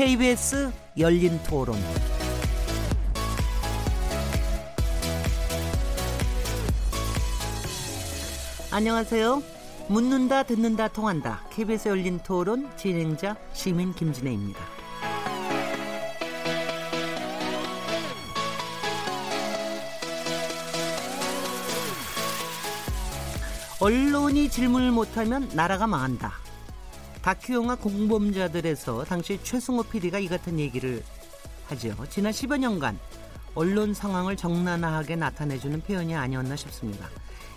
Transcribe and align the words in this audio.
KBS 0.00 0.72
열린 0.96 1.38
토론. 1.42 1.76
안녕하세요. 8.70 9.42
묻는다, 9.88 10.44
듣는다, 10.44 10.88
통한다. 10.88 11.42
KBS 11.50 11.88
열린 11.88 12.18
토론 12.20 12.70
진행자 12.78 13.36
시민 13.52 13.92
김진혜입니다. 13.92 14.58
언론이 23.80 24.48
질문을 24.48 24.92
못하면 24.92 25.50
나라가 25.52 25.86
망한다. 25.86 26.49
다큐 27.30 27.54
영화 27.54 27.76
공범자들에서 27.76 29.04
당시 29.04 29.38
최승호 29.44 29.84
PD가 29.84 30.18
이 30.18 30.26
같은 30.26 30.58
얘기를 30.58 31.00
하죠. 31.68 31.94
지난 32.08 32.32
10여 32.32 32.58
년간 32.58 32.98
언론 33.54 33.94
상황을 33.94 34.36
정난하게 34.36 35.14
나타내주는 35.14 35.80
표현이 35.82 36.16
아니었나 36.16 36.56
싶습니다. 36.56 37.08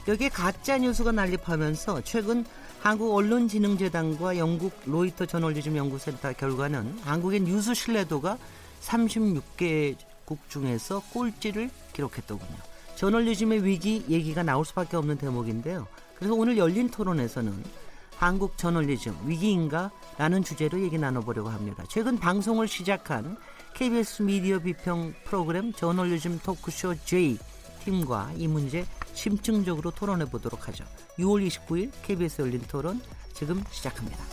여기에 0.07 0.29
가짜 0.29 0.77
뉴스가 0.77 1.11
난립하면서 1.11 2.01
최근 2.01 2.45
한국 2.81 3.15
언론진흥재단과 3.15 4.37
영국 4.37 4.79
로이터 4.85 5.25
저널리즘 5.25 5.75
연구센터 5.75 6.33
결과는 6.33 6.99
한국의 7.01 7.39
뉴스 7.39 7.73
신뢰도가 7.73 8.37
36개국 8.83 10.37
중에서 10.49 11.01
꼴찌를 11.11 11.71
기록했더군요. 11.93 12.57
저널리즘의 12.93 13.65
위기 13.65 14.05
얘기가 14.07 14.43
나올 14.43 14.65
수밖에 14.65 14.97
없는 14.97 15.17
대목인데요. 15.17 15.87
그래서 16.19 16.35
오늘 16.35 16.59
열린 16.59 16.91
토론에서는 16.91 17.82
한국 18.17 18.57
저널리즘 18.57 19.15
위기인가? 19.25 19.91
라는 20.17 20.43
주제로 20.43 20.79
얘기 20.81 20.97
나눠보려고 20.97 21.49
합니다. 21.49 21.83
최근 21.89 22.17
방송을 22.17 22.67
시작한 22.67 23.37
KBS 23.73 24.21
미디어 24.21 24.59
비평 24.59 25.13
프로그램 25.25 25.73
저널리즘 25.73 26.39
토크쇼 26.39 26.95
J 27.05 27.37
팀과 27.83 28.31
이 28.37 28.47
문제 28.47 28.85
심층적으로 29.13 29.91
토론해 29.91 30.25
보도록 30.25 30.67
하죠. 30.67 30.85
6월 31.17 31.45
29일 31.47 31.91
KBS 32.03 32.41
열린 32.41 32.61
토론 32.61 33.01
지금 33.33 33.63
시작합니다. 33.71 34.23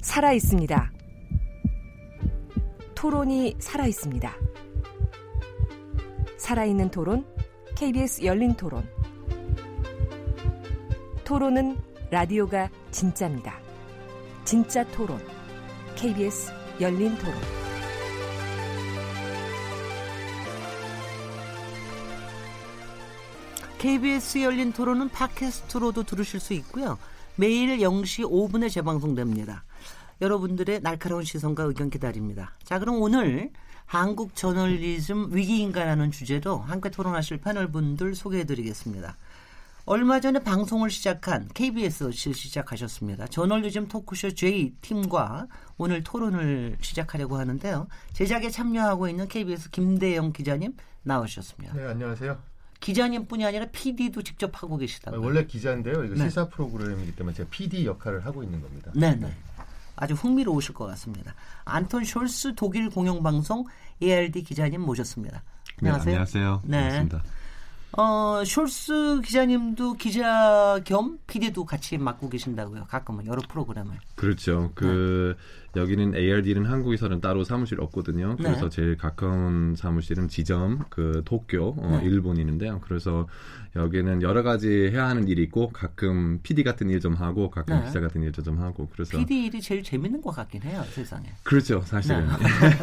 살아 0.00 0.32
있습니다. 0.32 0.92
토론이 2.94 3.56
살아 3.58 3.86
있습니다. 3.86 4.43
살아있는 6.44 6.90
토론, 6.90 7.24
KBS 7.74 8.22
열린 8.22 8.52
토론. 8.54 8.86
토론은 11.24 11.78
라디오가 12.10 12.68
진짜입니다. 12.90 13.58
진짜 14.44 14.84
토론, 14.88 15.18
KBS 15.96 16.52
열린 16.82 17.16
토론. 17.16 17.34
KBS 23.78 24.42
열린 24.42 24.74
토론은 24.74 25.08
팟캐스트로도 25.08 26.02
들으실 26.02 26.40
수 26.40 26.52
있고요. 26.52 26.98
매일 27.36 27.78
0시 27.78 28.30
5분에 28.30 28.70
재방송됩니다. 28.70 29.64
여러분들의 30.20 30.80
날카로운 30.80 31.24
시선과 31.24 31.64
의견 31.64 31.90
기다립니다. 31.90 32.52
자, 32.62 32.78
그럼 32.78 33.00
오늘 33.00 33.50
한국 33.86 34.34
저널리즘 34.34 35.34
위기인가라는 35.34 36.10
주제로 36.10 36.58
함께 36.58 36.90
토론하실 36.90 37.38
패널 37.38 37.70
분들 37.70 38.14
소개해 38.14 38.44
드리겠습니다. 38.44 39.16
얼마 39.86 40.18
전에 40.18 40.38
방송을 40.38 40.88
시작한 40.88 41.46
KBS 41.52 42.10
시작하셨습니다. 42.10 43.26
저널리즘 43.26 43.88
토크쇼 43.88 44.32
J 44.32 44.72
팀과 44.80 45.46
오늘 45.76 46.02
토론을 46.02 46.78
시작하려고 46.80 47.36
하는데요. 47.36 47.86
제작에 48.14 48.48
참여하고 48.48 49.08
있는 49.08 49.28
KBS 49.28 49.70
김대영 49.70 50.32
기자님 50.32 50.74
나오셨습니다. 51.02 51.74
네, 51.74 51.84
안녕하세요. 51.84 52.38
기자님뿐이 52.80 53.44
아니라 53.44 53.66
PD도 53.72 54.22
직접 54.22 54.62
하고 54.62 54.78
계시다고요. 54.78 55.20
원래 55.20 55.46
기자인데요. 55.46 56.04
이거 56.04 56.14
네. 56.14 56.28
시사 56.28 56.48
프로그램이기 56.48 57.14
때문에 57.16 57.34
제가 57.34 57.48
PD 57.50 57.86
역할을 57.86 58.24
하고 58.24 58.42
있는 58.42 58.62
겁니다. 58.62 58.90
네, 58.94 59.14
네. 59.16 59.34
아주 59.96 60.14
흥미로우실 60.14 60.74
것 60.74 60.86
같습니다. 60.86 61.34
안톤 61.64 62.02
숄스 62.02 62.54
독일 62.56 62.90
공영방송 62.90 63.64
ARD 64.02 64.42
기자님 64.42 64.80
모셨습니다. 64.82 65.42
안녕하세요. 65.80 66.04
네, 66.04 66.10
안녕하세요. 66.12 66.62
네. 66.64 66.78
반갑습니다. 66.78 67.22
어, 67.96 68.42
숄스 68.42 69.24
기자님도 69.24 69.94
기자 69.94 70.80
겸 70.84 71.18
PD도 71.26 71.64
같이 71.64 71.96
맡고 71.96 72.28
계신다고요. 72.28 72.86
가끔은 72.86 73.26
여러 73.26 73.40
프로그램을. 73.48 73.96
그렇죠. 74.16 74.72
그 74.74 75.36
네. 75.38 75.63
여기는 75.76 76.14
ARD는 76.16 76.66
한국에서는 76.66 77.20
따로 77.20 77.44
사무실 77.44 77.80
없거든요. 77.80 78.36
네. 78.38 78.44
그래서 78.44 78.68
네. 78.68 78.70
제일 78.70 78.96
가까운 78.96 79.74
사무실은 79.76 80.28
지점 80.28 80.84
그 80.88 81.22
도쿄 81.24 81.74
어, 81.78 81.98
네. 82.00 82.06
일본이 82.08 82.40
있는데요. 82.40 82.80
그래서 82.84 83.26
여기는 83.76 84.22
여러 84.22 84.42
가지 84.42 84.68
해야 84.92 85.08
하는 85.08 85.26
일이 85.26 85.42
있고 85.42 85.70
가끔 85.70 86.38
PD 86.42 86.62
같은 86.62 86.88
일 86.90 87.00
좀 87.00 87.14
하고 87.14 87.50
가끔 87.50 87.80
네. 87.80 87.86
기자 87.86 88.00
같은 88.00 88.22
일 88.22 88.32
좀 88.32 88.58
하고 88.60 88.88
그래서 88.92 89.18
PD 89.18 89.46
일이 89.46 89.60
제일 89.60 89.82
재밌는 89.82 90.20
것 90.22 90.30
같긴 90.30 90.62
해요 90.62 90.82
세상에. 90.90 91.26
그렇죠 91.42 91.80
사실은 91.82 92.26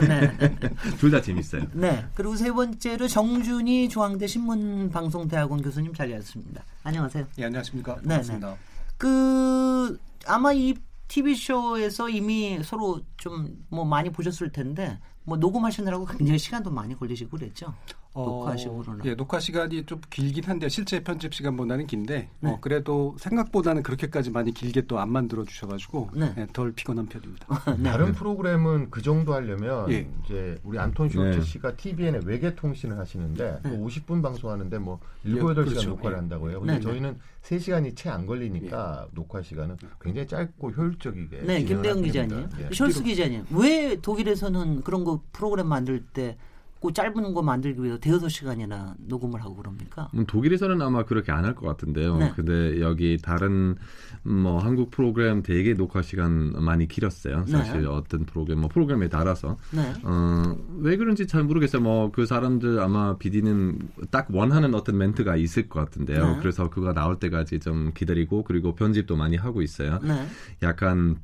네. 0.07 0.37
둘다 0.99 1.21
재밌어요. 1.21 1.63
네 1.73 2.05
그리고 2.13 2.35
세 2.35 2.51
번째로 2.51 3.07
정준희 3.07 3.89
중앙대 3.89 4.27
신문방송대학원 4.27 5.61
교수님 5.61 5.93
자리하셨습니다. 5.93 6.63
안녕하세요. 6.83 7.25
예 7.39 7.45
안녕하십니까. 7.45 7.95
네, 8.03 8.07
반갑습니다. 8.09 8.55
그 8.97 9.97
아마 10.27 10.53
이 10.53 10.75
TV 11.11 11.35
쇼에서 11.35 12.09
이미 12.09 12.61
서로 12.63 13.01
좀 13.17 13.65
뭐 13.69 13.85
많이 13.85 14.09
보셨을 14.11 14.51
텐데 14.51 14.99
뭐 15.23 15.37
녹음하시느라고 15.37 16.05
굉장히 16.05 16.39
시간도 16.39 16.71
많이 16.71 16.95
걸리시고 16.97 17.37
그랬죠. 17.37 17.73
어, 18.13 18.25
녹화식으로는. 18.25 19.05
예, 19.05 19.15
녹화 19.15 19.39
시간이 19.39 19.85
좀 19.85 20.01
길긴 20.09 20.43
한데 20.43 20.67
실제 20.67 21.01
편집 21.01 21.33
시간보다는 21.33 21.87
긴데 21.87 22.29
네. 22.39 22.49
어, 22.49 22.57
그래도 22.59 23.15
생각보다는 23.19 23.83
그렇게까지 23.83 24.31
많이 24.31 24.53
길게 24.53 24.81
또 24.87 24.99
안 24.99 25.09
만들어 25.09 25.43
주셔가지고 25.45 26.09
네. 26.13 26.33
예, 26.37 26.47
덜 26.53 26.71
피곤한 26.73 27.07
편입니다. 27.07 27.47
네. 27.77 27.83
다른 27.83 28.11
프로그램은 28.13 28.89
그 28.91 29.01
정도 29.01 29.33
하려면 29.33 29.89
예. 29.91 30.07
이제 30.25 30.57
우리 30.63 30.77
안톤 30.77 31.09
쇼츠 31.09 31.39
네. 31.39 31.41
씨가 31.41 31.75
TVN에 31.77 32.19
외계 32.25 32.53
통신을 32.53 32.97
하시는데 32.99 33.61
뭐 33.63 33.87
50분 33.87 34.21
방송하는데 34.21 34.77
뭐 34.77 34.99
7, 35.23 35.35
8시간 35.35 35.55
그렇죠. 35.55 35.89
녹화를 35.89 36.17
예. 36.17 36.19
한다고 36.19 36.49
해요. 36.49 36.59
근데 36.59 36.73
네, 36.73 36.79
네. 36.79 36.83
저희는 36.83 37.17
3시간이 37.43 37.95
채 37.95 38.09
안 38.09 38.25
걸리니까 38.27 39.05
예. 39.07 39.15
녹화 39.15 39.41
시간은 39.41 39.77
굉장히 40.01 40.27
짧고 40.27 40.71
효율적이게. 40.71 41.41
네, 41.43 41.63
김대영 41.63 42.01
기자님. 42.01 42.49
숄스 42.71 43.03
기자님. 43.03 43.45
왜 43.51 43.95
독일에서는 44.01 44.81
그런 44.83 45.03
거 45.05 45.21
프로그램 45.31 45.67
만들 45.67 46.03
때 46.13 46.37
그 46.81 46.91
짧은 46.91 47.33
거 47.33 47.41
만들기 47.43 47.81
위해서 47.83 47.99
대여섯 47.99 48.29
시간이나 48.31 48.95
녹음을 49.07 49.41
하고 49.41 49.55
그럽니까? 49.55 50.09
음, 50.15 50.25
독일에서는 50.25 50.81
아마 50.81 51.03
그렇게 51.05 51.31
안 51.31 51.45
할 51.45 51.53
것 51.55 51.67
같은데요. 51.67 52.17
네. 52.17 52.33
근데 52.35 52.81
여기 52.81 53.17
다른 53.21 53.75
뭐 54.23 54.57
한국 54.59 54.89
프로그램 54.89 55.43
되게 55.43 55.73
녹화 55.73 56.01
시간 56.01 56.51
많이 56.53 56.87
길었어요. 56.87 57.45
네. 57.45 57.51
사실 57.51 57.81
네. 57.81 57.87
어떤 57.87 58.25
프로그램 58.25 58.59
뭐 58.61 58.69
프로그램에 58.69 59.09
따라서 59.09 59.57
네. 59.71 59.93
어, 60.03 60.55
왜 60.79 60.97
그런지 60.97 61.27
잘 61.27 61.43
모르겠어요. 61.43 61.81
뭐 61.81 62.11
그 62.11 62.25
사람들 62.25 62.79
아마 62.79 63.17
비디는 63.17 63.79
딱 64.09 64.27
원하는 64.31 64.73
어떤 64.73 64.97
멘트가 64.97 65.35
있을 65.35 65.69
것 65.69 65.79
같은데요. 65.81 66.25
네. 66.33 66.37
그래서 66.39 66.69
그거 66.69 66.93
나올 66.93 67.19
때까지 67.19 67.59
좀 67.59 67.91
기다리고 67.93 68.43
그리고 68.43 68.73
편집도 68.75 69.15
많이 69.15 69.35
하고 69.37 69.61
있어요. 69.61 69.99
네. 70.03 70.25
약간 70.63 71.17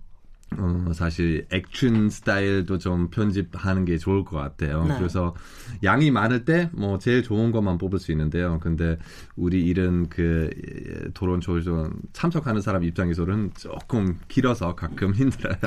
어, 0.57 0.91
사실 0.93 1.45
액션 1.51 2.09
스타일도 2.09 2.77
좀 2.77 3.09
편집하는 3.09 3.83
게 3.85 3.97
좋을 3.97 4.23
것 4.23 4.37
같아요. 4.37 4.85
네. 4.85 4.95
그래서 4.97 5.35
양이 5.83 6.09
많을 6.09 6.45
때 6.45 6.69
뭐 6.73 6.97
제일 6.99 7.21
좋은 7.23 7.51
것만 7.51 7.77
뽑을 7.77 7.99
수 7.99 8.11
있는데요. 8.11 8.59
근데 8.61 8.97
우리 9.35 9.65
일은 9.65 10.07
그 10.09 10.49
토론 11.13 11.41
조정 11.41 11.91
참석하는 12.13 12.61
사람 12.61 12.83
입장에서는 12.83 13.51
조금 13.57 14.17
길어서 14.27 14.75
가끔 14.75 15.13
힘들어요. 15.15 15.57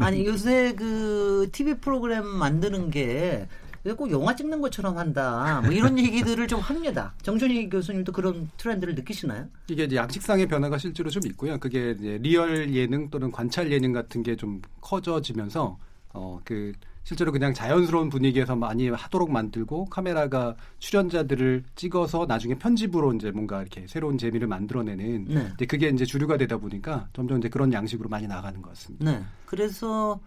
아니 0.00 0.26
요새 0.26 0.74
그 0.74 1.48
TV 1.52 1.74
프로그램 1.78 2.26
만드는 2.26 2.90
게 2.90 3.46
꼭 3.94 4.10
영화 4.10 4.34
찍는 4.36 4.60
것처럼 4.60 4.96
한다. 4.98 5.60
뭐 5.64 5.72
이런 5.72 5.98
얘기들을 5.98 6.46
좀 6.48 6.60
합니다. 6.60 7.14
정준희 7.22 7.68
교수님도 7.70 8.12
그런 8.12 8.48
트렌드를 8.56 8.94
느끼시나요? 8.94 9.46
이게 9.68 9.84
이제 9.84 9.96
양식상의 9.96 10.46
변화가 10.46 10.78
실제로 10.78 11.10
좀 11.10 11.22
있고요. 11.26 11.58
그게 11.58 11.94
이제 11.98 12.18
리얼 12.22 12.72
예능 12.74 13.10
또는 13.10 13.30
관찰 13.32 13.70
예능 13.72 13.92
같은 13.92 14.22
게 14.22 14.36
좀 14.36 14.60
커져지면서 14.82 15.78
어 16.12 16.36
그 16.36 16.72
실제로 17.04 17.30
그냥 17.30 17.54
자연스러운 17.54 18.10
분위기에서 18.10 18.56
많이 18.56 18.88
하도록 18.88 19.30
만들고 19.30 19.84
카메라가 19.86 20.56
출연자들을 20.80 21.62
찍어서 21.76 22.26
나중에 22.26 22.56
편집으로 22.56 23.14
이제 23.14 23.30
뭔가 23.30 23.60
이렇게 23.60 23.86
새로운 23.86 24.18
재미를 24.18 24.48
만들어내는 24.48 25.24
네. 25.28 25.48
이제 25.54 25.66
그게 25.66 25.88
이제 25.88 26.04
주류가 26.04 26.36
되다 26.36 26.56
보니까 26.56 27.08
점점 27.12 27.38
이제 27.38 27.48
그런 27.48 27.72
양식으로 27.72 28.08
많이 28.08 28.26
나가는 28.26 28.60
것 28.60 28.70
같습니다. 28.70 29.04
네. 29.10 29.22
그래서 29.44 30.18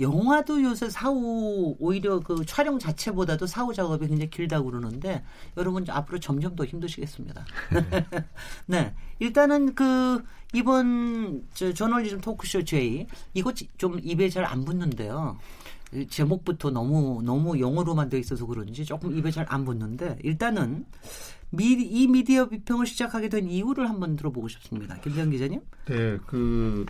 영화도 0.00 0.62
요새 0.62 0.90
사후 0.90 1.76
오히려 1.78 2.20
그 2.20 2.44
촬영 2.46 2.78
자체보다도 2.78 3.46
사후 3.46 3.72
작업이 3.72 4.06
굉장히 4.08 4.30
길다고 4.30 4.70
그러는데 4.70 5.22
여러분 5.56 5.84
앞으로 5.88 6.18
점점 6.20 6.56
더 6.56 6.64
힘드시겠습니다. 6.64 7.44
네. 8.66 8.94
일단은 9.18 9.74
그 9.74 10.22
이번 10.52 11.44
저 11.54 11.72
저널리즘 11.72 12.20
토크쇼 12.20 12.64
제이 12.64 13.06
이거 13.34 13.52
좀 13.76 13.98
입에 14.02 14.28
잘 14.28 14.44
안 14.44 14.64
붙는데요. 14.64 15.38
제목부터 16.10 16.70
너무 16.70 17.22
너무 17.24 17.60
영어로만 17.60 18.08
돼 18.08 18.18
있어서 18.18 18.46
그런지 18.46 18.84
조금 18.84 19.16
입에 19.16 19.30
잘 19.30 19.46
안 19.48 19.64
붙는데 19.64 20.18
일단은 20.22 20.86
미, 21.50 21.66
이 21.72 22.08
미디어 22.08 22.48
비평을 22.48 22.86
시작하게 22.86 23.28
된 23.28 23.48
이유를 23.48 23.88
한번 23.88 24.16
들어보고 24.16 24.48
싶습니다. 24.48 24.98
김정 25.00 25.30
기자님. 25.30 25.60
네, 25.86 26.18
그 26.26 26.84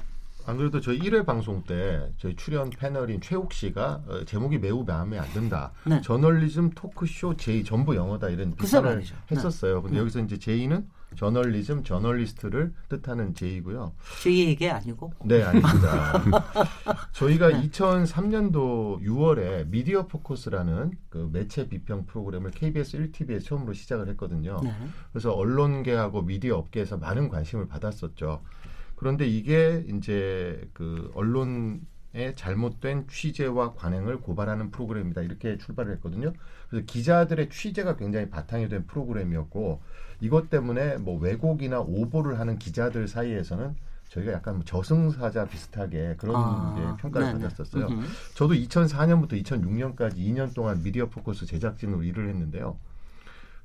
안 0.46 0.58
그래도 0.58 0.80
저희 0.80 0.98
1회 0.98 1.24
방송 1.24 1.62
때 1.64 2.12
저희 2.18 2.36
출연 2.36 2.70
패널인 2.70 3.20
최욱 3.20 3.52
씨가 3.52 4.02
어, 4.06 4.24
제목이 4.24 4.58
매우 4.58 4.84
마음에 4.84 5.18
안 5.18 5.26
든다. 5.32 5.72
네. 5.86 6.00
저널리즘 6.02 6.70
토크쇼 6.70 7.36
제이 7.36 7.64
전부 7.64 7.96
영어다 7.96 8.28
이런 8.28 8.50
그 8.54 8.66
비판을 8.66 9.02
그 9.02 9.34
했었어요. 9.34 9.76
네. 9.76 9.80
근데 9.82 9.94
네. 9.94 10.00
여기서 10.00 10.20
이제 10.20 10.38
제이는 10.38 10.86
저널리즘, 11.16 11.84
저널리스트를 11.84 12.72
뜻하는 12.88 13.34
제이고요. 13.34 13.92
제이에게 14.22 14.70
아니고? 14.70 15.12
네, 15.24 15.42
아닙니다. 15.42 16.22
저희가 17.12 17.48
네. 17.48 17.68
2003년도 17.68 19.00
6월에 19.02 19.68
미디어 19.68 20.06
포커스라는 20.06 20.92
그 21.08 21.30
매체 21.32 21.68
비평 21.68 22.06
프로그램을 22.06 22.50
KBS 22.50 22.98
1TV에 22.98 23.44
처음으로 23.44 23.72
시작을 23.72 24.08
했거든요. 24.10 24.60
네. 24.62 24.74
그래서 25.12 25.32
언론계하고 25.32 26.22
미디어 26.22 26.56
업계에서 26.56 26.98
많은 26.98 27.28
관심을 27.28 27.68
받았었죠. 27.68 28.42
그런데 28.96 29.26
이게 29.26 29.84
이제 29.88 30.68
그 30.72 31.10
언론의 31.14 32.34
잘못된 32.36 33.08
취재와 33.08 33.74
관행을 33.74 34.20
고발하는 34.20 34.70
프로그램이다 34.70 35.22
이렇게 35.22 35.58
출발을 35.58 35.92
했거든요. 35.94 36.32
그래서 36.68 36.86
기자들의 36.86 37.50
취재가 37.50 37.96
굉장히 37.96 38.30
바탕이 38.30 38.68
된 38.68 38.86
프로그램이었고 38.86 39.82
이것 40.20 40.48
때문에 40.50 40.98
뭐 40.98 41.18
왜곡이나 41.18 41.80
오보를 41.80 42.38
하는 42.38 42.58
기자들 42.58 43.08
사이에서는 43.08 43.74
저희가 44.08 44.32
약간 44.32 44.56
뭐 44.56 44.64
저승사자 44.64 45.46
비슷하게 45.46 46.14
그런 46.18 46.36
아, 46.36 46.96
평가를 47.00 47.28
네네. 47.32 47.40
받았었어요. 47.40 47.86
으흠. 47.86 48.04
저도 48.34 48.54
2004년부터 48.54 49.42
2006년까지 49.42 50.16
2년 50.16 50.54
동안 50.54 50.82
미디어 50.82 51.06
포커스 51.06 51.46
제작진으로 51.46 52.04
일을 52.04 52.28
했는데요. 52.28 52.78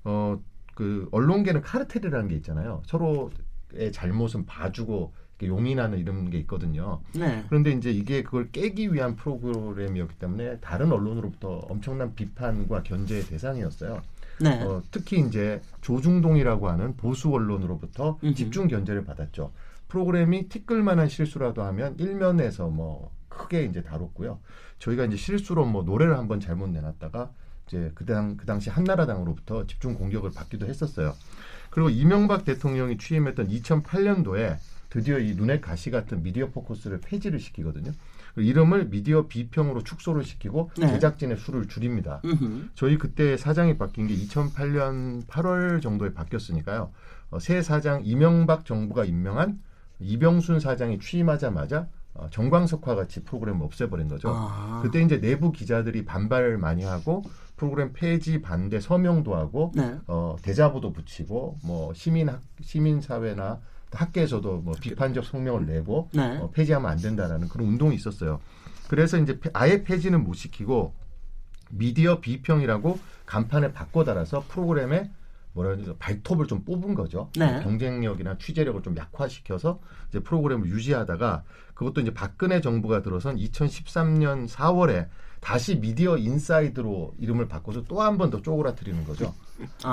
어, 0.06 0.40
그 0.74 1.08
언론계는 1.12 1.62
카르텔이라는 1.62 2.30
게 2.30 2.36
있잖아요. 2.38 2.82
서로 2.86 3.32
의 3.74 3.92
잘못은 3.92 4.46
봐주고 4.46 5.14
용인하는 5.44 6.00
이런 6.00 6.30
게 6.30 6.38
있거든요. 6.40 7.02
네. 7.14 7.46
그런데 7.48 7.72
이제 7.72 7.92
이게 7.92 8.24
그걸 8.24 8.50
깨기 8.52 8.94
위한 8.94 9.16
프로그램이었기 9.16 10.16
때문에 10.16 10.58
다른 10.60 10.92
언론으로부터 10.92 11.60
엄청난 11.70 12.14
비판과 12.14 12.84
견제의 12.84 13.24
대상이었어요. 13.26 14.02
네. 14.42 14.62
어, 14.64 14.82
특히 14.92 15.20
이제 15.20 15.62
조중동이라고 15.82 16.70
하는 16.70 16.96
보수 16.96 17.32
언론으로부터 17.32 18.20
음흠. 18.24 18.34
집중 18.34 18.68
견제를 18.68 19.06
받았죠. 19.06 19.52
프로그램이 19.88 20.50
티끌만한 20.50 21.10
실수라도 21.10 21.64
하면 21.64 21.96
일면에서 21.98 22.68
뭐 22.68 23.12
크게 23.28 23.66
이제 23.66 23.82
다뤘고요. 23.82 24.40
저희가 24.80 25.06
이제 25.06 25.16
실수로 25.16 25.66
뭐 25.66 25.84
노래를 25.84 26.18
한번 26.18 26.40
잘못 26.40 26.70
내놨다가 26.70 27.32
이제 27.68 27.92
그당 27.96 28.38
그 28.38 28.46
당시 28.46 28.70
한나라당으로부터 28.70 29.68
집중 29.68 29.96
공격을 29.96 30.32
받기도 30.32 30.68
했었어요. 30.68 31.14
그리고 31.70 31.90
이명박 31.90 32.46
대통령이 32.46 32.98
취임했던 32.98 33.48
2008년도에 33.50 34.58
드디어 34.90 35.20
이 35.20 35.36
눈에 35.36 35.60
가시 35.60 35.92
같은 35.92 36.24
미디어 36.24 36.50
포커스를 36.50 37.00
폐지를 37.02 37.40
시키거든요. 37.40 37.92
이름을 38.36 38.90
미디어 38.90 39.28
비평으로 39.28 39.84
축소를 39.84 40.24
시키고 40.24 40.72
네. 40.78 40.88
제작진의 40.88 41.38
수를 41.38 41.68
줄입니다. 41.68 42.22
으흠. 42.26 42.72
저희 42.76 42.98
그때 42.98 43.38
사장이 43.38 43.78
바뀐 43.78 44.08
게 44.08 44.16
2008년 44.16 45.26
8월 45.28 45.82
정도에 45.82 46.14
바뀌었으니까요. 46.14 46.92
어, 47.32 47.40
새 47.40 47.62
사장 47.62 48.02
이명박 48.04 48.66
정부가 48.66 49.06
임명한 49.06 49.60
이병순 50.00 50.60
사장이 50.60 51.00
취임하자마자 51.00 51.88
어, 52.14 52.28
정광석화 52.32 52.96
같이 52.96 53.24
프로그램을 53.24 53.64
없애버린 53.66 54.08
거죠. 54.08 54.30
아. 54.30 54.82
그때 54.84 55.02
이제 55.02 55.20
내부 55.20 55.52
기자들이 55.52 56.06
반발을 56.06 56.58
많이 56.58 56.84
하고 56.84 57.24
프로그램 57.60 57.92
폐지 57.92 58.42
반대 58.42 58.80
서명도 58.80 59.36
하고 59.36 59.74
네. 59.76 59.98
어, 60.08 60.38
대자보도 60.42 60.94
붙이고 60.94 61.58
뭐 61.62 61.94
시민 61.94 62.30
시민 62.62 63.02
사회나 63.02 63.60
학계에서도 63.92 64.58
뭐 64.60 64.76
비판적 64.80 65.26
성명을 65.26 65.66
내고 65.66 66.10
네. 66.14 66.38
어, 66.38 66.50
폐지하면 66.52 66.90
안 66.90 66.98
된다라는 66.98 67.50
그런 67.50 67.68
운동이 67.68 67.96
있었어요. 67.96 68.40
그래서 68.88 69.18
이제 69.18 69.38
아예 69.52 69.84
폐지는 69.84 70.24
못 70.24 70.36
시키고 70.36 70.94
미디어 71.72 72.22
비평이라고 72.22 72.98
간판에 73.26 73.74
바꿔 73.74 74.06
달아서 74.06 74.46
프로그램에 74.48 75.12
뭐라 75.52 75.72
그러죠 75.72 75.98
발톱을 75.98 76.48
좀 76.48 76.64
뽑은 76.64 76.96
거죠. 76.96 77.30
네. 77.38 77.62
경쟁력이나 77.62 78.38
취재력을 78.38 78.82
좀 78.84 78.96
약화시켜서 78.96 79.82
이제 80.08 80.20
프로그램을 80.20 80.70
유지하다가 80.70 81.44
그것도 81.74 82.00
이제 82.00 82.14
박근혜 82.14 82.62
정부가 82.62 83.02
들어선 83.02 83.36
2013년 83.36 84.48
4월에 84.48 85.10
다시 85.40 85.80
미디어 85.80 86.18
인사이드로 86.18 87.16
이름을 87.20 87.48
바꿔서 87.48 87.84
또 87.84 88.02
한 88.02 88.18
번 88.18 88.30
더 88.30 88.42
쪼그라뜨리는 88.42 89.04
거죠. 89.06 89.34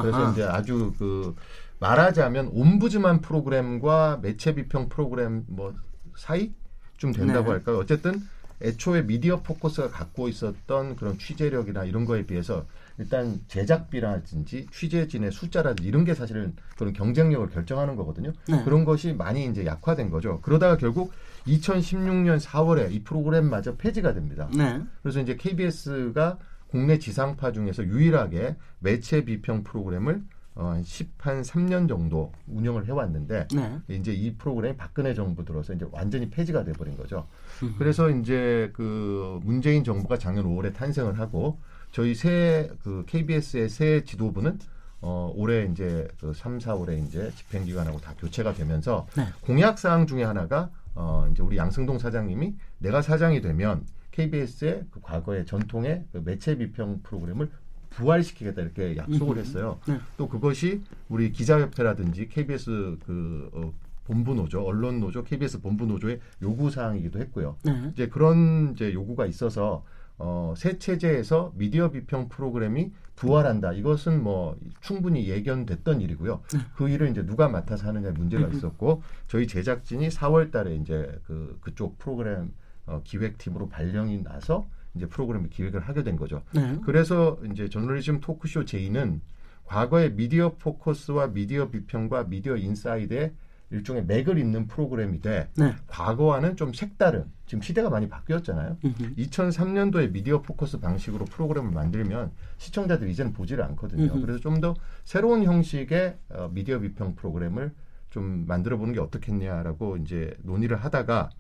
그래서 0.01 0.17
아하. 0.19 0.33
이제 0.33 0.43
아주 0.45 0.93
그 0.99 1.35
말하자면 1.79 2.51
옴부즈만 2.53 3.21
프로그램과 3.21 4.21
매체 4.23 4.55
비평 4.55 4.89
프로그램 4.89 5.45
뭐 5.47 5.75
사이 6.17 6.53
좀 6.97 7.13
된다고 7.13 7.47
네. 7.47 7.51
할까요? 7.53 7.79
어쨌든 7.79 8.21
애초에 8.63 9.03
미디어 9.03 9.43
포커스가 9.43 9.91
갖고 9.91 10.29
있었던 10.29 10.97
그런 10.97 11.19
취재력이나 11.19 11.85
이런 11.85 12.07
거에 12.07 12.25
비해서 12.25 12.65
일단 12.99 13.39
제작비라든지 13.49 14.67
취재진의 14.73 15.31
숫자라든지 15.31 15.87
이런 15.87 16.05
게 16.07 16.15
사실은 16.15 16.57
그런 16.79 16.95
경쟁력을 16.95 17.47
결정하는 17.51 17.97
거거든요. 17.97 18.33
네. 18.49 18.65
그런 18.65 18.87
것이 18.87 19.13
많이 19.13 19.45
이제 19.45 19.67
약화된 19.67 20.09
거죠. 20.11 20.41
그러다가 20.41 20.79
결국 20.79 21.13
2016년 21.47 22.41
4월에 22.41 22.93
이 22.93 23.03
프로그램마저 23.03 23.77
폐지가 23.77 24.15
됩니다. 24.15 24.49
네. 24.57 24.83
그래서 25.03 25.21
이제 25.21 25.37
KBS가 25.37 26.39
국내 26.69 26.99
지상파 26.99 27.53
중에서 27.53 27.85
유일하게 27.85 28.57
매체 28.81 29.25
비평 29.25 29.65
프로그램을 29.65 30.23
어, 30.57 30.69
한 30.69 30.83
10, 30.83 31.13
한 31.19 31.43
3년 31.43 31.87
정도 31.87 32.33
운영을 32.49 32.87
해왔는데, 32.87 33.49
네. 33.55 33.79
이제 33.89 34.13
이 34.13 34.35
프로그램이 34.37 34.75
박근혜 34.79 35.13
정부 35.13 35.45
들어서 35.45 35.75
이제 35.75 35.87
완전히 35.93 36.31
폐지가 36.31 36.65
돼버린 36.65 36.97
거죠. 36.97 37.29
음. 37.63 37.75
그래서 37.77 38.09
이제 38.09 38.71
그 38.73 39.39
문재인 39.45 39.85
정부가 39.85 40.17
작년 40.17 40.47
5월에 40.47 40.73
탄생을 40.75 41.19
하고, 41.19 41.61
저희 41.93 42.15
새, 42.15 42.71
그 42.83 43.05
KBS의 43.07 43.69
새 43.69 44.05
지도부는 44.05 44.59
어, 45.03 45.31
올해 45.37 45.67
이제 45.67 46.09
그 46.19 46.33
3, 46.35 46.59
4월에 46.59 47.07
이제 47.07 47.31
집행기관하고 47.37 48.01
다 48.01 48.15
교체가 48.19 48.55
되면서 48.55 49.07
네. 49.15 49.27
공약 49.43 49.79
사항 49.79 50.07
중에 50.07 50.25
하나가 50.25 50.71
어, 50.97 51.29
이제 51.31 51.43
우리 51.43 51.57
양승동 51.57 51.99
사장님이 51.99 52.57
내가 52.79 53.03
사장이 53.03 53.41
되면 53.41 53.85
KBS의 54.11 54.87
그 54.91 55.01
과거의 55.03 55.45
전통의 55.47 56.05
그 56.11 56.23
매체 56.25 56.57
비평 56.57 57.01
프로그램을 57.03 57.51
부활시키겠다 57.91 58.63
이렇게 58.63 58.97
약속을 58.97 59.37
했어요. 59.39 59.79
네. 59.87 59.99
또 60.17 60.29
그것이 60.29 60.83
우리 61.09 61.33
기자협회라든지 61.33 62.29
KBS 62.29 62.99
그 63.07 63.51
어, 63.53 63.73
본부 64.05 64.35
노조, 64.35 64.63
언론 64.63 65.01
노조, 65.01 65.23
KBS 65.23 65.61
본부 65.61 65.87
노조의 65.87 66.21
요구 66.43 66.71
사항이기도 66.71 67.19
했고요. 67.21 67.57
네. 67.65 67.91
이제 67.93 68.09
그런 68.09 68.73
이제 68.73 68.93
요구가 68.93 69.27
있어서 69.27 69.85
어, 70.19 70.55
새 70.57 70.79
체제에서 70.79 71.53
미디어 71.57 71.91
비평 71.91 72.29
프로그램이 72.29 72.93
부활한다. 73.17 73.73
이것은 73.73 74.23
뭐 74.23 74.57
충분히 74.81 75.29
예견됐던 75.29 76.01
일이고요. 76.01 76.43
네. 76.53 76.59
그 76.77 76.89
일을 76.89 77.11
이제 77.11 77.25
누가 77.25 77.49
맡아서 77.49 77.89
하느냐 77.89 78.13
문제가 78.13 78.47
있었고 78.49 79.03
저희 79.27 79.47
제작진이 79.47 80.09
4월 80.09 80.51
달에 80.53 80.77
이제 80.77 81.19
그 81.27 81.59
그쪽 81.61 81.99
프로그램 81.99 82.53
어, 82.87 83.01
기획팀으로 83.03 83.69
발령이 83.69 84.23
나서 84.23 84.67
이제 84.95 85.07
프로그램을 85.07 85.51
기획을 85.51 85.81
하게 85.81 86.03
된 86.03 86.17
거죠. 86.17 86.43
네. 86.55 86.79
그래서 86.85 87.39
이제 87.51 87.69
저널리즘 87.69 88.21
토크쇼 88.21 88.65
제이는 88.65 89.21
과거의 89.65 90.13
미디어 90.15 90.55
포커스와 90.57 91.29
미디어 91.29 91.71
비평과 91.71 92.25
미디어 92.25 92.57
인사이드의 92.57 93.33
일종의 93.71 94.05
맥을 94.07 94.39
잇는 94.39 94.67
프로그램이 94.69 95.21
돼 95.21 95.49
네. 95.57 95.75
과거와는 95.89 96.57
좀 96.57 96.73
색다른 96.73 97.25
지금 97.47 97.63
시대가 97.63 97.91
많이 97.91 98.09
바뀌었잖아요. 98.09 98.77
음흠. 98.85 99.15
2003년도에 99.17 100.13
미디어 100.13 100.43
포커스 100.43 100.79
방식으로 100.81 101.25
프로그램을 101.27 101.73
만들면 101.73 102.31
시청자들이 102.59 103.11
이제는 103.11 103.33
보지를 103.33 103.65
않거든요. 103.65 104.05
음흠. 104.13 104.21
그래서 104.21 104.41
좀 104.41 104.61
더 104.61 104.75
새로운 105.05 105.43
형식의 105.45 106.17
어, 106.31 106.51
미디어 106.53 106.79
비평 106.81 107.15
프로그램을 107.17 107.73
좀 108.11 108.45
만들어 108.47 108.79
보는 108.79 108.95
게 108.95 109.01
어떻겠냐라고 109.01 109.99
이제 109.99 110.35
논의를 110.43 110.77
하다가 110.79 111.31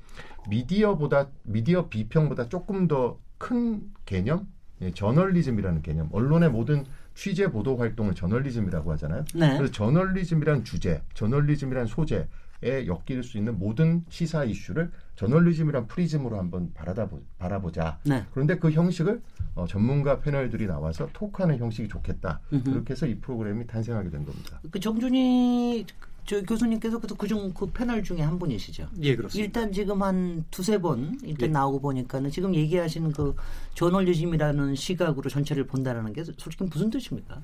미디어보다 0.48 1.28
미디어 1.44 1.88
비평보다 1.88 2.48
조금 2.48 2.88
더 2.88 3.18
큰 3.38 3.82
개념, 4.06 4.48
예, 4.80 4.90
저널리즘이라는 4.92 5.82
개념, 5.82 6.08
언론의 6.12 6.50
모든 6.50 6.84
취재 7.16 7.50
보도 7.50 7.76
활동을 7.76 8.14
저널리즘이라고 8.14 8.92
하잖아요. 8.92 9.24
네. 9.34 9.56
그래서 9.56 9.72
저널리즘이란 9.72 10.64
주제, 10.64 11.02
저널리즘이란 11.14 11.86
소재, 11.86 12.28
엮일 12.62 13.22
수 13.22 13.38
있는 13.38 13.58
모든 13.58 14.04
시사 14.08 14.44
이슈를 14.44 14.90
저널리즘이란 15.16 15.86
프리즘으로 15.86 16.38
한번 16.38 16.72
바라보, 16.74 17.22
바라보자. 17.38 17.98
네. 18.04 18.24
그런데 18.32 18.58
그 18.58 18.70
형식을 18.70 19.22
어, 19.54 19.66
전문가 19.66 20.20
패널들이 20.20 20.66
나와서 20.66 21.08
토크하는 21.12 21.58
형식이 21.58 21.88
좋겠다. 21.88 22.40
음흠. 22.52 22.64
그렇게 22.64 22.92
해서 22.92 23.06
이 23.06 23.18
프로그램이 23.18 23.66
탄생하게 23.66 24.10
된 24.10 24.24
겁니다. 24.24 24.60
그 24.70 24.78
정준희 24.78 25.86
저 26.26 26.42
교수님께서 26.42 26.98
그중 26.98 27.52
그 27.54 27.66
패널 27.70 28.02
중에 28.02 28.20
한 28.20 28.38
분이시죠. 28.38 28.88
예, 29.02 29.14
그렇습니다. 29.14 29.44
일단 29.44 29.72
지금 29.72 30.02
한 30.02 30.44
두세 30.50 30.76
번 30.78 31.16
일단 31.22 31.48
예. 31.48 31.52
나오고 31.52 31.80
보니까는 31.80 32.30
지금 32.30 32.54
얘기하시는 32.54 33.12
그 33.12 33.34
저널리즘이라는 33.74 34.74
시각으로 34.74 35.30
전체를 35.30 35.64
본다라는 35.66 36.12
게 36.12 36.24
솔직히 36.24 36.64
무슨 36.64 36.90
뜻입니까? 36.90 37.40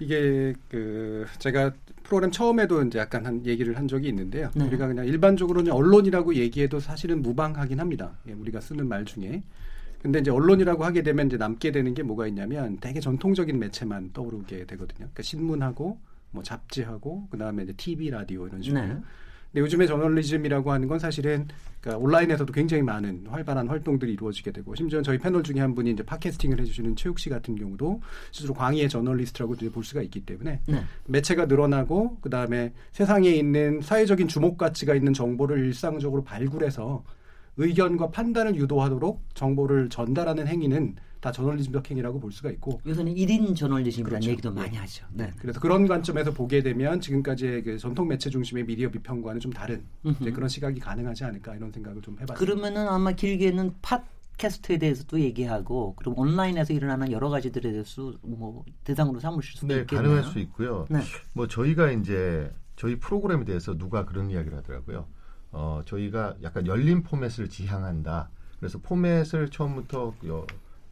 이게 0.00 0.52
그 0.68 1.24
제가 1.38 1.72
프로그램 2.02 2.30
처음에도 2.30 2.82
이제 2.82 2.98
약간 2.98 3.24
한 3.24 3.46
얘기를 3.46 3.76
한 3.76 3.86
적이 3.86 4.08
있는데요. 4.08 4.50
네. 4.54 4.66
우리가 4.66 4.88
그냥 4.88 5.06
일반적으로는 5.06 5.72
언론이라고 5.72 6.34
얘기해도 6.34 6.80
사실은 6.80 7.22
무방하긴 7.22 7.78
합니다. 7.78 8.12
예, 8.28 8.32
우리가 8.32 8.60
쓰는 8.60 8.88
말 8.88 9.04
중에. 9.04 9.42
근데 10.02 10.18
이제 10.18 10.30
언론이라고 10.30 10.84
하게 10.84 11.02
되면 11.02 11.26
이제 11.26 11.36
남게 11.36 11.70
되는 11.70 11.94
게 11.94 12.02
뭐가 12.02 12.26
있냐면 12.26 12.76
되게 12.80 13.00
전통적인 13.00 13.58
매체만 13.58 14.10
떠오르게 14.12 14.66
되거든요. 14.66 14.98
그러니까 14.98 15.22
신문하고 15.22 15.98
뭐 16.36 16.42
잡지하고 16.42 17.26
그다음에 17.30 17.64
이제 17.64 17.72
TV 17.72 18.10
라디오 18.10 18.46
이런 18.46 18.62
식으로. 18.62 18.80
네. 18.80 18.88
근데 19.52 19.64
요즘에 19.64 19.86
저널리즘이라고 19.86 20.70
하는 20.70 20.86
건 20.86 20.98
사실은 20.98 21.48
그러니까 21.80 22.04
온라인에서도 22.04 22.52
굉장히 22.52 22.82
많은 22.82 23.26
활발한 23.28 23.68
활동들이 23.68 24.12
이루어지게 24.12 24.50
되고 24.50 24.74
심지어 24.74 25.00
저희 25.00 25.18
패널 25.18 25.42
중에 25.42 25.60
한 25.60 25.74
분이 25.74 25.92
이제 25.92 26.02
팟캐스팅을 26.02 26.60
해주시는 26.60 26.96
최욱 26.96 27.18
씨 27.18 27.30
같은 27.30 27.56
경우도 27.56 28.02
스스로 28.32 28.52
광의의 28.54 28.88
저널리스트라고 28.88 29.54
볼 29.72 29.82
수가 29.82 30.02
있기 30.02 30.26
때문에 30.26 30.60
네. 30.66 30.84
매체가 31.06 31.46
늘어나고 31.46 32.18
그 32.20 32.28
다음에 32.28 32.74
세상에 32.92 33.30
있는 33.30 33.80
사회적인 33.80 34.28
주목 34.28 34.58
가치가 34.58 34.94
있는 34.94 35.14
정보를 35.14 35.64
일상적으로 35.64 36.22
발굴해서 36.22 37.02
의견과 37.56 38.10
판단을 38.10 38.56
유도하도록 38.56 39.22
정보를 39.32 39.88
전달하는 39.88 40.46
행위는 40.46 40.96
다 41.26 41.32
저널리즘적 41.32 41.90
행위라고 41.90 42.20
볼 42.20 42.30
수가 42.30 42.52
있고 42.52 42.80
요새는 42.86 43.16
1인 43.16 43.56
저널리즘이라는 43.56 44.10
그렇죠. 44.20 44.30
얘기도 44.30 44.52
많이 44.52 44.70
네. 44.70 44.76
하죠. 44.78 45.04
네. 45.12 45.32
그래서 45.40 45.58
그런 45.58 45.88
관점에서 45.88 46.32
보게 46.32 46.62
되면 46.62 47.00
지금까지의 47.00 47.64
그 47.64 47.78
전통 47.78 48.06
매체 48.06 48.30
중심의 48.30 48.64
미디어 48.64 48.88
비평과는 48.90 49.40
좀 49.40 49.52
다른 49.52 49.84
그런 50.32 50.48
시각이 50.48 50.78
가능하지 50.78 51.24
않을까 51.24 51.56
이런 51.56 51.72
생각을 51.72 52.00
좀 52.00 52.14
해봤습니다. 52.20 52.34
그러면은 52.34 52.86
아마 52.88 53.10
길게는 53.10 53.74
팟 53.82 54.04
캐스트에 54.38 54.78
대해서도 54.78 55.18
얘기하고 55.18 55.96
그럼 55.96 56.16
온라인에서 56.16 56.72
일어나는 56.74 57.10
여러 57.10 57.28
가지들에 57.28 57.72
대해서 57.72 58.12
뭐 58.22 58.64
대상으로 58.84 59.18
삼으실 59.18 59.56
수도 59.56 59.66
네, 59.66 59.80
있겠네요. 59.80 60.08
가능할 60.08 60.30
수 60.30 60.38
있고요. 60.38 60.86
네. 60.88 61.00
뭐 61.32 61.48
저희가 61.48 61.90
이제 61.90 62.52
저희 62.76 63.00
프로그램에 63.00 63.44
대해서 63.44 63.76
누가 63.76 64.04
그런 64.04 64.30
이야기를 64.30 64.58
하더라고요. 64.58 65.06
어, 65.50 65.80
저희가 65.86 66.36
약간 66.44 66.68
열린 66.68 67.02
포맷을 67.02 67.48
지향한다. 67.48 68.28
그래서 68.60 68.78
포맷을 68.78 69.48
처음부터 69.48 70.14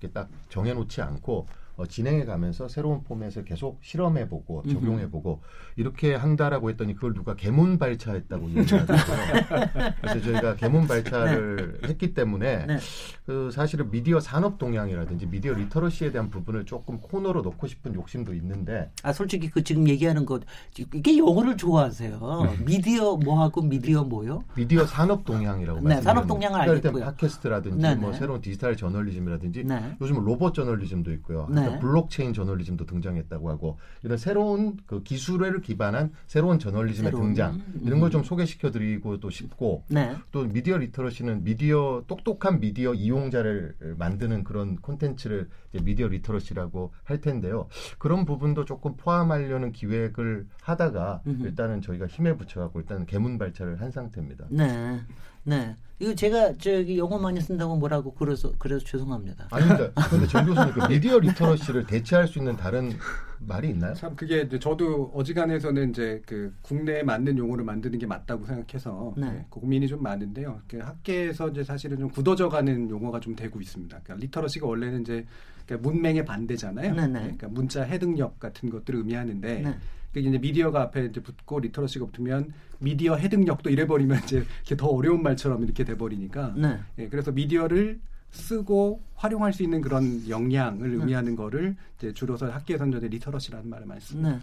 이렇게 0.05 0.13
딱 0.13 0.29
정해놓지 0.51 1.01
않고 1.01 1.47
어, 1.77 1.87
진행해 1.87 2.25
가면서 2.25 2.69
새로운 2.69 3.03
포맷을 3.03 3.45
계속 3.45 3.79
실험해 3.83 4.29
보고 4.29 4.63
적용해 4.63 5.11
보고 5.11 5.41
이렇게 5.77 6.15
한다라고 6.15 6.71
했더니 6.71 6.95
그걸 6.95 7.15
누가 7.15 7.35
개문 7.35 7.79
발차했다고 7.79 8.51
얘기하더라고요. 8.51 9.95
그래서 10.01 10.21
저희가 10.21 10.57
개문 10.57 10.87
발차를 10.87 11.81
네. 11.83 11.89
했기 11.89 12.15
때문에 12.15 12.67
네. 12.67 12.79
그 13.27 13.51
사실은 13.51 13.91
미디어 13.91 14.21
산업 14.21 14.59
동향이라든지 14.59 15.27
미디어 15.27 15.55
literacy에 15.55 16.13
대한 16.13 16.31
부분을 16.31 16.65
조금 16.65 17.01
코너로 17.01 17.43
넣고 17.43 17.67
싶은 17.67 17.95
욕심도 17.95 18.35
있는데 18.35 18.91
아 19.03 19.13
솔직히 19.13 19.51
그 19.51 19.65
지금 19.65 19.89
얘기하는 19.89 20.27
것 20.27 20.43
이게 20.79 21.19
영어를 21.19 21.57
좋아하세요. 21.57 22.21
네. 22.45 22.65
미디어 22.65 23.17
뭐하고 23.17 23.63
미디어 23.63 24.05
뭐요? 24.05 24.45
미디어 24.55 24.87
산업 24.87 25.25
동향이라고 25.25 25.81
네, 25.81 26.01
산업 26.03 26.27
동향을 26.29 26.61
알겠고요. 26.61 27.05
팟캐스트라든지 27.05 27.79
네, 27.79 27.95
뭐 27.97 28.13
네. 28.13 28.19
새로운 28.19 28.41
디지털 28.41 28.77
저널리즘이라든지 28.77 29.65
네. 29.65 29.97
요즘 30.01 30.25
로봇 30.25 30.55
저널리즘도 30.55 31.13
있고요. 31.15 31.49
네. 31.67 31.73
네. 31.73 31.79
블록체인 31.79 32.33
저널리즘도 32.33 32.87
등장했다고 32.87 33.51
하고 33.51 33.79
이런 34.03 34.17
새로운 34.19 34.77
그 34.87 35.03
기술을 35.03 35.61
기반한 35.61 36.13
새로운 36.27 36.59
저널리즘의 36.59 37.11
새로운, 37.13 37.29
등장 37.35 37.61
이런 37.83 38.01
걸 38.01 38.11
좀 38.11 38.23
소개시켜 38.23 38.71
드리고 38.71 39.19
또 39.19 39.31
싶고 39.31 39.85
네. 39.89 40.15
또 40.31 40.45
미디어 40.45 40.77
literacy는 40.79 41.43
미디어 41.45 42.05
똑똑한 42.07 42.61
미디어 42.61 42.95
이용자를 42.95 43.75
만드는 43.99 44.45
그런 44.45 44.77
콘텐츠를 44.77 45.49
미디어 45.83 46.07
literacy라고 46.09 46.93
할 47.03 47.21
텐데요. 47.21 47.67
그런 47.99 48.25
부분도 48.25 48.65
조금 48.65 48.97
포함하려는 48.97 49.73
기획을 49.73 50.47
하다가 50.63 51.23
음흠. 51.27 51.43
일단은 51.47 51.81
저희가 51.81 52.07
힘에 52.07 52.37
부쳐갖고 52.37 52.81
일단 52.81 53.05
개문 53.07 53.39
발차를 53.39 53.81
한 53.81 53.91
상태입니다. 53.91 54.47
네. 54.51 55.01
네. 55.45 55.77
이거 56.01 56.15
제가 56.15 56.55
저기 56.59 56.99
영어 56.99 57.19
많이 57.19 57.41
쓴다고 57.41 57.77
뭐라고 57.77 58.13
그래서 58.15 58.53
그래서 58.59 58.85
죄송합니다. 58.85 59.47
아닙니다. 59.51 59.91
그런데 60.09 60.27
정 60.27 60.45
교수님 60.45 60.73
그 60.73 60.87
미디어 60.89 61.19
literacy를 61.19 61.87
대체할 61.87 62.27
수 62.27 62.39
있는 62.41 62.57
다른 62.57 62.93
말이 63.39 63.71
있나요? 63.71 63.95
참 63.95 64.17
그게 64.17 64.43
이제 64.43 64.59
저도 64.59 65.13
어지간해서는 65.15 65.91
이제 65.91 66.21
그 66.27 66.53
국내에 66.63 67.05
맞는 67.05 67.39
용어를 67.39 67.65
만드는 67.65 67.99
게 67.99 68.07
맞다고 68.07 68.45
생각해서 68.45 69.15
네. 69.17 69.31
네, 69.31 69.47
고민이 69.51 69.87
좀 69.87 70.03
많은데요. 70.03 70.63
그 70.67 70.79
학계에서 70.79 71.51
이제 71.51 71.63
사실은 71.63 71.99
좀 71.99 72.11
굳어져가는 72.11 72.91
용어가 72.91 73.21
좀 73.21 73.37
되고 73.37 73.61
있습니다. 73.61 74.01
그러니까 74.03 74.25
literacy가 74.25 74.67
원래는 74.67 75.03
이제 75.03 75.25
그러니까 75.65 75.89
문맹의 75.89 76.25
반대잖아요. 76.25 76.95
네, 76.95 77.07
네. 77.07 77.21
그러니까 77.21 77.49
문자 77.49 77.83
해득력 77.83 78.41
같은 78.41 78.69
것들을 78.69 78.99
의미하는데 78.99 79.79
네. 80.15 80.21
그게 80.21 80.29
이제 80.29 80.39
미디어가 80.39 80.83
앞에 80.83 81.07
이제 81.07 81.21
붙고 81.21 81.61
literacy가 81.61 82.07
붙으면 82.07 82.53
미디어 82.79 83.17
해득력도 83.17 83.71
이래버리면 83.71 84.23
이제 84.25 84.37
이렇게 84.37 84.77
더 84.77 84.87
어려운 84.87 85.23
말처럼 85.23 85.65
이렇게 85.65 85.85
돼버리니까. 85.85 86.55
네. 86.57 86.79
예, 86.99 87.09
그래서 87.09 87.33
미디어를 87.33 88.01
쓰고 88.35 89.01
활용할 89.15 89.53
수 89.53 89.63
있는 89.63 89.81
그런 89.81 90.29
역량을 90.29 90.91
네. 90.91 90.97
의미하는 90.97 91.37
거를 91.37 91.77
이제 91.97 92.13
줄여서 92.13 92.51
학계에서는 92.51 92.99
literacy라는 92.99 93.71
말을 93.71 93.87
많이 93.87 94.01
씁니다. 94.01 94.41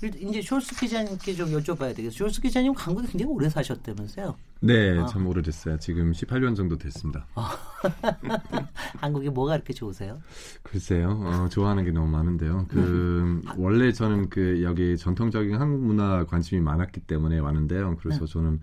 네. 0.00 0.10
네. 0.10 0.18
이제 0.18 0.42
쇼스 0.42 0.74
기자님께 0.74 1.34
좀 1.34 1.50
여쭤봐야 1.50 1.94
되겠어요. 1.94 2.10
쇼스 2.10 2.40
기자님 2.40 2.72
한국에 2.74 3.06
굉장히 3.06 3.32
오래 3.32 3.48
사셨다면서요? 3.48 4.34
네, 4.60 4.98
아. 4.98 5.06
참 5.06 5.26
오래됐어요. 5.26 5.78
지금 5.78 6.12
18년 6.12 6.56
정도 6.56 6.76
됐습니다. 6.76 7.26
아. 7.34 7.56
한국이 8.98 9.28
뭐가 9.28 9.52
그렇게 9.52 9.72
좋으세요? 9.74 10.20
글쎄요, 10.62 11.10
어, 11.10 11.48
좋아하는 11.50 11.84
게 11.84 11.92
너무 11.92 12.08
많은데요. 12.08 12.66
그 12.68 13.40
네. 13.44 13.52
원래 13.58 13.92
저는 13.92 14.30
그 14.30 14.62
여기 14.62 14.96
전통적인 14.96 15.54
한국 15.56 15.84
문화 15.84 16.24
관심이 16.24 16.60
많았기 16.62 17.00
때문에 17.00 17.38
왔는데요. 17.38 17.96
그래서 18.00 18.26
네. 18.26 18.32
저는 18.32 18.60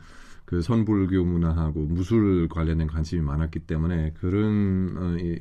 그 0.51 0.61
선불교 0.61 1.23
문화하고 1.23 1.79
무술 1.85 2.49
관련된 2.49 2.87
관심이 2.87 3.21
많았기 3.21 3.59
때문에 3.61 4.11
그런 4.19 4.97
어, 4.97 5.17
이, 5.17 5.39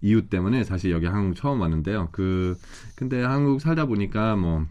이유 0.00 0.28
때문에 0.28 0.64
사실 0.64 0.90
여기 0.90 1.06
한국 1.06 1.36
처음 1.36 1.60
왔는데요. 1.60 2.08
그 2.12 2.56
근데 2.96 3.22
한국 3.22 3.60
살다 3.60 3.84
보니까 3.86 4.36
뭐 4.36 4.66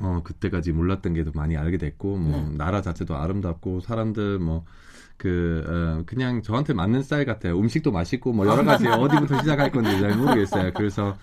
어, 0.00 0.22
그때까지 0.24 0.72
몰랐던 0.72 1.14
게 1.14 1.24
더 1.24 1.32
많이 1.34 1.56
알게 1.56 1.78
됐고, 1.78 2.16
뭐, 2.16 2.48
네. 2.50 2.56
나라 2.56 2.82
자체도 2.82 3.16
아름답고, 3.16 3.80
사람들, 3.80 4.38
뭐, 4.40 4.64
그, 5.16 5.64
어, 5.66 6.02
그냥 6.06 6.42
저한테 6.42 6.74
맞는 6.74 7.02
스타일 7.02 7.24
같아요. 7.24 7.58
음식도 7.58 7.92
맛있고, 7.92 8.32
뭐, 8.32 8.46
여러 8.46 8.64
가지 8.64 8.86
어디부터 8.88 9.40
시작할 9.40 9.70
건지 9.70 9.98
잘 10.00 10.16
모르겠어요. 10.16 10.72
그래서, 10.74 11.16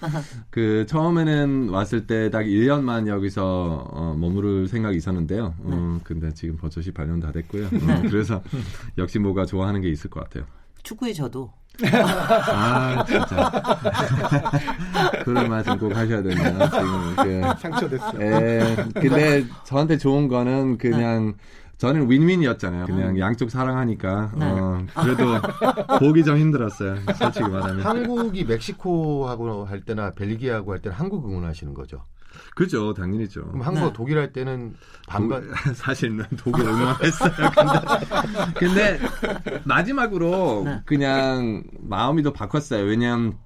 그, 0.50 0.86
처음에는 0.88 1.70
왔을 1.70 2.08
때 2.08 2.30
딱 2.30 2.44
1년만 2.44 3.08
여기서, 3.08 3.88
어, 3.92 4.16
머무를 4.18 4.68
생각이 4.68 4.98
있었는데요. 4.98 5.54
어, 5.60 5.94
네. 5.98 6.02
근데 6.04 6.34
지금 6.34 6.56
벌써 6.58 6.80
18년 6.82 7.22
다 7.22 7.32
됐고요. 7.32 7.66
어, 7.68 8.02
그래서, 8.10 8.42
역시 8.98 9.20
뭐가 9.20 9.46
좋아하는 9.46 9.82
게 9.82 9.90
있을 9.90 10.10
것 10.10 10.22
같아요. 10.24 10.46
축구에 10.84 11.14
저도 11.14 11.52
아 11.84 13.04
진짜 13.06 13.52
그런 15.24 15.50
말씀 15.50 15.78
꼭 15.78 15.96
하셔야 15.96 16.22
되네요 16.22 16.70
지금 16.70 17.16
그, 17.18 17.42
상처됐어. 17.60 18.14
예, 18.20 18.76
근데 18.94 19.46
저한테 19.64 19.98
좋은 19.98 20.28
거는 20.28 20.78
그냥 20.78 21.34
저는 21.82 22.12
윈윈이었잖아요. 22.12 22.86
그냥 22.86 23.10
음. 23.10 23.20
양쪽 23.20 23.50
사랑하니까 23.50 24.34
네. 24.38 24.46
어, 24.46 24.86
그래도 25.02 25.42
보기 25.98 26.24
좀 26.24 26.38
힘들었어요. 26.38 26.98
솔직히 27.16 27.42
말하면 27.50 27.82
한국이 27.82 28.44
멕시코하고 28.44 29.66
할 29.66 29.82
때나 29.82 30.12
벨기에하고 30.12 30.74
할 30.74 30.80
때는 30.80 30.96
한국 30.96 31.28
응원하시는 31.28 31.74
거죠. 31.74 32.06
그죠, 32.54 32.94
당연히죠. 32.94 33.48
그럼 33.48 33.62
한국 33.62 33.86
네. 33.86 33.94
독일 33.96 34.20
할 34.20 34.32
때는 34.32 34.76
반반 35.08 35.50
사실은 35.74 36.24
독일 36.38 36.68
응원했어요. 36.68 37.32
근데, 38.60 39.00
근데 39.00 39.62
마지막으로 39.64 40.62
네. 40.64 40.82
그냥 40.86 41.64
마음이 41.80 42.22
더 42.22 42.32
바꿨어요. 42.32 42.86
왜냐하면 42.86 43.40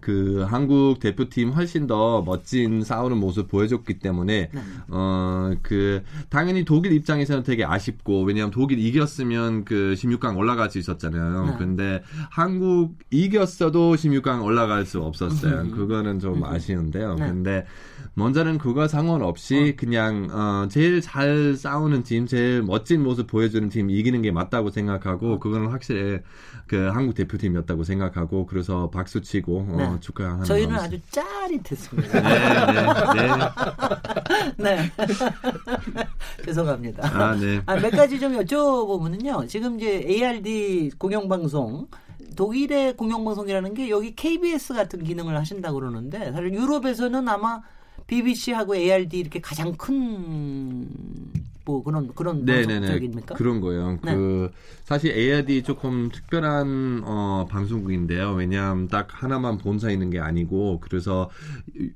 그 0.00 0.44
한국 0.48 1.00
대표팀 1.00 1.50
훨씬 1.50 1.86
더 1.86 2.22
멋진 2.22 2.82
싸우는 2.82 3.18
모습 3.18 3.48
보여줬기 3.48 3.98
때문에 3.98 4.50
네. 4.52 4.60
어그 4.88 6.02
당연히 6.28 6.64
독일 6.64 6.92
입장에서는 6.92 7.42
되게 7.42 7.64
아쉽고 7.64 8.22
왜냐하면 8.24 8.50
독일 8.50 8.78
이겼으면 8.78 9.64
그 9.64 9.94
16강 9.96 10.36
올라갈 10.36 10.70
수 10.70 10.78
있었잖아요. 10.78 11.46
네. 11.46 11.54
근데 11.58 12.02
한국 12.30 12.96
이겼어도 13.10 13.94
16강 13.94 14.44
올라갈 14.44 14.84
수 14.86 15.00
없었어요. 15.02 15.62
음. 15.62 15.70
그거는 15.70 16.18
좀 16.18 16.44
아쉬운데요. 16.44 17.14
네. 17.14 17.26
근데 17.28 17.66
먼저는 18.14 18.58
그거 18.58 18.88
상관없이 18.88 19.74
어. 19.74 19.76
그냥 19.76 20.28
어 20.30 20.68
제일 20.70 21.00
잘 21.00 21.54
싸우는 21.54 22.02
팀, 22.02 22.26
제일 22.26 22.62
멋진 22.62 23.02
모습 23.02 23.26
보여주는 23.26 23.68
팀 23.68 23.90
이기는 23.90 24.22
게 24.22 24.30
맞다고 24.32 24.70
생각하고 24.70 25.34
어. 25.34 25.38
그거는 25.38 25.68
확실히 25.68 26.20
그 26.66 26.88
한국 26.88 27.14
대표팀이었다고 27.14 27.84
생각하고 27.84 28.46
그래서 28.46 28.90
박수 28.90 29.20
치고 29.20 29.66
어, 29.68 29.85
네. 29.94 30.00
축하하는 30.00 30.44
저희는 30.44 30.74
마음이. 30.74 30.86
아주 30.86 31.00
짜릿했습니다. 31.10 32.20
네, 32.20 33.22
네, 33.22 33.28
네. 34.56 34.86
네. 34.86 34.90
죄송합니다. 36.44 37.08
아, 37.08 37.34
네. 37.36 37.60
아, 37.66 37.76
몇 37.76 37.90
가지 37.90 38.18
좀 38.20 38.36
여쭤보면요. 38.38 39.48
지금 39.48 39.76
이제 39.76 40.04
ARD 40.06 40.90
공영방송 40.98 41.88
독일의 42.36 42.96
공영방송이라는 42.96 43.74
게 43.74 43.88
여기 43.90 44.14
KBS 44.14 44.74
같은 44.74 45.02
기능을 45.04 45.36
하신다고 45.36 45.78
그러는데 45.80 46.32
사실 46.32 46.52
유럽에서는 46.52 47.26
아마 47.28 47.62
BBC하고 48.06 48.76
ARD 48.76 49.18
이렇게 49.18 49.40
가장 49.40 49.72
큰 49.76 51.46
뭐 51.66 51.82
그런 51.82 52.14
그런 52.14 52.46
방송국입니까? 52.46 53.34
그런 53.34 53.60
거예요. 53.60 53.98
네. 54.04 54.14
그 54.14 54.50
사실 54.86 55.10
ARD 55.10 55.64
조금 55.64 56.10
특별한 56.10 57.02
어, 57.04 57.48
방송국인데요. 57.50 58.34
왜냐하면 58.34 58.86
딱 58.86 59.08
하나만 59.10 59.58
본사 59.58 59.90
있는 59.90 60.10
게 60.10 60.20
아니고 60.20 60.78
그래서 60.78 61.28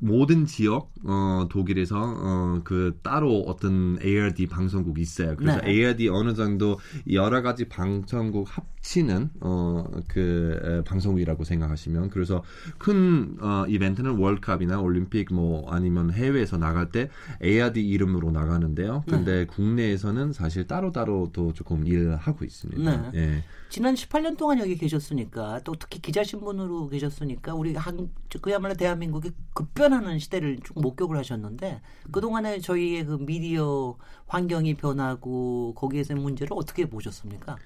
모든 0.01 0.45
지역 0.45 0.91
어, 1.05 1.47
독일에서 1.49 1.97
어, 1.97 2.61
그 2.65 2.99
따로 3.05 3.45
어떤 3.47 3.97
ARD 4.05 4.49
방송국이 4.49 5.01
있어요. 5.01 5.37
그래서 5.37 5.61
네. 5.61 5.71
ARD 5.71 6.09
어느 6.09 6.35
정도 6.35 6.81
여러 7.13 7.43
가지 7.43 7.69
방송국 7.69 8.49
합치는 8.51 9.31
어, 9.41 9.85
그 10.09 10.83
방송국이라고 10.85 11.45
생각하시면 11.45 12.11
그래서 12.11 12.43
큰 12.79 13.37
어, 13.41 13.67
이벤트는 13.69 14.17
월컵이나 14.19 14.81
올림픽 14.81 15.33
뭐 15.33 15.71
아니면 15.71 16.11
해외에서 16.11 16.57
나갈 16.59 16.91
때 16.91 17.09
ARD 17.41 17.87
이름으로 17.87 18.33
나가는데요. 18.33 19.05
근데 19.09 19.31
네. 19.33 19.47
국내에서는 19.47 20.33
사실 20.33 20.67
따로따로 20.67 21.31
또 21.33 21.53
조금 21.53 21.87
일을 21.87 22.17
하고 22.17 22.45
있습니다. 22.45 22.80
네. 22.85 23.11
예. 23.15 23.45
지난 23.69 23.95
18년 23.95 24.37
동안 24.37 24.59
여기 24.59 24.77
계셨으니까 24.77 25.61
또 25.65 25.75
특히 25.79 26.01
기자 26.01 26.25
신분으로 26.25 26.89
계셨으니까 26.89 27.55
우리 27.55 27.75
한 27.75 28.11
그야말로 28.43 28.75
대한민국이 28.75 29.31
급변하는 29.55 30.19
시대를 30.19 30.59
쭉 30.65 30.81
목격을 30.81 31.17
하셨는데 31.17 31.81
그 32.11 32.21
동안에 32.21 32.59
저희의 32.59 33.05
그 33.05 33.19
미디어 33.21 33.97
환경이 34.27 34.75
변하고 34.75 35.75
거기에서의 35.75 36.21
문제를 36.21 36.49
어떻게 36.57 36.87
보셨습니까? 36.87 37.57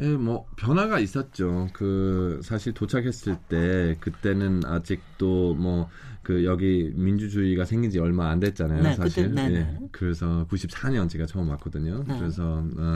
예, 0.00 0.06
뭐 0.06 0.46
변화가 0.56 1.00
있었죠. 1.00 1.68
그 1.72 2.40
사실 2.42 2.72
도착했을 2.72 3.36
때 3.48 3.96
그때는 4.00 4.64
아직도 4.64 5.54
뭐 5.54 5.88
그 6.28 6.44
여기 6.44 6.92
민주주의가 6.94 7.64
생긴 7.64 7.90
지 7.90 7.98
얼마 7.98 8.28
안 8.28 8.38
됐잖아요. 8.38 8.82
네, 8.82 8.94
사실. 8.94 9.30
그때, 9.30 9.54
예. 9.54 9.78
그래서 9.90 10.46
94년 10.50 11.08
제가 11.08 11.24
처음 11.24 11.48
왔거든요. 11.48 12.04
네. 12.06 12.18
그래서 12.18 12.62
어 12.76 12.94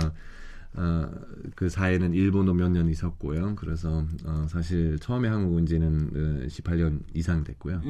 어, 0.75 1.11
그 1.55 1.69
사이에는 1.69 2.14
일본도 2.14 2.55
몇 2.55 2.71
년 2.73 2.88
있었고요. 2.88 3.55
그래서 3.57 4.05
어, 4.25 4.47
사실 4.49 4.99
처음에 4.99 5.29
한국 5.29 5.55
온 5.57 5.67
지는 5.67 6.11
어, 6.14 6.47
18년 6.47 7.00
이상 7.14 7.45
됐고요. 7.45 7.83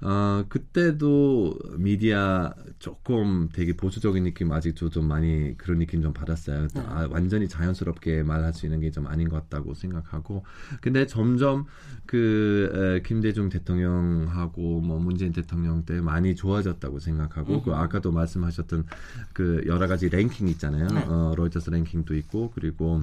어, 0.00 0.44
그때도 0.48 1.56
미디어 1.78 2.52
조금 2.80 3.48
되게 3.52 3.76
보수적인 3.76 4.24
느낌 4.24 4.50
아직도 4.52 4.90
좀 4.90 5.06
많이 5.06 5.56
그런 5.56 5.78
느낌 5.78 6.02
좀 6.02 6.12
받았어요. 6.12 6.68
네. 6.68 6.80
아, 6.80 7.06
완전히 7.10 7.48
자연스럽게 7.48 8.22
말할 8.24 8.52
수 8.52 8.66
있는 8.66 8.80
게 8.80 8.88
좀 8.90 9.06
아닌 9.06 9.28
것 9.28 9.36
같다고 9.36 9.74
생각하고. 9.74 10.44
근데 10.80 11.06
점점 11.06 11.66
그 12.06 12.96
에, 12.98 13.02
김대중 13.06 13.48
대통령하고 13.50 14.80
뭐 14.80 14.98
문재인 14.98 15.32
대통령 15.32 15.84
때 15.84 16.00
많이 16.00 16.34
좋아졌다고 16.34 16.98
생각하고 16.98 17.62
그 17.62 17.74
아까도 17.74 18.10
말씀하셨던 18.12 18.86
그 19.34 19.62
여러 19.66 19.86
가지 19.86 20.08
랭킹 20.08 20.48
있잖아요. 20.48 20.86
네. 20.88 21.04
어, 21.06 21.34
로이터스 21.36 21.70
랭킹 21.70 22.04
도 22.08 22.16
있고 22.16 22.50
그리고 22.54 23.02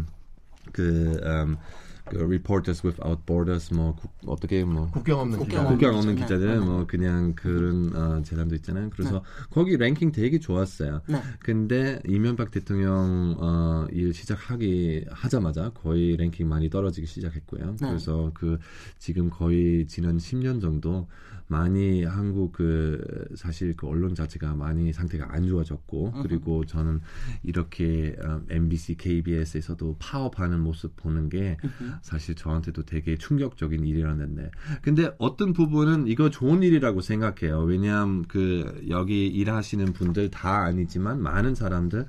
그, 0.71 1.19
um, 1.23 1.57
그 2.05 2.17
Reporters 2.17 2.85
Without 2.85 3.21
Borders 3.25 3.73
뭐 3.73 3.95
국, 3.95 4.11
어떻게 4.25 4.63
뭐 4.63 4.89
국경 4.91 5.19
없는 5.19 5.39
국경, 5.39 5.67
국경 5.67 5.95
없는 5.95 6.15
기자들 6.15 6.59
네. 6.59 6.65
뭐 6.65 6.85
그냥 6.87 7.33
그런 7.33 7.95
어, 7.95 8.21
재단도 8.23 8.55
있잖아요. 8.55 8.89
그래서 8.91 9.11
네. 9.11 9.19
거기 9.51 9.77
랭킹 9.77 10.11
되게 10.11 10.39
좋았어요. 10.39 11.01
네. 11.07 11.21
근데 11.39 11.99
이명박 12.07 12.51
대통령 12.51 13.35
어, 13.39 13.87
일 13.91 14.13
시작하기 14.13 15.05
하자마자 15.09 15.69
거의 15.69 16.17
랭킹 16.17 16.47
많이 16.47 16.69
떨어지기 16.69 17.07
시작했고요. 17.07 17.75
네. 17.79 17.87
그래서 17.87 18.31
그 18.33 18.57
지금 18.99 19.29
거의 19.29 19.87
지난 19.87 20.17
10년 20.17 20.61
정도 20.61 21.07
많이 21.47 22.03
한국 22.03 22.53
그 22.53 23.27
사실 23.35 23.75
그 23.75 23.87
언론 23.87 24.15
자체가 24.15 24.55
많이 24.55 24.91
상태가 24.93 25.33
안 25.33 25.47
좋아졌고 25.47 26.13
그리고 26.23 26.65
저는 26.65 27.01
이렇게 27.43 28.15
MBC, 28.49 28.93
어, 28.93 28.95
KBS에서도 28.97 29.97
파업하는 29.99 30.59
모습 30.59 30.95
보는 30.95 31.29
게 31.29 31.57
사실 32.01 32.35
저한테도 32.35 32.83
되게 32.83 33.17
충격적인 33.17 33.85
일이었는데. 33.85 34.51
근데 34.81 35.11
어떤 35.19 35.53
부분은 35.53 36.07
이거 36.07 36.29
좋은 36.29 36.63
일이라고 36.63 37.01
생각해요. 37.01 37.61
왜냐하면 37.61 38.23
그 38.27 38.83
여기 38.89 39.27
일하시는 39.27 39.93
분들 39.93 40.31
다 40.31 40.63
아니지만 40.63 41.21
많은 41.21 41.53
사람들 41.55 42.07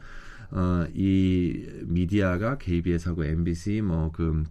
어, 0.52 0.86
이 0.94 1.66
미디어가 1.84 2.58
KBS하고 2.58 3.24
MBC 3.24 3.82
뭐그 3.82 4.44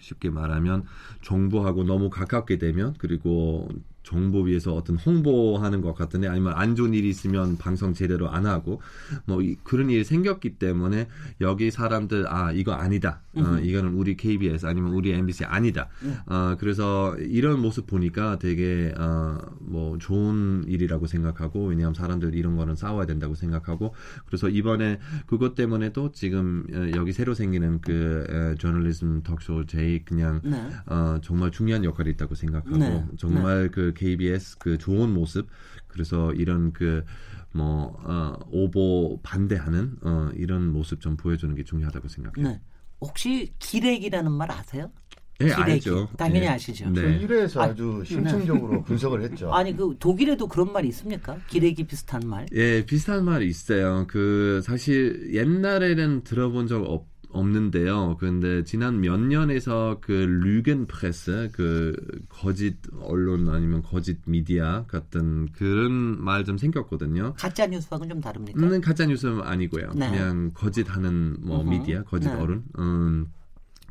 쉽게 0.00 0.30
말하면 0.30 0.84
정부하고 1.22 1.84
너무 1.84 2.10
가깝게 2.10 2.58
되면 2.58 2.94
그리고 2.98 3.68
정보 4.04 4.42
위에서 4.42 4.74
어떤 4.74 4.96
홍보하는 4.96 5.80
것 5.80 5.94
같은데 5.94 6.28
아니면 6.28 6.52
안 6.54 6.76
좋은 6.76 6.94
일이 6.94 7.08
있으면 7.08 7.56
방송 7.56 7.94
제대로 7.94 8.30
안 8.30 8.46
하고 8.46 8.80
뭐 9.24 9.42
이, 9.42 9.56
그런 9.64 9.90
일이 9.90 10.04
생겼기 10.04 10.58
때문에 10.58 11.08
여기 11.40 11.70
사람들 11.70 12.26
아 12.28 12.52
이거 12.52 12.72
아니다 12.72 13.22
어, 13.34 13.58
이거는 13.62 13.94
우리 13.94 14.16
KBS 14.16 14.66
아니면 14.66 14.92
우리 14.92 15.12
MBC 15.12 15.44
아니다 15.46 15.88
네. 16.02 16.14
어, 16.26 16.56
그래서 16.58 17.16
이런 17.16 17.60
모습 17.60 17.86
보니까 17.86 18.38
되게 18.38 18.94
어, 18.96 19.38
뭐 19.60 19.98
좋은 19.98 20.64
일이라고 20.68 21.06
생각하고 21.06 21.66
왜냐하면 21.66 21.94
사람들 21.94 22.34
이런 22.34 22.56
거는 22.56 22.76
싸워야 22.76 23.06
된다고 23.06 23.34
생각하고 23.34 23.94
그래서 24.26 24.48
이번에 24.48 25.00
그것 25.26 25.54
때문에도 25.54 26.12
지금 26.12 26.66
어, 26.72 26.90
여기 26.94 27.12
새로 27.12 27.32
생기는 27.32 27.80
그 27.80 28.26
에, 28.28 28.54
저널리즘 28.58 29.22
톡쇼 29.22 29.64
제이 29.64 30.04
그냥 30.04 30.42
네. 30.44 30.68
어, 30.86 31.18
정말 31.22 31.50
중요한 31.50 31.84
역할이 31.84 32.10
있다고 32.10 32.34
생각하고 32.34 32.76
네. 32.76 33.04
정말 33.16 33.64
네. 33.64 33.68
그 33.70 33.93
KBS 33.94 34.58
그 34.58 34.76
좋은 34.78 35.10
모습 35.12 35.48
그래서 35.88 36.32
이런 36.32 36.72
그 36.72 37.04
뭐 37.54 37.96
어, 38.02 38.36
오보 38.50 39.20
반대하는 39.22 39.96
어, 40.02 40.28
이런 40.34 40.72
모습 40.72 41.00
좀 41.00 41.16
보여주는 41.16 41.54
게 41.54 41.62
중요하다고 41.62 42.08
생각해요. 42.08 42.48
네. 42.48 42.60
혹시 43.00 43.52
기레기라는 43.60 44.32
말 44.32 44.50
아세요? 44.50 44.90
네, 45.38 45.52
알죠. 45.52 46.08
당연히 46.16 46.40
네. 46.40 46.48
아시죠. 46.48 46.90
네. 46.90 47.18
일에서 47.18 47.62
아, 47.62 47.74
주 47.74 48.02
심층적으로 48.04 48.72
네. 48.78 48.82
분석을 48.86 49.22
했죠. 49.22 49.52
아니 49.52 49.76
그 49.76 49.94
독일에도 49.98 50.48
그런 50.48 50.72
말이 50.72 50.88
있습니까? 50.88 51.38
기레기 51.48 51.84
비슷한 51.84 52.22
말? 52.26 52.46
예, 52.52 52.84
비슷한 52.84 53.24
말이 53.24 53.48
있어요. 53.48 54.06
그 54.08 54.60
사실 54.64 55.32
옛날에는 55.32 56.24
들어본 56.24 56.66
적 56.66 56.82
없. 56.84 57.13
없는데요. 57.34 58.16
근데 58.18 58.64
지난 58.64 59.00
몇 59.00 59.18
년에서 59.20 59.98
그 60.00 60.12
류겐 60.12 60.86
프레스 60.86 61.50
그 61.52 61.94
거짓 62.28 62.76
언론 63.00 63.48
아니면 63.48 63.82
거짓 63.82 64.18
미디어 64.26 64.86
같은 64.86 65.48
그런 65.52 66.22
말 66.24 66.44
좀 66.44 66.58
생겼거든요. 66.58 67.34
가짜 67.38 67.66
뉴스하고는 67.66 68.10
좀 68.10 68.20
다릅니까? 68.20 68.60
는 68.60 68.80
가짜 68.80 69.06
뉴스 69.06 69.26
아니고요. 69.26 69.92
네. 69.94 70.10
그냥 70.10 70.50
거짓하는 70.52 71.36
뭐 71.40 71.64
u 71.64 71.68
미디어, 71.70 72.04
거짓 72.04 72.28
네. 72.28 72.34
언론. 72.34 72.64
음. 72.78 73.26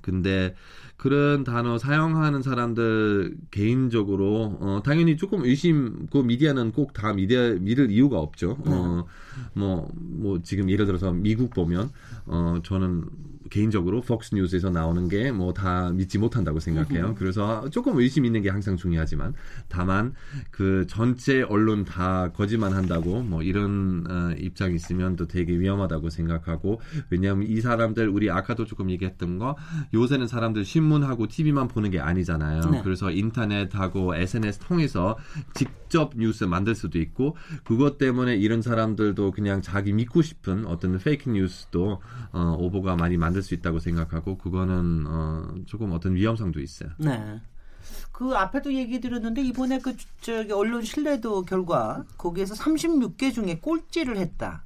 근데 0.02 0.54
그런 0.98 1.44
단어 1.44 1.78
사용하는 1.78 2.42
사람들 2.44 3.36
개인적으로 3.52 4.58
어 4.60 4.82
당연히 4.84 5.16
조금 5.18 5.44
의심 5.46 6.08
그 6.12 6.18
미디어는 6.20 6.74
꼭 6.74 6.94
다 6.94 7.14
미디어 7.14 7.56
믿을 7.60 7.90
이유가 7.90 8.20
없죠. 8.20 8.58
네. 8.66 8.72
어뭐뭐 8.72 9.92
뭐 9.96 10.42
지금 10.44 10.70
예를 10.70 10.86
들어서 10.86 11.12
미국 11.12 11.54
보면 11.54 11.90
어 12.26 12.60
저는 12.64 13.06
개인적으로 13.54 14.02
폭스 14.02 14.34
뉴스에서 14.34 14.70
나오는 14.72 15.08
게 15.08 15.30
뭐 15.32 15.54
다 15.54 15.92
믿지 15.92 16.18
못한다고 16.18 16.60
생각해요. 16.60 17.10
음. 17.10 17.16
그래서 17.16 17.70
조금 17.70 18.00
의심 18.00 18.26
있는 18.26 18.42
게 18.42 18.50
항상 18.50 18.76
중요하지만 18.76 19.34
다만 19.70 20.14
그 20.50 20.86
전체 20.88 21.44
언론 21.44 21.86
다 21.86 22.32
거짓말 22.32 22.74
한다고 22.74 23.22
뭐 23.22 23.44
이런 23.44 24.04
어, 24.10 24.34
입장이 24.38 24.74
있으면 24.74 25.16
또 25.16 25.28
되게 25.28 25.60
위험하다고 25.60 26.10
생각하고 26.10 26.82
왜냐하면 27.12 27.48
이 27.48 27.62
사람들 27.62 28.10
우리 28.10 28.32
아까도 28.32 28.66
조금 28.66 28.90
얘기했던 28.90 29.38
거 29.38 29.56
요새는 29.94 30.28
사람들 30.28 30.66
신문하고 30.66 31.28
TV만 31.28 31.68
보는 31.68 31.92
게 31.92 32.00
아니잖아요. 32.00 32.62
네. 32.72 32.82
그래서 32.84 33.12
인터넷하고 33.12 34.16
SNS 34.16 34.60
통해서 34.60 35.16
직접 35.54 36.14
뉴스 36.16 36.46
만들 36.46 36.74
수도 36.74 36.98
있고 37.00 37.38
그것 37.64 38.00
때문에 38.00 38.36
이런 38.38 38.64
사람들도 38.64 39.32
그냥 39.32 39.62
자기 39.62 39.94
믿고 39.94 40.24
싶은 40.24 40.66
어떤 40.66 40.98
페이크 40.98 41.30
뉴스도 41.30 42.02
어, 42.32 42.56
오보가 42.58 42.96
많이 42.96 43.18
만들 43.18 43.43
수 43.44 43.54
있다고 43.54 43.80
생각하고 43.80 44.38
그거는 44.38 45.06
어, 45.08 45.56
조금 45.66 45.92
어떤 45.92 46.16
위험성도 46.16 46.60
있어요. 46.60 46.90
네. 46.98 47.40
그 48.12 48.34
앞에도 48.36 48.74
얘기 48.74 49.00
드렸는데 49.02 49.42
이번에 49.42 49.80
그 49.80 49.96
저기 50.22 50.52
언론 50.52 50.84
신뢰도 50.84 51.44
결과 51.44 52.06
거기에서 52.18 52.56
36개 52.56 53.34
중에 53.34 53.60
꼴찌를 53.60 54.18
했다. 54.18 54.64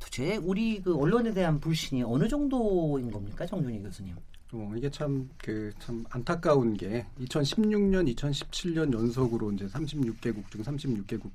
도대체 0.00 0.36
우리 0.36 0.82
그 0.82 0.96
언론에 0.96 1.32
대한 1.32 1.60
불신이 1.60 2.02
어느 2.02 2.28
정도인 2.28 3.10
겁니까, 3.10 3.46
정준희 3.46 3.82
교수님? 3.82 4.16
어, 4.52 4.72
이게 4.76 4.90
참 4.90 5.30
그참 5.38 6.04
그, 6.04 6.10
안타까운 6.10 6.74
게 6.74 7.06
2016년, 7.20 8.14
2017년 8.14 8.92
연속으로 8.92 9.52
이제 9.52 9.66
36개국 9.66 10.50
중 10.50 10.62
36개국 10.62 11.30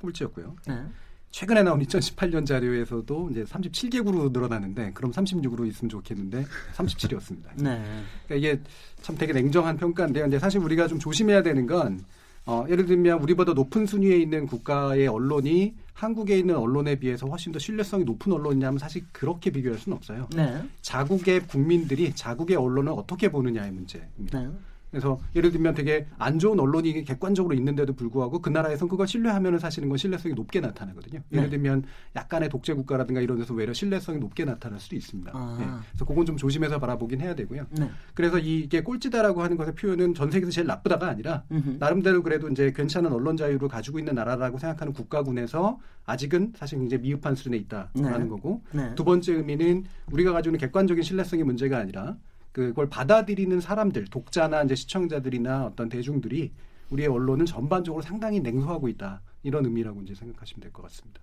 꼴찌였고요. 0.00 0.56
네. 0.66 0.86
최근에 1.32 1.62
나온 1.62 1.80
2018년 1.80 2.46
자료에서도 2.46 3.30
이제 3.30 3.44
37개국으로 3.44 4.32
늘어나는데 4.32 4.92
그럼 4.92 5.10
36으로 5.10 5.66
있으면 5.66 5.88
좋겠는데 5.88 6.44
37이었습니다. 6.74 7.48
네. 7.56 7.82
그러니까 8.26 8.34
이게 8.34 8.60
참 9.00 9.16
되게 9.16 9.32
냉정한 9.32 9.78
평가인데요. 9.78 10.24
근데 10.24 10.38
사실 10.38 10.60
우리가 10.60 10.86
좀 10.88 10.98
조심해야 10.98 11.42
되는 11.42 11.66
건 11.66 12.04
어, 12.44 12.66
예를 12.68 12.84
들면 12.84 13.20
우리보다 13.22 13.54
높은 13.54 13.86
순위에 13.86 14.18
있는 14.18 14.46
국가의 14.46 15.06
언론이 15.08 15.74
한국에 15.94 16.38
있는 16.38 16.56
언론에 16.56 16.96
비해서 16.96 17.26
훨씬 17.26 17.50
더 17.50 17.58
신뢰성이 17.58 18.04
높은 18.04 18.32
언론이냐면 18.32 18.78
사실 18.78 19.04
그렇게 19.12 19.50
비교할 19.50 19.78
수는 19.78 19.96
없어요. 19.96 20.28
네. 20.34 20.62
자국의 20.82 21.46
국민들이 21.46 22.12
자국의 22.14 22.56
언론을 22.56 22.92
어떻게 22.92 23.30
보느냐의 23.30 23.70
문제입니다. 23.72 24.38
네. 24.38 24.50
그래서 24.92 25.18
예를 25.34 25.50
들면 25.50 25.74
되게 25.74 26.06
안 26.18 26.38
좋은 26.38 26.60
언론이 26.60 27.04
객관적으로 27.04 27.54
있는데도 27.54 27.94
불구하고 27.94 28.40
그 28.40 28.50
나라에선 28.50 28.88
그걸 28.88 29.08
신뢰하면 29.08 29.58
사실은 29.58 29.88
건 29.88 29.96
신뢰성이 29.96 30.34
높게 30.34 30.60
나타나거든요. 30.60 31.20
예를 31.32 31.44
네. 31.44 31.50
들면 31.50 31.84
약간의 32.14 32.50
독재 32.50 32.74
국가라든가 32.74 33.22
이런 33.22 33.38
데서 33.38 33.54
외려 33.54 33.72
신뢰성이 33.72 34.18
높게 34.18 34.44
나타날 34.44 34.78
수도 34.78 34.94
있습니다. 34.94 35.32
아. 35.34 35.56
네. 35.58 35.66
그래서 35.92 36.04
그건 36.04 36.26
좀 36.26 36.36
조심해서 36.36 36.78
바라보긴 36.78 37.22
해야 37.22 37.34
되고요. 37.34 37.66
네. 37.70 37.90
그래서 38.12 38.38
이게 38.38 38.82
꼴찌다라고 38.82 39.42
하는 39.42 39.56
것의 39.56 39.74
표현은 39.74 40.12
전 40.12 40.30
세계에서 40.30 40.52
제일 40.52 40.66
나쁘다가 40.66 41.08
아니라 41.08 41.44
음흠. 41.50 41.76
나름대로 41.80 42.22
그래도 42.22 42.48
이제 42.50 42.70
괜찮은 42.70 43.10
언론 43.10 43.38
자유를 43.38 43.68
가지고 43.68 43.98
있는 43.98 44.14
나라라고 44.14 44.58
생각하는 44.58 44.92
국가군에서 44.92 45.80
아직은 46.04 46.52
사실 46.56 46.78
굉장히 46.78 47.04
미흡한 47.04 47.34
수준에 47.34 47.56
있다라는 47.56 48.24
네. 48.24 48.28
거고 48.28 48.62
네. 48.72 48.94
두 48.94 49.04
번째 49.04 49.32
의미는 49.32 49.84
우리가 50.10 50.32
가지고 50.32 50.50
있는 50.50 50.60
객관적인 50.60 51.02
신뢰성의 51.02 51.46
문제가 51.46 51.78
아니라 51.78 52.16
그걸 52.52 52.88
받아들이는 52.88 53.60
사람들, 53.60 54.06
독자나 54.06 54.62
이제 54.62 54.74
시청자들이나 54.74 55.66
어떤 55.66 55.88
대중들이 55.88 56.52
우리의 56.90 57.08
언론을 57.08 57.46
전반적으로 57.46 58.02
상당히 58.02 58.40
냉소하고 58.40 58.88
있다 58.88 59.22
이런 59.42 59.64
의미라고 59.64 60.02
이제 60.02 60.14
생각하시면 60.14 60.60
될 60.60 60.72
것 60.72 60.82
같습니다. 60.82 61.20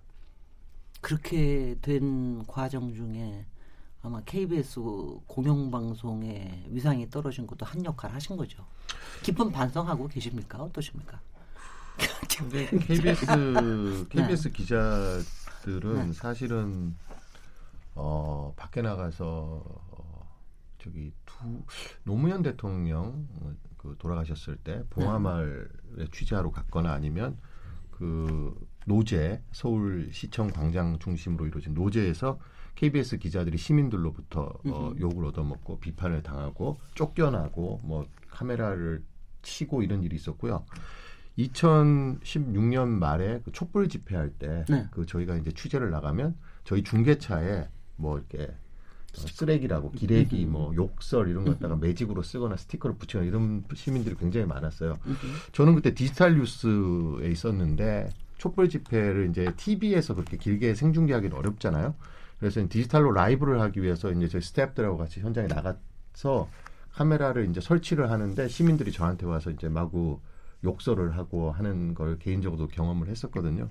그렇게 1.00 1.76
된 1.80 2.44
과정 2.46 2.92
중에 2.92 3.46
아마 4.02 4.20
KBS 4.22 4.80
공영방송의 5.26 6.66
위상이 6.70 7.08
떨어진 7.08 7.46
것도 7.46 7.64
한 7.64 7.84
역할 7.84 8.12
하신 8.12 8.36
거죠. 8.36 8.66
깊은 9.22 9.52
반성하고 9.52 10.08
계십니까? 10.08 10.58
어떠십니까? 10.62 11.20
KBS 12.28 13.26
KBS 14.08 14.48
네. 14.48 14.52
기자들은 14.52 16.06
네. 16.06 16.12
사실은 16.12 16.96
어, 17.94 18.52
밖에 18.56 18.80
나가서 18.82 19.62
저기 20.80 21.12
두 21.26 21.62
노무현 22.04 22.42
대통령 22.42 23.28
그 23.76 23.96
돌아가셨을 23.98 24.56
때 24.56 24.84
봉화마을에 24.90 26.06
취재하러 26.12 26.50
갔거나 26.50 26.92
아니면 26.92 27.38
그 27.90 28.54
노제 28.86 29.42
서울시청 29.52 30.48
광장 30.48 30.98
중심으로 30.98 31.46
이루어진 31.46 31.74
노제에서 31.74 32.38
KBS 32.74 33.18
기자들이 33.18 33.58
시민들로부터 33.58 34.52
어, 34.66 34.92
욕을 34.98 35.24
얻어먹고 35.26 35.80
비판을 35.80 36.22
당하고 36.22 36.80
쫓겨나고 36.94 37.80
뭐 37.84 38.06
카메라를 38.30 39.04
치고 39.42 39.82
이런 39.82 40.02
일이 40.02 40.16
있었고요. 40.16 40.64
2016년 41.38 42.88
말에 42.88 43.40
그 43.44 43.52
촛불 43.52 43.88
집회할 43.88 44.30
때그 44.30 44.72
네. 44.72 44.88
그 44.90 45.06
저희가 45.06 45.36
이제 45.36 45.52
취재를 45.52 45.90
나가면 45.90 46.36
저희 46.64 46.82
중계차에 46.82 47.68
뭐 47.96 48.18
이렇게 48.18 48.54
쓰레기라고 49.12 49.92
기레기 49.92 50.44
뭐 50.46 50.74
욕설 50.74 51.28
이런 51.28 51.44
거 51.44 51.52
갖다가 51.52 51.76
매직으로 51.76 52.22
쓰거나 52.22 52.56
스티커를 52.56 52.96
붙이거나 52.96 53.26
이런 53.26 53.64
시민들이 53.74 54.14
굉장히 54.16 54.46
많았어요. 54.46 54.98
저는 55.52 55.74
그때 55.74 55.94
디지털 55.94 56.36
뉴스에 56.36 57.28
있었는데 57.30 58.10
촛불 58.38 58.68
집회를 58.68 59.28
이제 59.30 59.52
TV에서 59.56 60.14
그렇게 60.14 60.36
길게 60.36 60.74
생중계하기는 60.74 61.36
어렵잖아요. 61.36 61.94
그래서 62.38 62.60
디지털로 62.68 63.12
라이브를 63.12 63.60
하기 63.60 63.82
위해서 63.82 64.10
이제 64.10 64.28
저희 64.28 64.40
스태프들하고 64.40 64.96
같이 64.96 65.20
현장에 65.20 65.46
나가서 65.46 66.48
카메라를 66.92 67.48
이제 67.50 67.60
설치를 67.60 68.10
하는데 68.10 68.48
시민들이 68.48 68.92
저한테 68.92 69.26
와서 69.26 69.50
이제 69.50 69.68
마구 69.68 70.20
욕설을 70.64 71.16
하고 71.16 71.52
하는 71.52 71.94
걸 71.94 72.18
개인적으로 72.18 72.68
경험을 72.68 73.08
했었거든요. 73.08 73.70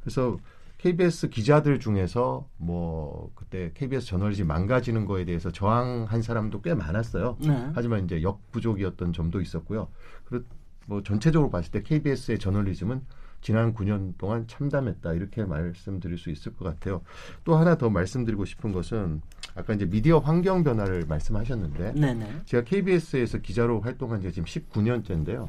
그래서 0.00 0.38
KBS 0.78 1.30
기자들 1.30 1.80
중에서 1.80 2.48
뭐 2.58 3.30
그때 3.34 3.70
KBS 3.74 4.06
저널리즘 4.06 4.46
망가지는 4.46 5.06
거에 5.06 5.24
대해서 5.24 5.50
저항한 5.50 6.22
사람도 6.22 6.60
꽤 6.60 6.74
많았어요. 6.74 7.38
네. 7.40 7.70
하지만 7.74 8.04
이제 8.04 8.22
역부족이었던 8.22 9.12
점도 9.12 9.40
있었고요. 9.40 9.88
그리고 10.24 10.44
뭐 10.86 11.02
전체적으로 11.02 11.50
봤을 11.50 11.70
때 11.72 11.82
KBS의 11.82 12.38
저널리즘은 12.38 13.02
지난 13.40 13.74
9년 13.74 14.14
동안 14.18 14.46
참담했다 14.46 15.12
이렇게 15.14 15.44
말씀드릴 15.44 16.18
수 16.18 16.30
있을 16.30 16.54
것 16.54 16.64
같아요. 16.64 17.02
또 17.44 17.56
하나 17.56 17.76
더 17.76 17.90
말씀드리고 17.90 18.44
싶은 18.44 18.72
것은 18.72 19.20
아까 19.54 19.74
이제 19.74 19.86
미디어 19.86 20.18
환경 20.18 20.62
변화를 20.62 21.04
말씀하셨는데 21.06 21.92
네네. 21.92 22.42
제가 22.44 22.64
KBS에서 22.64 23.38
기자로 23.38 23.80
활동한 23.80 24.20
지가 24.20 24.32
지금 24.32 24.44
19년째인데요. 24.46 25.48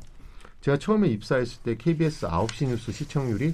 제가 0.61 0.77
처음에 0.77 1.07
입사했을 1.09 1.63
때 1.63 1.75
KBS 1.75 2.27
9시 2.27 2.67
뉴스 2.67 2.91
시청률이 2.91 3.53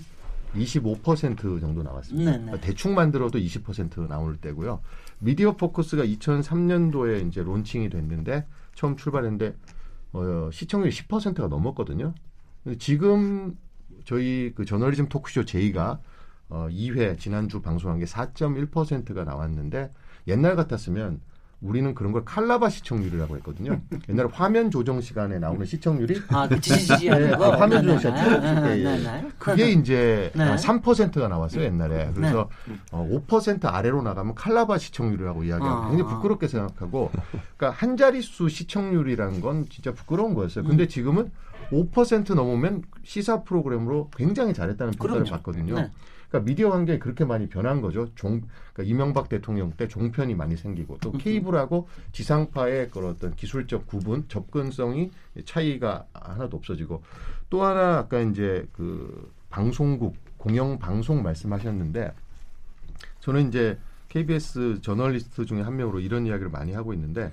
25% 0.55 1.59
정도 1.59 1.83
나왔습니다. 1.83 2.31
네네. 2.31 2.43
그러니까 2.45 2.65
대충 2.65 2.95
만들어도 2.95 3.39
20% 3.39 4.07
나올 4.07 4.37
때고요. 4.37 4.81
미디어 5.19 5.55
포커스가 5.55 6.03
2003년도에 6.05 7.27
이제 7.27 7.41
론칭이 7.41 7.89
됐는데 7.89 8.45
처음 8.75 8.95
출발했는데 8.95 9.55
어, 10.13 10.49
시청률이 10.51 10.91
10%가 10.91 11.47
넘었거든요. 11.47 12.13
지금 12.79 13.57
저희 14.05 14.51
그 14.55 14.65
저널리즘 14.65 15.09
토크쇼 15.09 15.45
제이가 15.45 15.99
어, 16.49 16.67
2회 16.69 17.17
지난주 17.17 17.61
방송한 17.61 17.99
게 17.99 18.05
4.1%가 18.05 19.23
나왔는데 19.23 19.91
옛날 20.27 20.55
같았으면 20.55 21.19
우리는 21.63 21.95
그런 21.95 22.11
걸 22.11 22.25
칼라바 22.25 22.69
시청률이라고 22.69 23.37
했거든요. 23.37 23.79
옛날에 24.09 24.27
화면 24.31 24.69
조정 24.69 25.01
시간에 25.01 25.39
나오는 25.39 25.65
시청률이 25.65 26.21
아, 26.29 26.47
그 26.47 26.59
지지지 26.59 27.07
하는 27.07 27.31
네, 27.31 27.37
거. 27.37 27.53
아, 27.53 27.59
화면 27.59 27.83
조정 27.83 27.99
시간 27.99 28.15
틀어줄 28.15 28.63
때 28.63 29.25
그게 29.39 29.71
이제 29.71 30.31
네. 30.35 30.55
3%가 30.55 31.27
나왔어요 31.27 31.63
옛날에. 31.63 32.11
그래서 32.13 32.49
네. 32.67 32.75
어, 32.91 33.07
5% 33.27 33.65
아래로 33.65 34.01
나가면 34.01 34.35
칼라바 34.35 34.77
시청률이라고 34.77 35.43
이야기하고 35.45 35.81
아, 35.83 35.89
굉장히 35.89 36.13
부끄럽게 36.13 36.47
생각하고, 36.47 37.11
그러니까 37.57 37.71
한 37.71 37.95
자릿수 37.95 38.49
시청률이라는 38.49 39.41
건 39.41 39.65
진짜 39.69 39.93
부끄러운 39.93 40.33
거였어요. 40.33 40.65
근데 40.65 40.83
음. 40.83 40.87
지금은 40.87 41.31
5% 41.71 42.35
넘으면 42.35 42.83
시사 43.03 43.43
프로그램으로 43.43 44.09
굉장히 44.15 44.53
잘했다는 44.53 44.93
평가를 44.93 45.23
받거든요. 45.25 45.75
네. 45.75 45.91
그러니까 46.33 46.49
미디어 46.49 46.71
환경이 46.71 46.97
그렇게 46.97 47.25
많이 47.25 47.47
변한 47.47 47.79
거죠. 47.79 48.09
종, 48.15 48.41
그러니까 48.73 48.91
이명박 48.91 49.29
대통령 49.29 49.71
때 49.73 49.87
종편이 49.87 50.33
많이 50.33 50.57
생기고 50.57 50.97
또 50.99 51.11
케이블하고 51.11 51.87
지상파의 52.11 52.89
그런 52.89 53.11
어떤 53.11 53.35
기술적 53.35 53.85
구분, 53.85 54.27
접근성이 54.27 55.11
차이가 55.45 56.07
하나도 56.11 56.57
없어지고 56.57 57.03
또 57.51 57.63
하나 57.63 57.99
아까 57.99 58.19
이제 58.19 58.67
그 58.73 59.31
방송국 59.51 60.15
공영 60.37 60.79
방송 60.79 61.21
말씀하셨는데 61.21 62.11
저는 63.19 63.49
이제 63.49 63.77
KBS 64.09 64.81
저널리스트 64.81 65.45
중에 65.45 65.61
한 65.61 65.75
명으로 65.75 65.99
이런 65.99 66.25
이야기를 66.25 66.49
많이 66.49 66.73
하고 66.73 66.93
있는데 66.93 67.31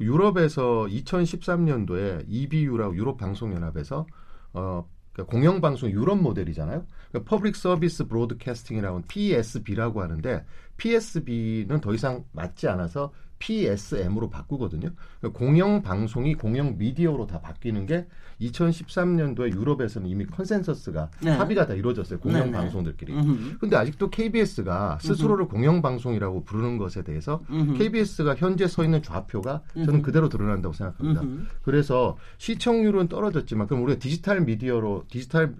유럽에서 0.00 0.88
2013년도에 0.90 2.24
EBU라고 2.26 2.96
유럽 2.96 3.16
방송 3.16 3.54
연합에서 3.54 4.06
어 4.54 4.84
그러니까 5.20 5.26
공영방송 5.26 5.90
유럽 5.90 6.16
모델이잖아요. 6.16 6.84
그러니까 7.10 7.30
public 7.30 7.56
service 7.56 8.06
broadcasting이라고 8.06 9.02
PSB라고 9.08 10.02
하는데 10.02 10.44
PSB는 10.76 11.80
더 11.80 11.94
이상 11.94 12.24
맞지 12.32 12.68
않아서 12.68 13.12
PSM으로 13.40 14.30
바꾸거든요. 14.30 14.90
그러니까 15.18 15.38
공영 15.38 15.82
방송이 15.82 16.34
공영 16.34 16.78
미디어로 16.78 17.26
다 17.26 17.40
바뀌는 17.40 17.86
게 17.86 18.06
2013년도에 18.40 19.52
유럽에서는 19.52 20.08
이미 20.08 20.26
consensus가 20.26 21.10
네. 21.22 21.30
합의가 21.30 21.66
다 21.66 21.74
이루어졌어요. 21.74 22.20
공영 22.20 22.44
네, 22.44 22.46
네. 22.46 22.52
방송들끼리. 22.52 23.12
그런데 23.58 23.76
아직도 23.76 24.10
KBS가 24.10 24.98
스스로를 25.00 25.48
공영 25.48 25.82
방송이라고 25.82 26.44
부르는 26.44 26.78
것에 26.78 27.02
대해서 27.02 27.42
음흠. 27.50 27.78
KBS가 27.78 28.36
현재 28.36 28.66
서 28.66 28.84
있는 28.84 29.02
좌표가 29.02 29.62
저는 29.74 30.02
그대로 30.02 30.28
드러난다고 30.28 30.74
생각합니다. 30.74 31.22
그래서 31.62 32.16
시청률은 32.38 33.08
떨어졌지만 33.08 33.66
그럼 33.66 33.82
우리가 33.84 33.98
디지털 33.98 34.42
미디어로 34.42 35.04
디지털 35.08 35.54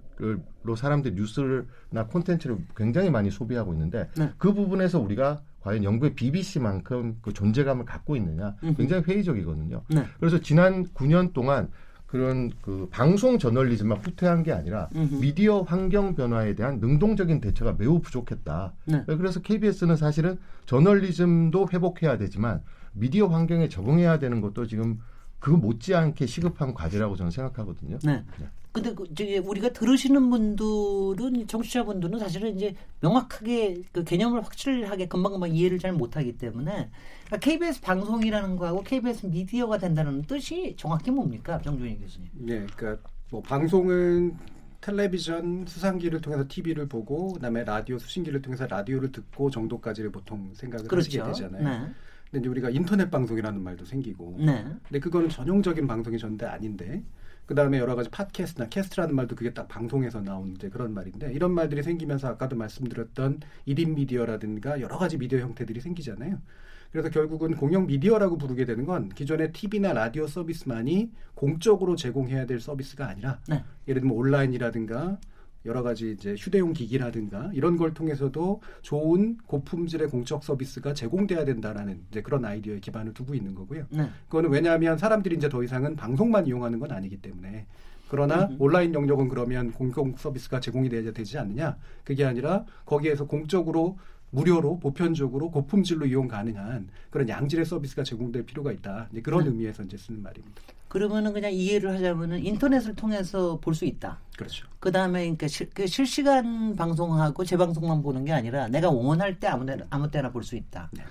로 0.63 0.77
사람들이 0.77 1.15
뉴스나 1.15 2.05
콘텐츠를 2.11 2.59
굉장히 2.77 3.09
많이 3.09 3.31
소비하고 3.31 3.73
있는데 3.73 4.11
네. 4.19 4.31
그 4.37 4.53
부분에서 4.53 5.01
우리가 5.01 5.41
과연 5.61 5.85
영국의 5.85 6.15
BBC만큼 6.15 7.19
그 7.23 7.33
존재감을 7.33 7.85
갖고 7.85 8.17
있느냐 8.17 8.57
굉장히 8.77 9.03
회의적이거든요. 9.03 9.83
네. 9.89 10.05
그래서 10.19 10.41
지난 10.41 10.87
9년 10.89 11.33
동안 11.33 11.71
그런 12.07 12.51
그 12.61 12.89
방송 12.91 13.39
저널리즘만 13.39 13.99
후퇴한 13.99 14.43
게 14.43 14.53
아니라 14.53 14.89
음흠. 14.97 15.21
미디어 15.21 15.63
환경 15.63 16.17
변화에 16.17 16.57
대한 16.57 16.81
능동적인 16.81 17.41
대처가 17.41 17.77
매우 17.79 18.01
부족했다. 18.01 18.73
네. 18.87 19.05
그래서 19.07 19.41
KBS는 19.41 19.97
사실은 19.97 20.39
저널리즘도 20.67 21.69
회복해야 21.73 22.19
되지만 22.19 22.63
미디어 22.93 23.29
환경에 23.29 23.69
적응해야 23.69 24.19
되는 24.19 24.41
것도 24.41 24.67
지금 24.67 24.99
그 25.41 25.51
못지않게 25.51 26.27
시급한 26.27 26.75
과제라고 26.75 27.17
저는 27.17 27.31
생각하거든요. 27.33 27.99
네. 28.05 28.23
네. 28.39 28.47
근데 28.73 28.95
그 28.95 29.05
저기 29.15 29.39
우리가 29.39 29.71
들으시는 29.71 30.31
분들은 30.31 31.49
청취자분들은 31.49 32.21
사실은 32.21 32.55
이제 32.55 32.77
명확하게 33.01 33.83
그 33.91 34.05
개념을 34.05 34.45
확실하게 34.45 35.09
금방금방 35.09 35.53
이해를 35.53 35.81
잘 35.81 35.93
못하기 35.93 36.39
때문에 36.39 36.89
그러니까 37.27 37.39
KBS 37.41 37.81
방송이라는 37.81 38.55
거하고 38.57 38.83
KBS 38.85 39.27
미디어가 39.27 39.79
된다는 39.79 40.23
뜻이 40.23 40.77
정확히 40.79 41.11
뭡니까, 41.11 41.61
정준희 41.63 41.99
교수님? 41.99 42.29
네, 42.35 42.67
그러니까 42.77 43.11
뭐 43.31 43.43
방송은 43.43 44.37
텔레비전 44.81 45.67
수상기를 45.67 46.21
통해서 46.21 46.45
TV를 46.49 46.87
보고 46.89 47.33
그다음에 47.33 47.65
라디오 47.65 47.99
수신기를 47.99 48.41
통해서 48.41 48.67
라디오를 48.67 49.11
듣고 49.11 49.51
정도까지를 49.51 50.13
보통 50.13 50.53
생각을 50.55 50.87
그렇죠. 50.87 51.23
하시게 51.23 51.25
되잖아요. 51.25 51.87
네. 51.87 51.93
근데 52.31 52.41
이제 52.41 52.49
우리가 52.49 52.71
인터넷 52.71 53.11
방송이라는 53.11 53.61
말도 53.61 53.85
생기고, 53.85 54.37
네. 54.39 54.65
근데 54.87 55.01
그거는 55.01 55.29
전통적인 55.29 55.87
방송이 55.87 56.19
절대 56.19 56.47
아닌데 56.47 57.03
그 57.51 57.57
다음에 57.57 57.79
여러 57.79 57.97
가지 57.97 58.09
팟캐스트나 58.11 58.69
cast라는 58.69 59.17
말도 59.17 59.35
그게 59.35 59.53
딱 59.53 59.67
방송에서 59.67 60.21
나온 60.21 60.53
이제 60.55 60.69
그런 60.69 60.95
말인데 60.95 61.33
이런 61.33 61.51
말들이 61.51 61.83
생기면서 61.83 62.29
아까도 62.29 62.55
말씀드렸던 62.55 63.41
1인 63.67 63.95
미디어라든가 63.97 64.81
여러 64.81 64.97
가지 64.97 65.19
미디어 65.19 65.41
형태들이 65.41 65.81
생기잖아요. 65.81 66.39
그래서 66.93 67.09
결국은 67.11 67.57
공영 67.57 67.87
미디어라고 67.87 68.39
부르게 68.39 68.65
되는 68.65 68.87
건 68.87 69.09
기존의 69.09 69.51
TV나 69.51 69.93
라디오 69.93 70.29
서비스만이 70.29 71.11
공적으로 71.35 71.97
제공해야 71.97 72.47
될 72.47 72.61
서비스가 72.61 73.09
아니라 73.09 73.41
네. 73.49 73.65
예를 73.89 74.03
들면 74.03 74.17
온라인이라든가 74.17 75.19
여러 75.67 75.83
가지 75.83 76.13
이제 76.13 76.35
휴대용 76.39 76.73
기기라든가 76.73 77.51
이런 77.53 77.77
걸 77.77 77.93
통해서도 77.93 78.63
좋은 78.83 79.37
고품질의 79.47 80.09
공적 80.09 80.43
서비스가 80.43 80.95
제공돼야 80.95 81.45
된다라는 81.45 82.01
이제 82.11 82.23
그런 82.23 82.45
아이디어에 82.45 82.81
기반을 82.81 83.13
두고 83.13 83.35
있는 83.35 83.55
거고요. 83.55 83.85
네. 83.91 84.09
그거는 84.29 84.51
왜냐하면 84.51 84.97
사람들이 84.97 85.37
이제 85.37 85.49
더 85.49 85.63
이상은 85.63 85.97
방송만 85.97 86.47
이용하는 86.47 86.79
건 86.79 86.93
아니기 86.93 87.19
때문에 87.19 87.67
그러나 88.09 88.47
음흠. 88.47 88.57
온라인 88.59 88.95
영역은 88.95 89.29
그러면 89.29 89.71
공공 89.73 90.17
서비스가 90.17 90.61
제공이 90.61 90.89
돼야 90.89 91.13
되지 91.13 91.39
않느냐? 91.39 91.77
그게 92.05 92.25
아니라 92.25 92.65
거기에서 92.87 93.27
공적으로 93.27 93.99
무료로 94.33 94.79
보편적으로 94.79 95.51
고품질로 95.51 96.07
이용 96.07 96.27
가능한 96.29 96.89
그런 97.11 97.29
양질의 97.29 97.67
서비스가 97.67 98.03
제공될 98.03 98.45
필요가 98.47 98.73
있다. 98.73 99.09
그런 99.23 99.45
네. 99.45 99.51
의미에서 99.51 99.83
이제 99.83 99.97
쓰는 99.97 100.23
말입니다. 100.23 100.63
그러면은 100.89 101.33
그냥 101.33 101.53
이해를 101.53 101.93
하자면은 101.95 102.45
인터넷을 102.45 102.95
통해서 102.97 103.59
볼 103.61 103.75
수 103.75 103.85
있다. 103.85 104.19
그렇죠. 104.41 104.67
그 104.81 104.91
다음에 104.91 105.21
그러니까 105.23 105.49
실, 105.49 105.69
그 105.71 105.87
실시간 105.87 106.75
방송하고 106.75 107.45
재방송만 107.45 108.03
보는 108.03 108.25
게 108.25 108.33
아니라 108.33 108.69
내가 108.69 108.89
원할 108.91 109.39
때 109.39 109.49
아무, 109.49 109.67
아무 109.91 110.11
때나 110.11 110.33
볼 110.33 110.43
수 110.45 110.57
있다. 110.57 110.89
네. 110.93 111.05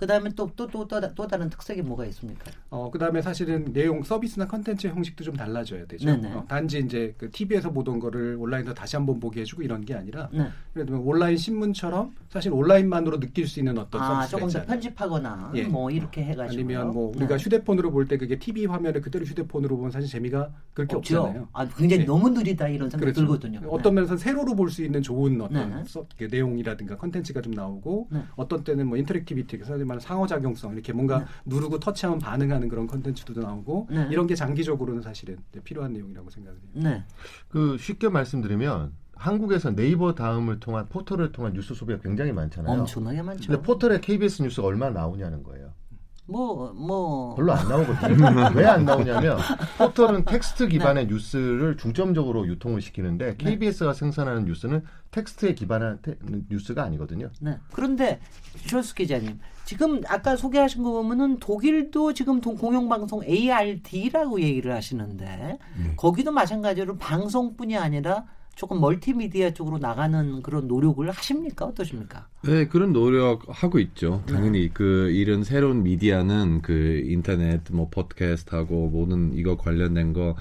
그 0.00 0.06
다음에 0.06 0.30
또, 0.34 0.50
또, 0.56 0.66
또, 0.66 0.88
또, 0.88 0.98
또 1.14 1.26
다른 1.26 1.50
특색이 1.50 1.82
뭐가 1.82 2.06
있습니까? 2.06 2.50
어, 2.70 2.90
그 2.90 2.98
다음에 2.98 3.20
사실은 3.20 3.70
내용 3.70 4.02
서비스나 4.02 4.46
컨텐츠 4.46 4.86
형식도 4.86 5.22
좀 5.22 5.36
달라져야 5.36 5.84
되죠. 5.84 6.10
어, 6.10 6.42
단지 6.48 6.78
이제 6.78 7.14
그 7.18 7.30
TV에서 7.30 7.70
보던 7.70 8.00
거를 8.00 8.34
온라인에서 8.40 8.72
다시 8.72 8.96
한번 8.96 9.20
보게 9.20 9.42
해주고 9.42 9.60
이런 9.60 9.84
게 9.84 9.92
아니라, 9.94 10.30
네. 10.32 10.48
예를 10.74 10.86
들면 10.86 11.02
온라인 11.02 11.36
신문처럼 11.36 12.14
사실 12.30 12.50
온라인만으로 12.50 13.20
느낄 13.20 13.46
수 13.46 13.58
있는 13.60 13.76
어떤 13.76 14.00
아, 14.00 14.26
조금 14.26 14.48
더 14.48 14.64
편집하거나 14.64 15.52
예. 15.56 15.64
뭐 15.64 15.90
이렇게 15.90 16.24
해가지고 16.24 16.58
아니면 16.62 16.92
뭐 16.92 17.12
우리가 17.14 17.36
네. 17.36 17.44
휴대폰으로 17.44 17.90
볼 17.90 18.06
때 18.08 18.16
그게 18.16 18.38
TV 18.38 18.64
화면을 18.64 19.02
그대로 19.02 19.26
휴대폰으로 19.26 19.76
보면 19.76 19.90
사실 19.90 20.08
재미가 20.08 20.50
그렇게 20.72 20.96
없죠. 20.96 21.20
없잖아요. 21.20 21.48
아, 21.52 21.68
굉장히 21.68 22.02
예. 22.02 22.06
너무 22.06 22.30
느리다 22.30 22.68
이런 22.68 22.88
생각 22.88 23.04
그렇죠. 23.04 23.20
들거든요. 23.20 23.60
어떤 23.68 23.94
네. 23.94 24.00
면에서 24.00 24.16
세로로 24.16 24.54
볼 24.56 24.70
수 24.70 24.82
있는 24.82 25.02
좋은 25.02 25.38
어떤 25.42 25.68
네. 25.70 25.84
서, 25.84 26.06
그 26.16 26.26
내용이라든가 26.30 26.96
컨텐츠가 26.96 27.42
좀 27.42 27.52
나오고 27.52 28.08
네. 28.12 28.20
어떤 28.36 28.64
때는 28.64 28.86
뭐 28.86 28.96
interactivity, 28.96 29.58
그래서 29.58 29.74
말하는 29.90 30.00
상호작용성 30.00 30.72
이렇게 30.72 30.92
뭔가 30.92 31.18
네. 31.18 31.24
누르고 31.44 31.80
터치하면 31.80 32.18
반응하는 32.18 32.68
그런 32.68 32.86
컨텐츠도 32.86 33.40
나오고 33.40 33.88
네. 33.90 34.08
이런 34.10 34.26
게 34.26 34.34
장기적으로는 34.34 35.02
사실은 35.02 35.38
필요한 35.64 35.92
내용이라고 35.92 36.30
생각해요. 36.30 36.60
네. 36.74 37.04
그 37.48 37.76
쉽게 37.78 38.08
말씀드리면 38.08 38.92
한국에서 39.14 39.74
네이버 39.74 40.14
다음을 40.14 40.60
통한 40.60 40.86
포털을 40.88 41.32
통한 41.32 41.52
뉴스 41.52 41.74
소비가 41.74 42.00
굉장히 42.00 42.32
많잖아요. 42.32 42.80
엄청나게 42.80 43.20
많죠. 43.22 43.48
근데 43.48 43.62
포털에 43.62 44.00
KBS 44.00 44.42
뉴스가 44.42 44.66
얼마나 44.66 45.00
나오냐는 45.00 45.42
거예요. 45.42 45.72
뭐, 46.30 46.72
뭐. 46.72 47.34
별로 47.34 47.52
안 47.52 47.68
나오거든요. 47.68 48.50
왜 48.54 48.64
안 48.66 48.84
나오냐면, 48.84 49.38
포털은 49.78 50.24
텍스트 50.24 50.68
기반의 50.68 51.06
네. 51.06 51.12
뉴스를 51.12 51.76
중점적으로 51.76 52.46
유통을 52.46 52.80
시키는데, 52.80 53.36
KBS가 53.36 53.92
네. 53.92 53.98
생산하는 53.98 54.44
뉴스는 54.44 54.84
텍스트에 55.10 55.54
기반한 55.54 55.98
테, 56.02 56.14
뉴스가 56.48 56.84
아니거든요. 56.84 57.30
네. 57.40 57.58
그런데, 57.72 58.20
숄츠 58.66 58.94
기자님, 58.94 59.40
지금 59.64 60.00
아까 60.08 60.36
소개하신 60.36 60.82
거 60.84 60.92
보면은 60.92 61.38
독일도 61.40 62.14
지금 62.14 62.40
공영방송 62.40 63.24
ARD라고 63.24 64.40
얘기를 64.40 64.72
하시는데, 64.72 65.24
네. 65.76 65.94
거기도 65.96 66.30
마찬가지로 66.30 66.96
방송뿐이 66.98 67.76
아니라 67.76 68.24
조금 68.54 68.80
멀티미디어 68.80 69.52
쪽으로 69.52 69.78
나가는 69.78 70.42
그런 70.42 70.68
노력을 70.68 71.08
하십니까? 71.10 71.64
어떠십니까? 71.66 72.26
네, 72.42 72.66
그런 72.66 72.92
노력 72.92 73.42
하고 73.48 73.78
있죠. 73.78 74.22
당연히 74.26 74.62
네. 74.62 74.70
그 74.72 75.10
이런 75.10 75.44
새로운 75.44 75.82
미디어는 75.82 76.62
그 76.62 77.02
인터넷 77.06 77.62
뭐 77.72 77.88
팟캐스트하고 77.88 78.88
모든 78.90 79.32
이거 79.34 79.56
관련된 79.56 80.12
거 80.12 80.36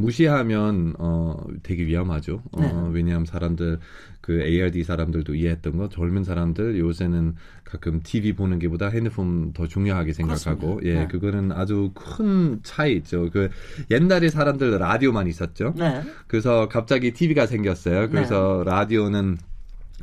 무시하면 0.00 0.94
어 0.98 1.36
되게 1.62 1.86
위험하죠. 1.86 2.42
어, 2.52 2.60
네. 2.60 2.72
왜냐하면 2.92 3.26
사람들 3.26 3.78
그 4.20 4.42
ARD 4.42 4.84
사람들도 4.84 5.34
이해했던 5.34 5.76
거 5.76 5.88
젊은 5.88 6.24
사람들 6.24 6.78
요새는 6.78 7.34
가끔 7.64 8.00
TV 8.02 8.34
보는 8.34 8.58
게보다 8.58 8.88
핸드폰 8.88 9.52
더 9.52 9.66
중요하게 9.66 10.12
생각하고 10.12 10.76
그렇습니다. 10.76 10.88
예 10.88 10.94
네. 11.00 11.08
그거는 11.08 11.52
아주 11.52 11.92
큰 11.94 12.60
차이 12.62 12.94
있죠. 12.96 13.30
그 13.30 13.48
옛날에 13.90 14.28
사람들 14.28 14.78
라디오만 14.78 15.26
있었죠. 15.28 15.74
네. 15.76 16.02
그래서 16.26 16.68
갑자기 16.68 17.12
TV가 17.12 17.46
생겼어요. 17.46 18.10
그래서 18.10 18.62
네. 18.64 18.70
라디오는 18.70 19.38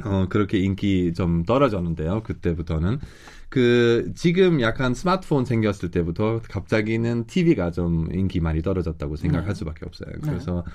어 0.03 0.25
그렇게 0.29 0.59
인기 0.59 1.13
좀 1.13 1.43
떨어졌는데요. 1.45 2.23
그때부터는 2.23 2.99
그 3.55 4.11
지금 4.15 4.59
약간 4.59 4.93
스마트폰 4.93 5.45
생겼을 5.45 5.89
때부터 5.89 6.41
갑자기는 6.49 7.25
TV가 7.25 7.71
좀 7.71 8.09
인기 8.13 8.41
많이 8.41 8.61
떨어졌다고 8.61 9.15
생각할 9.15 9.47
네. 9.47 9.53
수밖에 9.53 9.85
없어요. 9.85 10.11
네. 10.11 10.19
그래서 10.29 10.65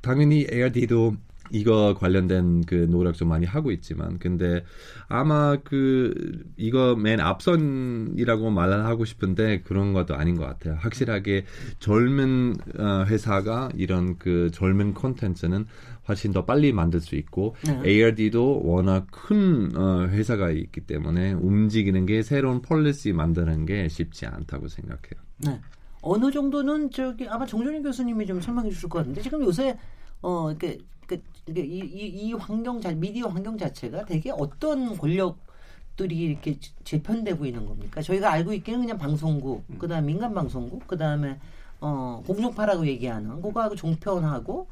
당연히 0.00 0.46
ARD도 0.50 1.16
이거 1.50 1.94
관련된 1.98 2.62
그 2.62 2.86
노력 2.88 3.14
좀 3.16 3.28
많이 3.28 3.44
하고 3.44 3.70
있지만 3.72 4.18
근데 4.18 4.64
아마 5.06 5.56
그 5.62 6.42
이거 6.56 6.96
맨 6.96 7.20
앞선이라고 7.20 8.50
말을 8.50 8.86
하고 8.86 9.04
싶은데 9.04 9.60
그런 9.60 9.92
것도 9.92 10.14
아닌 10.14 10.38
것 10.38 10.46
같아요. 10.46 10.76
확실하게 10.80 11.44
젊은 11.78 12.56
어, 12.78 13.04
회사가 13.06 13.68
이런 13.76 14.16
그 14.18 14.50
젊은 14.50 14.94
콘텐츠는 14.94 15.66
훨씬 16.08 16.32
더 16.32 16.44
빨리 16.44 16.72
만들 16.72 17.00
수 17.00 17.16
있고 17.16 17.56
네. 17.66 17.80
ARD도 17.84 18.62
워낙 18.64 19.06
큰 19.10 19.74
어, 19.76 20.06
회사가 20.08 20.50
있기 20.50 20.82
때문에 20.82 21.32
움직이는 21.32 22.06
게 22.06 22.22
새로운 22.22 22.62
policy 22.62 23.12
만드는 23.12 23.66
게 23.66 23.88
쉽지 23.88 24.26
않다고 24.26 24.68
생각해요. 24.68 25.22
네. 25.38 25.60
어느 26.02 26.30
정도는 26.30 26.90
저기 26.90 27.26
아마 27.28 27.46
정준희 27.46 27.82
교수님이 27.82 28.26
좀 28.26 28.40
설명해 28.40 28.70
주실 28.70 28.88
것 28.88 28.98
같은데 28.98 29.22
지금 29.22 29.42
요새 29.42 29.76
어 30.20 30.50
이렇게 30.50 30.78
그, 31.06 31.20
이, 31.48 31.60
이, 31.60 32.06
이 32.06 32.32
환경 32.34 32.80
자 32.80 32.92
미디어 32.92 33.28
환경 33.28 33.56
자체가 33.56 34.04
되게 34.04 34.30
어떤 34.30 34.96
권력 34.96 35.38
들이 35.96 36.16
이렇게 36.16 36.58
재편되고 36.82 37.46
있는 37.46 37.66
겁니까? 37.66 38.02
저희가 38.02 38.32
알고 38.32 38.52
있기는 38.54 38.80
그냥 38.80 38.98
방송국, 38.98 39.64
음. 39.70 39.78
그다음 39.78 40.04
에 40.04 40.06
민간 40.06 40.34
방송국, 40.34 40.86
그다음에 40.86 41.38
어 41.80 42.22
공중파라고 42.26 42.86
얘기하는 42.86 43.40
그거하고 43.40 43.76
종편하고 43.76 44.66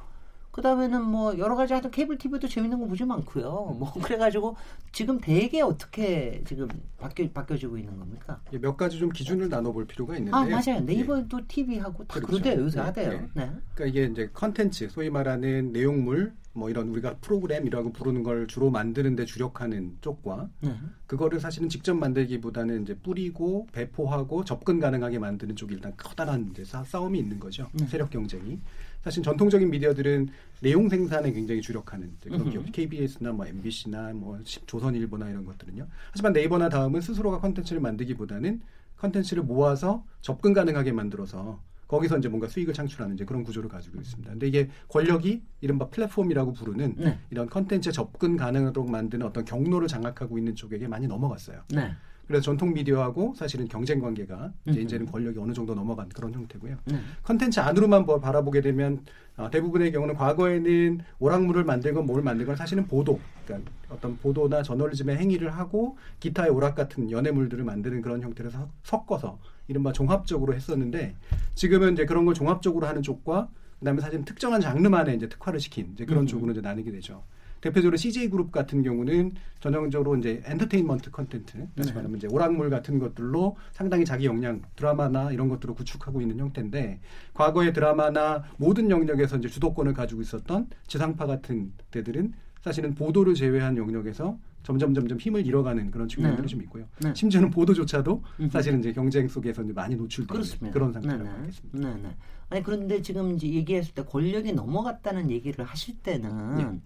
그다음에는 0.52 1.02
뭐 1.02 1.36
여러 1.38 1.56
가지 1.56 1.72
하여튼 1.72 1.90
케이블 1.90 2.18
TV도 2.18 2.46
재밌는 2.46 2.78
거 2.78 2.86
무지 2.86 3.04
많고요. 3.04 3.76
뭐 3.78 3.92
그래가지고 4.02 4.56
지금 4.92 5.18
대개 5.18 5.62
어떻게 5.62 6.42
지금 6.46 6.68
바뀌어 6.98 7.28
바뀌어지고 7.32 7.78
있는 7.78 7.98
겁니까? 7.98 8.40
예, 8.52 8.58
몇 8.58 8.76
가지 8.76 8.98
좀 8.98 9.08
기준을 9.08 9.48
나눠볼 9.48 9.86
필요가 9.86 10.16
있는데. 10.18 10.36
아 10.36 10.44
맞아요. 10.44 10.80
네이버도 10.84 11.38
예. 11.38 11.44
TV하고 11.48 12.04
다 12.04 12.14
그렇죠. 12.14 12.26
그러대요 12.26 12.60
요새 12.62 12.80
네, 12.80 12.84
하대요. 12.84 13.10
네. 13.10 13.28
네. 13.34 13.52
그러니까 13.74 13.86
이게 13.86 14.04
이제 14.04 14.30
컨텐츠 14.32 14.90
소위 14.90 15.08
말하는 15.08 15.72
내용물 15.72 16.34
뭐 16.54 16.68
이런 16.68 16.88
우리가 16.88 17.16
프로그램이라고 17.22 17.92
부르는 17.92 18.22
걸 18.22 18.46
주로 18.46 18.70
만드는데 18.70 19.24
주력하는 19.24 19.96
쪽과 20.02 20.50
네. 20.60 20.76
그거를 21.06 21.40
사실은 21.40 21.70
직접 21.70 21.94
만들기보다는 21.94 22.82
이제 22.82 22.94
뿌리고 22.94 23.66
배포하고 23.72 24.44
접근 24.44 24.78
가능하게 24.78 25.18
만드는 25.18 25.56
쪽이 25.56 25.74
일단 25.74 25.94
커다란 25.96 26.50
이제 26.50 26.62
싸움이 26.64 27.18
있는 27.18 27.40
거죠. 27.40 27.68
네. 27.72 27.86
세력 27.86 28.10
경쟁이. 28.10 28.60
사실 29.02 29.22
전통적인 29.22 29.70
미디어들은 29.70 30.28
내용 30.60 30.88
생산에 30.88 31.32
굉장히 31.32 31.60
주력하는 31.60 32.12
그런 32.22 32.50
기업, 32.50 32.70
KBS나 32.70 33.32
뭐 33.32 33.46
MBC나 33.46 34.12
뭐 34.14 34.38
조선일보나 34.66 35.28
이런 35.28 35.44
것들은요. 35.44 35.86
하지만 36.10 36.32
네이버나 36.32 36.68
다음은 36.68 37.00
스스로가 37.00 37.40
컨텐츠를 37.40 37.80
만들기보다는 37.82 38.60
컨텐츠를 38.98 39.42
모아서 39.42 40.04
접근 40.20 40.52
가능하게 40.52 40.92
만들어서 40.92 41.60
거기서 41.88 42.18
이제 42.18 42.28
뭔가 42.28 42.48
수익을 42.48 42.72
창출하는 42.72 43.16
이제 43.16 43.24
그런 43.24 43.44
구조를 43.44 43.68
가지고 43.68 44.00
있습니다. 44.00 44.30
근데 44.30 44.46
이게 44.46 44.70
권력이 44.88 45.42
이른바 45.60 45.88
플랫폼이라고 45.88 46.54
부르는 46.54 46.94
네. 46.96 47.18
이런 47.30 47.50
컨텐츠에 47.50 47.92
접근 47.92 48.38
가능하도록 48.38 48.90
만드는 48.90 49.26
어떤 49.26 49.44
경로를 49.44 49.88
장악하고 49.88 50.38
있는 50.38 50.54
쪽에게 50.54 50.88
많이 50.88 51.06
넘어갔어요. 51.06 51.64
네. 51.68 51.92
그래서 52.32 52.44
전통 52.44 52.72
미디어하고 52.72 53.34
사실은 53.36 53.68
경쟁 53.68 54.00
관계가 54.00 54.52
이제 54.66 54.80
음. 54.80 54.84
이제는 54.84 55.06
권력이 55.06 55.38
어느 55.38 55.52
정도 55.52 55.74
넘어간 55.74 56.08
그런 56.08 56.32
형태고요. 56.32 56.76
네. 56.86 56.98
컨텐츠 57.24 57.60
안으로만 57.60 58.06
바라보게 58.06 58.62
되면 58.62 59.04
어, 59.36 59.50
대부분의 59.50 59.92
경우는 59.92 60.14
과거에는 60.14 61.00
오락물을 61.18 61.64
만들건 61.64 62.06
뭘 62.06 62.22
만들건 62.22 62.56
사실은 62.56 62.86
보도, 62.86 63.20
그러니까 63.44 63.70
어떤 63.90 64.16
보도나 64.16 64.62
저널리즘의 64.62 65.18
행위를 65.18 65.50
하고 65.50 65.98
기타의 66.20 66.48
오락 66.50 66.74
같은 66.74 67.10
연애물들을 67.10 67.62
만드는 67.64 68.00
그런 68.00 68.22
형태를 68.22 68.50
섞어서 68.82 69.38
이른바 69.68 69.92
종합적으로 69.92 70.54
했었는데 70.54 71.14
지금은 71.54 71.92
이제 71.92 72.06
그런 72.06 72.24
걸 72.24 72.32
종합적으로 72.34 72.86
하는 72.86 73.02
쪽과 73.02 73.48
그다음에 73.78 74.00
사실 74.00 74.24
특정한 74.24 74.62
장르만에 74.62 75.14
이제 75.14 75.28
특화를 75.28 75.60
시킨 75.60 75.90
이제 75.92 76.06
그런 76.06 76.22
음. 76.22 76.26
쪽으로 76.26 76.52
이제 76.52 76.62
나뉘게 76.62 76.92
되죠. 76.92 77.24
대표적으로 77.62 77.96
CJ 77.96 78.28
그룹 78.28 78.52
같은 78.52 78.82
경우는 78.82 79.32
전형적으로 79.60 80.16
이제 80.16 80.42
엔터테인먼트 80.44 81.10
다시 81.10 81.88
네. 81.90 81.94
말하면 81.94 82.16
이제 82.16 82.26
오락물 82.30 82.68
같은 82.68 82.98
것들로 82.98 83.56
상당히 83.70 84.04
자기 84.04 84.26
역량 84.26 84.60
드라마나 84.76 85.30
이런 85.30 85.48
것들을 85.48 85.74
구축하고 85.74 86.20
있는 86.20 86.38
형태인데 86.38 87.00
과거의 87.32 87.72
드라마나 87.72 88.42
모든 88.58 88.90
영역에서 88.90 89.38
이제 89.38 89.48
주도권을 89.48 89.94
가지고 89.94 90.20
있었던 90.20 90.68
지상파 90.88 91.26
같은 91.26 91.72
데들은 91.92 92.32
사실은 92.60 92.94
보도를 92.94 93.34
제외한 93.34 93.76
영역에서 93.76 94.36
점점 94.64 94.94
점점 94.94 95.18
힘을 95.18 95.46
잃어가는 95.46 95.90
그런 95.90 96.08
측면들이 96.08 96.42
네. 96.42 96.48
좀 96.48 96.62
있고요. 96.62 96.84
네. 97.00 97.12
심지어는 97.14 97.50
보도조차도 97.50 98.22
사실은 98.50 98.80
이제 98.80 98.92
경쟁 98.92 99.26
속에서 99.26 99.62
이제 99.62 99.72
많이 99.72 99.96
노출되는 99.96 100.70
그런 100.72 100.92
상태라고 100.92 101.22
네, 101.22 101.30
네. 101.30 101.36
하겠습니다. 101.36 101.94
네, 101.94 102.02
네. 102.02 102.16
아니 102.48 102.62
그런데 102.62 103.02
지금 103.02 103.34
이제 103.34 103.48
얘기했을 103.48 103.94
때 103.94 104.04
권력이 104.04 104.52
넘어갔다는 104.52 105.30
얘기를 105.30 105.64
하실 105.64 105.96
때는 105.98 106.56
네. 106.56 106.80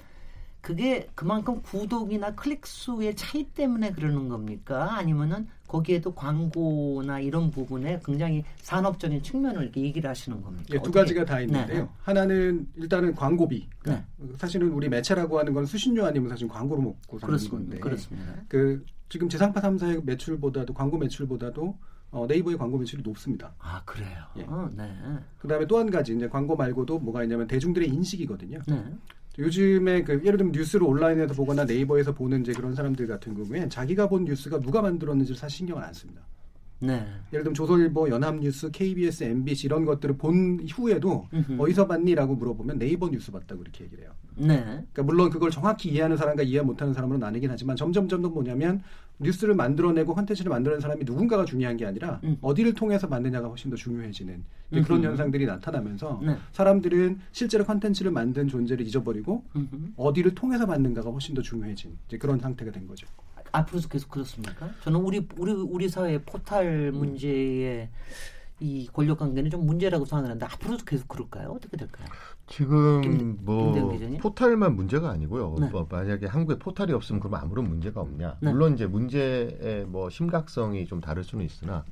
그게 0.66 1.09
그만큼 1.14 1.62
구독이나 1.62 2.35
클릭 2.35 2.66
수의 2.66 3.14
차이 3.14 3.44
때문에 3.44 3.92
그러는 3.92 4.29
겁니까? 4.29 4.96
아니면은 4.96 5.46
거기에도 5.68 6.12
광고나 6.12 7.20
이런 7.20 7.52
부분에 7.52 8.00
굉장히 8.05 8.42
산업적인 8.62 9.22
측면을 9.22 9.62
이렇게 9.62 9.83
얘기를 9.83 10.11
하시는 10.11 10.42
겁니까? 10.42 10.64
예, 10.72 10.83
두 10.83 10.90
가지가 10.90 11.24
다 11.24 11.40
있는데요. 11.42 11.85
네. 11.85 11.88
하나는 12.02 12.66
일단은 12.74 13.14
광고비. 13.14 13.68
그러니까 13.79 14.09
네. 14.18 14.29
사실은 14.38 14.72
우리 14.72 14.88
매체라고 14.88 15.38
하는 15.38 15.55
건 15.55 15.66
수신료 15.66 16.05
아니면 16.05 16.31
사실 16.31 16.48
광고로 16.48 16.83
먹고 16.83 17.20
사는 17.20 17.26
그렇습니다. 17.29 17.59
건데. 17.59 17.79
그렇습니다. 17.79 18.33
그 18.48 18.85
지금 19.09 19.29
지상파 19.29 19.61
3사의 19.61 20.05
매출보다도 20.05 20.74
광고 20.74 20.98
매출보다도 20.98 21.79
어, 22.11 22.26
네이버의 22.26 22.59
광고 22.59 22.76
매출이 22.79 23.05
높습니다. 23.05 23.55
아 23.61 23.83
그래요. 23.85 24.24
예. 24.38 24.42
어, 24.48 24.68
네. 24.76 24.90
그다음에 25.38 25.64
또 25.68 25.79
한 25.79 25.90
가지 25.92 26.12
이제 26.12 26.29
광고 26.29 26.57
말고도 26.57 26.98
뭐가 26.98 27.22
있냐면 27.22 27.46
대중들의 27.46 27.88
인식이거든요. 27.88 28.59
네. 28.66 28.85
요즘에 29.38 30.03
그 30.03 30.20
예를 30.25 30.38
들면 30.38 30.53
뉴스를 30.53 30.87
온라인에서 30.87 31.35
보거나 31.35 31.64
네이버에서 31.64 32.12
보는 32.12 32.40
이제 32.40 32.53
그런 32.53 32.75
사람들 32.75 33.07
같은 33.07 33.35
경우에 33.35 33.68
자기가 33.68 34.09
본 34.09 34.25
뉴스가 34.25 34.61
누가 34.61 34.81
만들었는지를 34.81 35.37
사실 35.37 35.59
신경을 35.59 35.83
안 35.83 35.92
씁니다. 35.92 36.22
네. 36.78 37.06
예를 37.32 37.44
들면 37.44 37.54
조선일보, 37.54 38.10
연합뉴스, 38.10 38.70
KBS, 38.70 39.24
MBC 39.24 39.66
이런 39.66 39.84
것들을 39.84 40.16
본 40.16 40.60
후에도 40.70 41.26
음흠. 41.32 41.56
어디서 41.58 41.86
봤니라고 41.86 42.34
물어보면 42.34 42.78
네이버 42.78 43.08
뉴스 43.08 43.32
봤다고 43.32 43.62
이렇게 43.62 43.84
얘기를 43.84 44.04
해요. 44.04 44.12
네. 44.36 44.62
그러니까 44.62 45.02
물론 45.02 45.30
그걸 45.30 45.50
정확히 45.50 45.88
이해하는 45.90 46.16
사람과 46.16 46.42
이해 46.42 46.60
못하는 46.60 46.92
사람으로 46.92 47.18
나뉘긴 47.18 47.50
하지만 47.50 47.76
점점 47.76 48.08
점점 48.08 48.34
뭐냐면 48.34 48.82
뉴스를 49.18 49.54
만들어내고 49.54 50.14
컨텐츠를 50.14 50.50
만들어낸 50.50 50.80
사람이 50.80 51.04
누군가가 51.04 51.46
중요한 51.46 51.78
게 51.78 51.86
아니라 51.86 52.20
음. 52.24 52.36
어디를 52.42 52.74
통해서 52.74 53.06
만드냐가 53.06 53.48
훨씬 53.48 53.70
더 53.70 53.76
중요해지는 53.76 54.44
그런 54.84 55.02
현상들이 55.02 55.46
나타나면서 55.46 56.20
네. 56.22 56.36
사람들은 56.52 57.20
실제로 57.32 57.64
컨텐츠를 57.64 58.10
만든 58.10 58.48
존재를 58.48 58.86
잊어버리고 58.86 59.44
음흠. 59.56 59.92
어디를 59.96 60.34
통해서 60.34 60.66
만든가가 60.66 61.10
훨씬 61.10 61.34
더 61.34 61.40
중요해진 61.40 61.96
이제 62.06 62.18
그런 62.18 62.38
상태가 62.38 62.70
된 62.70 62.86
거죠. 62.86 63.06
앞으로도 63.56 63.88
계속 63.88 64.10
그렇습니까? 64.10 64.70
저는 64.82 65.00
우리 65.00 65.26
우리 65.38 65.52
우리 65.52 65.88
사회 65.88 66.18
포탈 66.18 66.92
문제에 66.92 67.88
이 68.58 68.88
권력 68.92 69.18
관계는 69.18 69.50
좀 69.50 69.66
문제라고 69.66 70.04
생각하는데 70.04 70.46
앞으로도 70.46 70.84
계속 70.84 71.08
그럴까요? 71.08 71.50
어떻게 71.50 71.76
될까요? 71.76 72.06
지금 72.46 73.00
김, 73.02 73.38
뭐 73.42 73.74
포탈만 74.20 74.76
문제가 74.76 75.10
아니고요. 75.10 75.56
네. 75.60 75.68
뭐 75.68 75.86
만약에 75.90 76.26
한국에 76.26 76.58
포탈이 76.58 76.92
없으면 76.92 77.20
그러면 77.20 77.40
아무런 77.40 77.68
문제가 77.68 78.00
없냐? 78.00 78.38
네. 78.40 78.50
물론 78.50 78.74
이제 78.74 78.86
문제의 78.86 79.84
뭐 79.86 80.08
심각성이 80.08 80.86
좀 80.86 81.00
다를 81.00 81.22
수는 81.22 81.44
있으나 81.44 81.84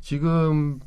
지금 0.00 0.80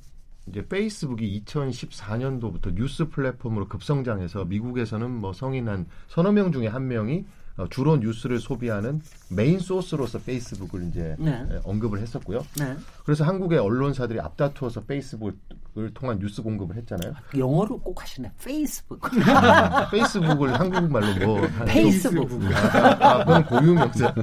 이제 0.48 0.66
페이스북이 0.66 1.44
2014년도부터 1.46 2.74
뉴스 2.74 3.10
플랫폼으로 3.10 3.68
급성장해서 3.68 4.46
미국에서는 4.46 5.10
뭐 5.10 5.34
성인 5.34 5.68
한 5.68 5.86
서너 6.08 6.32
명 6.32 6.52
중에 6.52 6.68
한 6.68 6.88
명이 6.88 7.26
어, 7.58 7.68
주로 7.70 7.98
뉴스를 7.98 8.40
소비하는 8.40 9.02
main 9.30 9.60
source로서 9.60 10.20
페이스북을 10.20 10.88
이제 10.90 11.16
네. 11.20 11.46
언급을 11.64 12.00
했었고요. 12.00 12.46
네. 12.60 12.76
그래서 13.04 13.24
한국의 13.24 13.60
언론사들이 13.60 14.20
앞다투어서 14.20 14.84
페이스북을 14.86 15.34
통한 15.94 16.20
뉴스 16.20 16.42
공급을 16.42 16.76
했잖아요. 16.78 17.14
영어로 17.38 17.80
꼭 17.80 18.02
하시네. 18.02 18.32
페이스북. 18.44 19.00
아, 19.28 19.90
페이스북을 19.90 20.60
한국말로 20.60 21.26
뭐 21.26 21.48
페이스북. 21.66 22.30
아, 23.02 23.20
그건 23.20 23.46
고유 23.46 23.74
명사. 23.74 24.14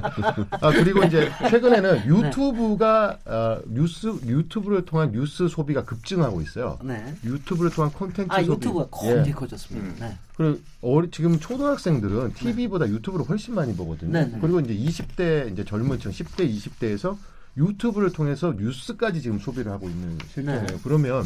아, 0.51 0.71
그리고 0.71 1.03
이제 1.03 1.29
최근에는 1.49 1.95
네. 1.95 2.07
유튜브가 2.07 3.17
네. 3.23 3.31
어, 3.31 3.61
뉴스 3.67 4.07
유튜브를 4.25 4.85
통한 4.85 5.11
뉴스 5.11 5.47
소비가 5.47 5.83
급증하고 5.83 6.41
있어요. 6.41 6.79
네. 6.83 7.13
유튜브를 7.23 7.71
통한 7.71 7.91
콘텐츠 7.91 8.31
아, 8.31 8.41
소비. 8.41 8.51
유튜브가 8.53 8.87
굉장히 9.01 9.29
예. 9.29 9.33
커졌습니다. 9.33 9.87
음. 9.87 9.95
네. 9.99 10.17
그리고 10.37 10.59
어리, 10.81 11.09
지금 11.11 11.39
초등학생들은 11.39 12.33
TV보다 12.33 12.87
유튜브를 12.89 13.25
훨씬 13.27 13.55
많이 13.55 13.73
보거든요. 13.73 14.11
그리고 14.41 14.59
이제 14.59 14.73
20대 14.95 15.51
이제 15.51 15.63
젊은 15.63 15.99
층 15.99 16.11
10대 16.11 16.49
20대에서 16.49 17.17
유튜브를 17.57 18.11
통해서 18.11 18.53
뉴스까지 18.57 19.21
지금 19.21 19.39
소비를 19.39 19.71
하고 19.71 19.89
있는 19.89 20.17
실정이에요. 20.33 20.65
네. 20.67 20.79
그러면 20.83 21.23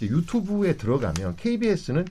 유튜브에 0.00 0.76
들어가면 0.76 1.36
KBS는 1.36 2.06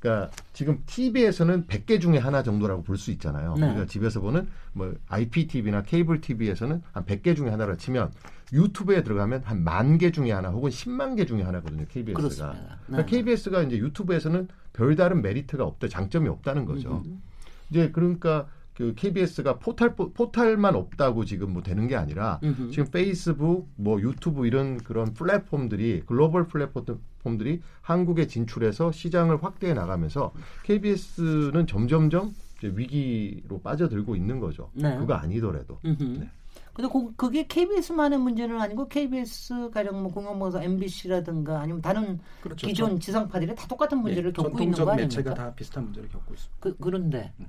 그러니까 0.00 0.30
지금 0.52 0.82
TV에서는 0.86 1.66
100개 1.66 2.00
중에 2.00 2.18
하나 2.18 2.42
정도라고 2.42 2.82
볼 2.82 2.96
수 2.98 3.10
있잖아요. 3.12 3.54
네. 3.56 3.68
우리가 3.70 3.86
집에서 3.86 4.20
보는 4.20 4.46
뭐 4.72 4.94
IPTV나 5.08 5.82
케이블 5.82 6.20
TV에서는 6.20 6.82
한 6.92 7.04
100개 7.04 7.34
중에 7.36 7.50
하나를 7.50 7.76
치면 7.78 8.10
유튜브에 8.52 9.02
들어가면 9.02 9.42
한 9.44 9.64
만 9.64 9.98
개 9.98 10.12
중에 10.12 10.30
하나 10.32 10.50
혹은 10.50 10.70
10만 10.70 11.16
개 11.16 11.26
중에 11.26 11.42
하나거든요. 11.42 11.84
KBS가. 11.88 12.20
그렇습니다. 12.20 12.52
그러니까 12.52 12.74
네. 12.74 12.86
그러니까 12.86 13.10
KBS가 13.10 13.62
이제 13.62 13.78
유튜브에서는 13.78 14.48
별다른 14.72 15.22
메리트가 15.22 15.64
없다, 15.64 15.88
장점이 15.88 16.28
없다는 16.28 16.64
거죠. 16.66 17.02
음. 17.06 17.22
이제 17.70 17.90
그러니까 17.90 18.46
그 18.76 18.92
KBS가 18.94 19.58
포탈 19.58 19.96
포탈만 19.96 20.76
없다고 20.76 21.24
지금 21.24 21.54
뭐 21.54 21.62
되는 21.62 21.88
게 21.88 21.96
아니라 21.96 22.40
음흠. 22.44 22.70
지금 22.70 22.90
페이스북, 22.90 23.68
뭐 23.76 23.98
유튜브 24.02 24.46
이런 24.46 24.76
그런 24.76 25.14
플랫폼들이 25.14 26.02
글로벌 26.04 26.46
플랫폼들이 26.46 27.62
한국에 27.80 28.26
진출해서 28.26 28.92
시장을 28.92 29.42
확대해 29.42 29.72
나가면서 29.72 30.34
KBS는 30.64 31.66
점점점 31.66 32.34
이제 32.58 32.70
위기로 32.74 33.60
빠져들고 33.62 34.14
있는 34.14 34.40
거죠. 34.40 34.70
네. 34.74 34.94
그거 34.98 35.14
아니더라도. 35.14 35.78
네. 35.82 36.30
근데 36.74 36.90
그, 36.92 37.14
그게 37.16 37.46
KBS만의 37.46 38.18
문제는 38.18 38.60
아니고 38.60 38.88
KBS 38.88 39.70
가령 39.70 40.02
뭐 40.02 40.12
공영방송 40.12 40.62
MBC라든가 40.62 41.60
아니면 41.60 41.80
다른 41.80 42.20
그렇죠. 42.42 42.66
기존 42.66 43.00
지상파들이 43.00 43.54
다 43.54 43.66
똑같은 43.66 44.02
문제를 44.02 44.34
네, 44.34 44.42
겪고 44.42 44.62
있는 44.62 44.76
거 44.76 44.90
아닙니까? 44.90 45.16
매체가 45.16 45.34
다 45.34 45.54
비슷한 45.54 45.84
문제를 45.84 46.10
겪고 46.10 46.34
있습니다. 46.34 46.56
그, 46.60 46.76
그런데 46.78 47.32
음. 47.40 47.46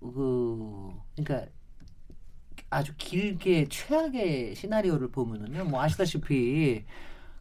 그 0.00 0.92
그러니까 1.16 1.50
아주 2.70 2.92
길게 2.96 3.66
최악의 3.68 4.54
시나리오를 4.54 5.10
보면은요. 5.10 5.64
뭐 5.64 5.82
아시다시피 5.82 6.84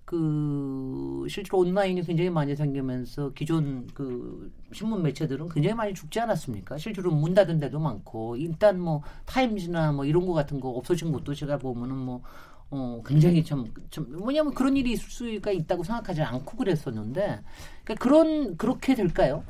그 0.09 1.27
실제로 1.29 1.59
온라인이 1.59 2.01
굉장히 2.01 2.31
많이 2.31 2.55
생기면서 2.55 3.31
기존 3.33 3.85
그 3.93 4.51
신문 4.73 5.03
매체들은 5.03 5.49
굉장히 5.49 5.75
많이 5.75 5.93
죽지 5.93 6.19
않았습니까? 6.19 6.79
실제로 6.79 7.11
문 7.11 7.35
닫은 7.35 7.59
데도 7.59 7.79
많고 7.79 8.35
일단 8.37 8.79
뭐 8.79 9.03
타임즈나 9.25 9.91
뭐 9.91 10.05
이런 10.05 10.25
거 10.25 10.33
같은 10.33 10.59
거 10.59 10.69
없어진 10.69 11.11
것도 11.11 11.35
제가 11.35 11.57
보면은 11.59 11.95
뭐 11.95 12.23
어, 12.71 13.01
굉장히 13.05 13.43
좀, 13.43 13.65
좀, 13.89 14.05
뭐냐면 14.17 14.53
그런 14.53 14.77
일이 14.77 14.91
있을 14.91 15.09
수가 15.09 15.51
있다고 15.51 15.83
생각하지 15.83 16.21
않고 16.21 16.57
그랬었는데, 16.57 17.41
그러니까 17.83 18.03
그런, 18.03 18.57
그렇게 18.57 18.93
될까요? 18.93 19.43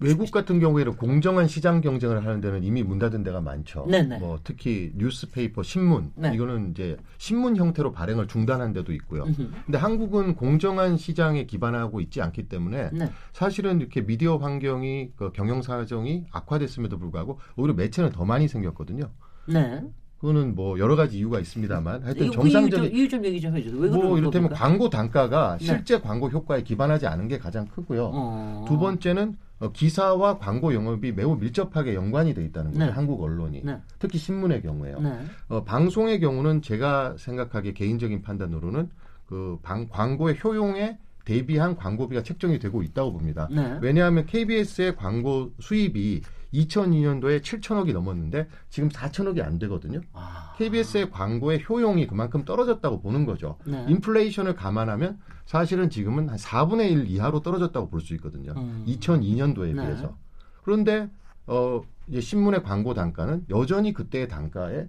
외국 0.00 0.30
같은 0.30 0.58
경우에는 0.58 0.96
공정한 0.96 1.46
시장 1.46 1.80
경쟁을 1.80 2.24
하는 2.24 2.40
데는 2.40 2.64
이미 2.64 2.82
문 2.82 2.98
닫은 2.98 3.22
데가 3.22 3.40
많죠. 3.40 3.86
네네. 3.88 4.18
뭐 4.18 4.38
특히 4.42 4.92
뉴스페이퍼, 4.96 5.62
신문, 5.62 6.12
네. 6.16 6.34
이거는 6.34 6.72
이제 6.72 6.96
신문 7.18 7.56
형태로 7.56 7.92
발행을 7.92 8.26
중단한 8.26 8.72
데도 8.72 8.92
있고요. 8.94 9.22
으흠. 9.22 9.54
근데 9.64 9.78
한국은 9.78 10.34
공정한 10.34 10.96
시장에 10.96 11.46
기반하고 11.46 12.00
있지 12.00 12.20
않기 12.20 12.48
때문에 12.48 12.90
네. 12.92 13.10
사실은 13.32 13.80
이렇게 13.80 14.04
미디어 14.04 14.36
환경이, 14.38 15.12
그 15.14 15.30
경영 15.32 15.62
사정이 15.62 16.26
악화됐음에도 16.32 16.98
불구하고 16.98 17.38
오히려 17.56 17.74
매체는 17.74 18.10
더 18.10 18.24
많이 18.24 18.48
생겼거든요. 18.48 19.08
네. 19.48 19.82
그거는 20.26 20.56
뭐 20.56 20.76
여러 20.80 20.96
가지 20.96 21.18
이유가 21.18 21.38
있습니다만 21.38 22.02
하여튼 22.02 22.32
정상적인 22.32 22.92
이유 22.92 23.08
좀, 23.08 23.24
얘기 23.24 23.40
좀 23.40 23.56
해주세요. 23.56 23.92
뭐 23.92 24.18
이를테면 24.18 24.50
광고 24.50 24.90
단가가 24.90 25.56
네. 25.60 25.64
실제 25.64 26.00
광고 26.00 26.28
효과에 26.28 26.64
기반하지 26.64 27.06
않은 27.06 27.28
게 27.28 27.38
가장 27.38 27.66
크고요. 27.66 28.10
어... 28.12 28.64
두 28.66 28.76
번째는 28.76 29.36
어, 29.60 29.70
기사와 29.70 30.38
광고 30.38 30.74
영업이 30.74 31.12
매우 31.12 31.36
밀접하게 31.36 31.94
연관이 31.94 32.34
돼 32.34 32.44
있다는 32.44 32.72
거예요. 32.72 32.86
네. 32.86 32.92
한국 32.92 33.22
언론이 33.22 33.62
네. 33.64 33.78
특히 34.00 34.18
신문의 34.18 34.62
경우에요. 34.62 35.00
네. 35.00 35.16
어, 35.48 35.62
방송의 35.62 36.18
경우는 36.18 36.60
제가 36.60 37.14
생각하기에 37.18 37.72
개인적인 37.72 38.22
판단으로는 38.22 38.90
그 39.26 39.58
방, 39.62 39.88
광고의 39.88 40.38
효용에 40.42 40.98
대비한 41.24 41.76
광고비가 41.76 42.22
책정이 42.22 42.58
되고 42.58 42.82
있다고 42.82 43.12
봅니다. 43.12 43.48
네. 43.50 43.78
왜냐하면 43.80 44.26
KBS의 44.26 44.96
광고 44.96 45.52
수입이 45.60 46.22
2002년도에 46.64 47.40
7천억이 47.42 47.92
넘었는데 47.92 48.48
지금 48.70 48.88
4천억이 48.88 49.42
안 49.42 49.58
되거든요. 49.58 50.00
아. 50.12 50.54
KBS의 50.58 51.10
광고의 51.10 51.64
효용이 51.68 52.06
그만큼 52.06 52.44
떨어졌다고 52.44 53.00
보는 53.00 53.26
거죠. 53.26 53.58
네. 53.64 53.84
인플레이션을 53.88 54.54
감안하면 54.54 55.18
사실은 55.44 55.90
지금은 55.90 56.28
한 56.28 56.36
4분의 56.38 56.90
1 56.90 57.06
이하로 57.10 57.40
떨어졌다고 57.42 57.88
볼 57.90 58.00
수 58.00 58.14
있거든요. 58.14 58.52
음. 58.56 58.84
2002년도에 58.86 59.74
네. 59.74 59.82
비해서. 59.82 60.16
그런데 60.62 61.08
어 61.46 61.82
이제 62.08 62.20
신문의 62.20 62.62
광고 62.62 62.94
단가는 62.94 63.46
여전히 63.50 63.92
그때의 63.92 64.28
단가에 64.28 64.88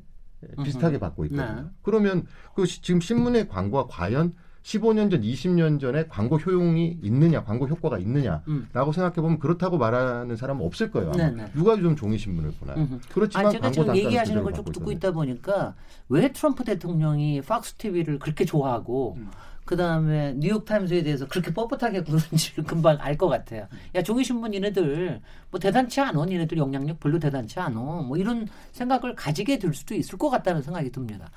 비슷하게 0.64 1.00
받고 1.00 1.26
있거든요. 1.26 1.62
네. 1.62 1.68
그러면 1.82 2.26
그 2.56 2.66
지금 2.68 3.02
신문의 3.02 3.48
광고가 3.48 3.88
과연 3.90 4.36
15년 4.72 5.10
전, 5.10 5.22
20년 5.22 5.80
전에 5.80 6.08
광고 6.10 6.36
효용이 6.38 6.98
있느냐, 7.02 7.42
광고 7.46 7.68
효과가 7.68 7.98
있느냐라고 8.00 8.44
음. 8.50 8.68
생각해 8.74 9.16
보면 9.16 9.40
그렇다고 9.40 9.78
말하는 9.78 10.36
사람은 10.36 10.66
없을 10.66 10.92
거예요. 10.92 11.12
아마. 11.14 11.46
누가 11.54 11.78
좀 11.78 11.96
종이 11.96 12.18
신문을 12.18 12.52
보나요? 12.60 12.78
음흠. 12.78 13.00
그렇지만 13.14 13.46
아니, 13.46 13.54
제가 13.56 13.72
지금 13.72 13.96
얘기하시는 13.96 14.44
걸 14.44 14.54
쭉 14.54 14.70
듣고 14.74 14.92
있다 14.92 15.12
보니까 15.12 15.76
왜 16.10 16.32
트럼프 16.34 16.64
대통령이 16.66 17.42
팍스 17.42 17.76
TV를 17.76 18.20
그렇게 18.20 18.44
좋아하고 18.44 19.16
음. 19.18 19.30
그 19.64 19.76
다음에 19.78 20.34
뉴욕 20.38 20.66
타임즈에 20.66 21.04
대해서 21.04 21.28
그렇게 21.28 21.54
뻣뻣하게 21.54 22.06
구는지를 22.06 22.64
금방 22.68 22.98
알 23.00 23.18
것 23.18 23.28
같아요. 23.30 23.68
야 23.96 24.02
종이 24.04 24.24
신문 24.24 24.54
이네들 24.54 25.22
뭐 25.52 25.60
대단치 25.60 26.02
않어, 26.02 26.26
이네들 26.26 26.58
영향력 26.58 27.00
별로 27.00 27.20
대단치 27.20 27.60
않어, 27.60 28.02
뭐 28.04 28.18
이런 28.18 28.48
생각을 28.74 29.16
가지게 29.16 29.60
될 29.60 29.74
수도 29.74 29.94
있을 29.96 30.18
것 30.18 30.30
같다는 30.30 30.62
생각이 30.62 30.92
듭니다. 30.92 31.30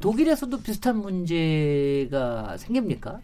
독일에서도 0.00 0.60
비슷한 0.62 0.98
문제가 0.98 2.56
생깁니까? 2.56 3.20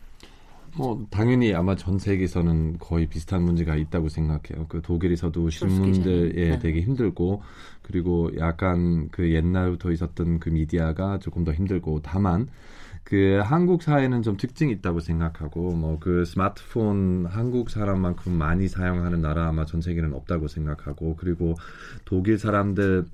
뭐 0.77 1.07
당연히 1.11 1.55
아마 1.55 1.74
전 1.74 1.99
세계에서는 1.99 2.79
거의 2.79 3.07
비슷한 3.07 3.43
문제가 3.43 3.77
있다고 3.77 4.11
생각해요. 4.11 4.66
그 4.68 4.83
독일에서도 4.83 5.49
신문들에 5.49 6.51
네. 6.51 6.59
되게 6.59 6.83
힘들고 6.83 7.43
그리고 7.83 8.31
약간 8.39 9.09
그 9.11 9.33
옛날부터 9.33 9.91
있었던 9.93 10.39
그 10.39 10.51
미디어가 10.51 11.18
조금 11.18 11.45
더 11.45 11.53
힘들고 11.53 12.01
다만 12.03 12.49
그 13.05 13.41
한국 13.43 13.83
사회는 13.85 14.22
좀 14.22 14.37
특징이 14.37 14.72
있다고 14.72 15.01
생각하고 15.01 15.70
뭐 15.72 15.99
그 16.01 16.24
스마트폰 16.24 17.24
한국 17.27 17.70
사람만큼 17.70 18.33
많이 18.33 18.68
사용하는 18.68 19.22
나라 19.22 19.49
아마 19.49 19.64
전 19.64 19.81
세계는 19.81 20.12
없다고 20.12 20.49
생각하고 20.49 21.16
그리고 21.16 21.55
독일 22.05 22.39
사람들 22.39 23.07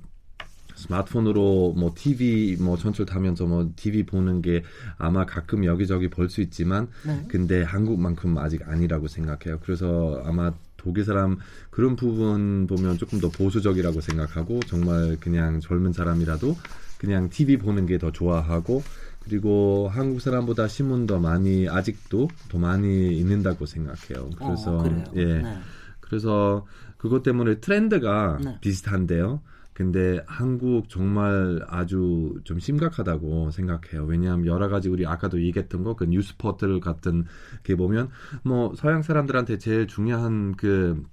스마트폰으로 0.75 1.73
뭐 1.77 1.93
TV 1.95 2.57
뭐 2.59 2.77
전철 2.77 3.05
타면서 3.05 3.45
뭐 3.45 3.69
TV 3.75 4.03
보는 4.05 4.41
게 4.41 4.63
아마 4.97 5.25
가끔 5.25 5.65
여기저기 5.65 6.09
볼 6.09 6.29
수 6.29 6.41
있지만 6.41 6.87
네. 7.05 7.25
근데 7.27 7.61
한국만큼 7.63 8.37
아직 8.37 8.67
아니라고 8.67 9.07
생각해요. 9.07 9.59
그래서 9.63 10.21
아마 10.25 10.51
독일 10.77 11.05
사람 11.05 11.37
그런 11.69 11.95
부분 11.95 12.65
보면 12.67 12.97
조금 12.97 13.19
더 13.19 13.29
보수적이라고 13.29 14.01
생각하고 14.01 14.59
정말 14.67 15.17
그냥 15.19 15.59
젊은 15.59 15.93
사람이라도 15.93 16.55
그냥 16.97 17.29
TV 17.29 17.57
보는 17.57 17.85
게 17.85 17.97
더 17.97 18.11
좋아하고 18.11 18.81
그리고 19.23 19.89
한국 19.91 20.19
사람보다 20.21 20.67
신문 20.67 21.05
더 21.05 21.19
많이 21.19 21.69
아직도 21.69 22.27
더 22.49 22.57
많이 22.57 23.17
읽는다고 23.17 23.65
생각해요. 23.65 24.29
그래서 24.37 24.79
어, 24.79 25.03
예. 25.15 25.25
네. 25.41 25.57
그래서 26.01 26.65
그것 26.97 27.23
때문에 27.23 27.59
트렌드가 27.59 28.39
네. 28.43 28.57
비슷한데요. 28.61 29.41
근데 29.73 30.23
한국 30.27 30.89
정말 30.89 31.61
아주 31.67 32.39
좀 32.43 32.59
심각하다고 32.59 33.51
생각해요. 33.51 34.05
왜냐하면 34.05 34.45
여러 34.45 34.69
가지 34.69 34.89
우리 34.89 35.05
아까도 35.05 35.41
얘기했던 35.41 35.83
거 35.83 35.95
그 35.95 36.05
뉴스 36.05 36.35
포털 36.37 36.79
같은 36.79 37.25
게 37.63 37.75
보면 37.75 38.09
뭐 38.43 38.73
서양 38.75 39.01
사람들한테 39.03 39.57
제일 39.59 39.87
중요한 39.87 40.55
그 40.55 41.03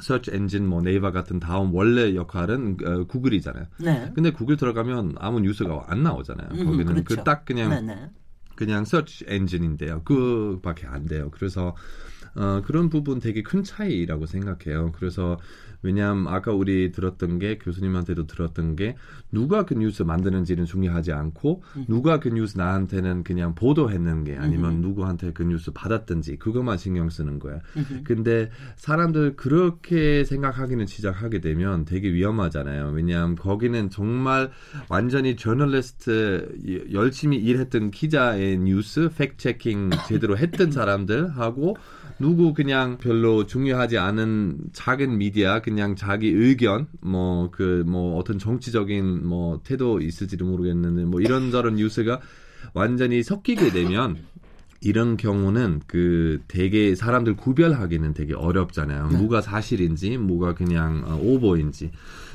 search 0.00 0.30
engine 0.32 0.66
뭐 0.66 0.80
네이버 0.80 1.12
같은 1.12 1.38
다음 1.38 1.74
원래 1.74 2.14
역할은 2.14 2.76
어, 2.84 3.04
구글이잖아요. 3.04 3.66
네. 3.80 4.10
근데 4.14 4.30
구글 4.30 4.56
들어가면 4.56 5.16
아무 5.18 5.40
뉴스가 5.40 5.84
안 5.88 6.02
나오잖아요. 6.02 6.48
음, 6.52 6.64
거기는 6.64 6.86
그 6.86 7.02
그렇죠. 7.04 7.16
그 7.16 7.28
딱 7.28 7.44
그냥 7.44 7.70
네네. 7.70 8.10
그냥 8.54 8.84
서치 8.84 9.24
엔진인데요. 9.28 10.02
그밖에 10.04 10.86
안 10.86 11.06
돼요. 11.06 11.30
그래서 11.30 11.74
어, 12.34 12.62
그런 12.64 12.88
부분 12.88 13.18
되게 13.18 13.42
큰 13.42 13.62
차이라고 13.62 14.24
생각해요. 14.26 14.92
그래서 14.92 15.38
왜냐하면 15.82 16.26
아까 16.28 16.52
우리 16.52 16.90
들었던 16.92 17.38
게 17.38 17.58
교수님한테도 17.58 18.26
들었던 18.26 18.76
게 18.76 18.96
누가 19.30 19.64
그 19.64 19.74
뉴스 19.74 20.02
만드는지는 20.02 20.64
중요하지 20.64 21.12
않고 21.12 21.62
음. 21.76 21.84
누가 21.88 22.20
그 22.20 22.28
뉴스 22.28 22.58
나한테는 22.58 23.24
그냥 23.24 23.54
보도했는 23.54 24.24
게 24.24 24.36
아니면 24.36 24.76
음. 24.76 24.80
누구한테 24.80 25.32
그 25.32 25.42
뉴스 25.42 25.70
받았든지 25.72 26.36
그것만 26.36 26.78
신경 26.78 27.08
쓰는 27.08 27.38
거야. 27.38 27.60
음. 27.76 28.02
근데 28.04 28.50
사람들 28.76 29.36
그렇게 29.36 30.24
생각하기는 30.24 30.86
시작하게 30.86 31.40
되면 31.40 31.84
되게 31.84 32.12
위험하잖아요. 32.12 32.92
왜냐하면 32.94 33.36
거기는 33.36 33.90
정말 33.90 34.50
완전히 34.88 35.36
저널리스트 35.36 36.88
열심히 36.92 37.38
일했던 37.38 37.90
기자의 37.90 38.58
뉴스 38.58 39.08
팩 39.16 39.38
체킹 39.38 39.90
제대로 40.08 40.36
했던 40.36 40.70
사람들하고 40.70 41.76
누구 42.18 42.54
그냥 42.54 42.98
별로 42.98 43.46
중요하지 43.46 43.98
않은 43.98 44.58
작은 44.72 45.18
미디어 45.18 45.60
그냥 45.72 45.96
자기 45.96 46.28
의견 46.28 46.86
뭐 47.00 47.50
그뭐 47.50 47.50
그 47.50 47.84
뭐 47.86 48.18
어떤 48.18 48.38
정치적인 48.38 49.26
뭐 49.26 49.60
태도 49.64 50.00
있을지도 50.00 50.44
모르겠는데 50.44 51.04
뭐 51.04 51.20
이런저런 51.20 51.76
뉴스가 51.76 52.20
완전히 52.74 53.22
섞이게 53.22 53.70
되면 53.72 54.16
이런 54.80 55.16
경우는 55.16 55.82
그 55.86 56.40
되게 56.48 56.94
사람들 56.94 57.36
구별하기는 57.36 58.14
되게 58.14 58.34
어렵잖아요. 58.34 59.08
네. 59.08 59.16
뭐가 59.16 59.40
사실인지, 59.40 60.18
뭐가 60.18 60.54
그냥 60.54 61.04
어, 61.06 61.18
오버인지. 61.22 61.92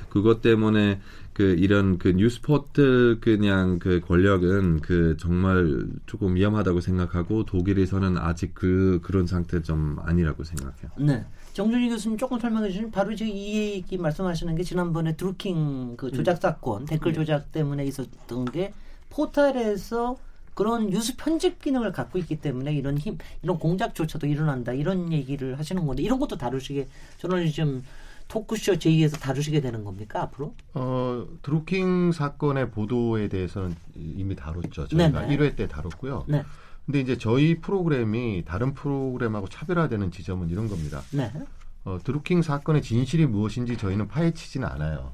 그것 0.10 0.42
때문에 0.42 1.00
그 1.38 1.54
이런 1.60 2.00
그 2.00 2.08
뉴스포트 2.08 3.20
그냥 3.22 3.78
그 3.78 4.00
권력은 4.00 4.80
그 4.80 5.18
정말 5.20 5.86
조금 6.08 6.34
위험하다고 6.34 6.82
생각하고 6.82 7.46
독일에서는 7.46 8.18
아직 8.18 8.56
그 8.56 9.00
그런 9.04 9.28
상태 9.28 9.62
좀 9.62 9.98
아니라고 10.02 10.44
생각해요. 10.44 10.90
네. 10.98 11.24
정준희 11.54 11.90
교수님 11.90 12.18
조금 12.18 12.40
설명해 12.40 12.70
주시면 12.70 12.90
바로 12.90 13.16
지금 13.16 13.32
이 13.32 13.54
얘기 13.54 14.00
말씀하시는 14.00 14.56
게 14.56 14.64
지난번에 14.64 15.16
드루킹 15.16 15.98
그 15.98 16.10
조작 16.10 16.42
사건 16.42 16.82
음. 16.82 16.86
댓글 16.88 17.12
네. 17.12 17.20
조작 17.20 17.52
때문에 17.52 17.86
있었던 17.86 18.46
게 18.46 18.74
포털에서 19.12 20.18
그런 20.56 20.90
뉴스 20.90 21.16
편집 21.18 21.62
기능을 21.62 21.92
갖고 21.92 22.18
있기 22.18 22.38
때문에 22.38 22.74
이런 22.74 22.98
힘 22.98 23.20
이런 23.44 23.60
공작조차도 23.60 24.26
일어난다 24.26 24.74
이런 24.74 25.14
얘기를 25.14 25.60
하시는 25.60 25.86
건데 25.86 26.02
이런 26.02 26.18
것도 26.18 26.36
다루시게 26.40 26.88
저널리즘 27.20 27.84
토크쇼 28.28 28.74
제2에서 28.74 29.20
다루시게 29.20 29.62
되는 29.62 29.84
겁니까 29.84 30.22
앞으로? 30.24 30.54
어 30.74 31.26
드루킹 31.42 32.12
사건의 32.12 32.72
보도에 32.72 33.28
대해서는 33.28 33.76
이미 33.96 34.36
다뤘죠. 34.36 34.88
저희가 34.88 35.22
네네. 35.22 35.38
1회 35.38 35.56
때 35.56 35.68
다뤘고요. 35.68 36.26
네. 36.28 36.44
근데 36.86 37.02
이제 37.02 37.18
저희 37.18 37.60
프로그램이 37.60 38.44
다른 38.46 38.74
프로그램하고 38.74 39.48
차별화되는 39.50 40.12
지점은 40.12 40.50
이런 40.50 40.68
겁니다. 40.70 41.02
네. 41.12 41.32
어, 41.84 41.98
드루킹 42.04 42.42
사건의 42.42 42.82
진실이 42.82 43.28
무엇인지 43.28 43.78
저희는 43.78 44.10
파헤치지는 44.10 44.68
않아요. 44.68 45.12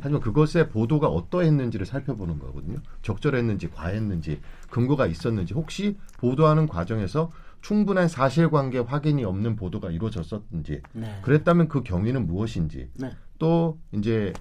하지만 0.00 0.20
그것의 0.20 0.68
보도가 0.68 1.08
어떠했는지를 1.08 1.84
살펴보는 1.84 2.38
거거든요. 2.38 2.78
적절했는지, 3.02 3.70
과했는지, 3.70 4.40
근거가 4.70 5.06
있었는지, 5.06 5.52
혹시 5.54 5.96
보도하는 6.18 6.68
과정에서 6.68 7.32
충분한 7.62 8.08
사실관계 8.08 8.80
확인이 8.80 9.24
없는 9.24 9.56
보도가 9.56 9.90
이루어졌었는지, 9.90 10.82
네. 10.92 11.18
그랬다면 11.22 11.68
그 11.68 11.82
경위는 11.82 12.26
무엇인지, 12.26 12.90
네. 12.94 13.12
또 13.38 13.78
이제 13.92 14.32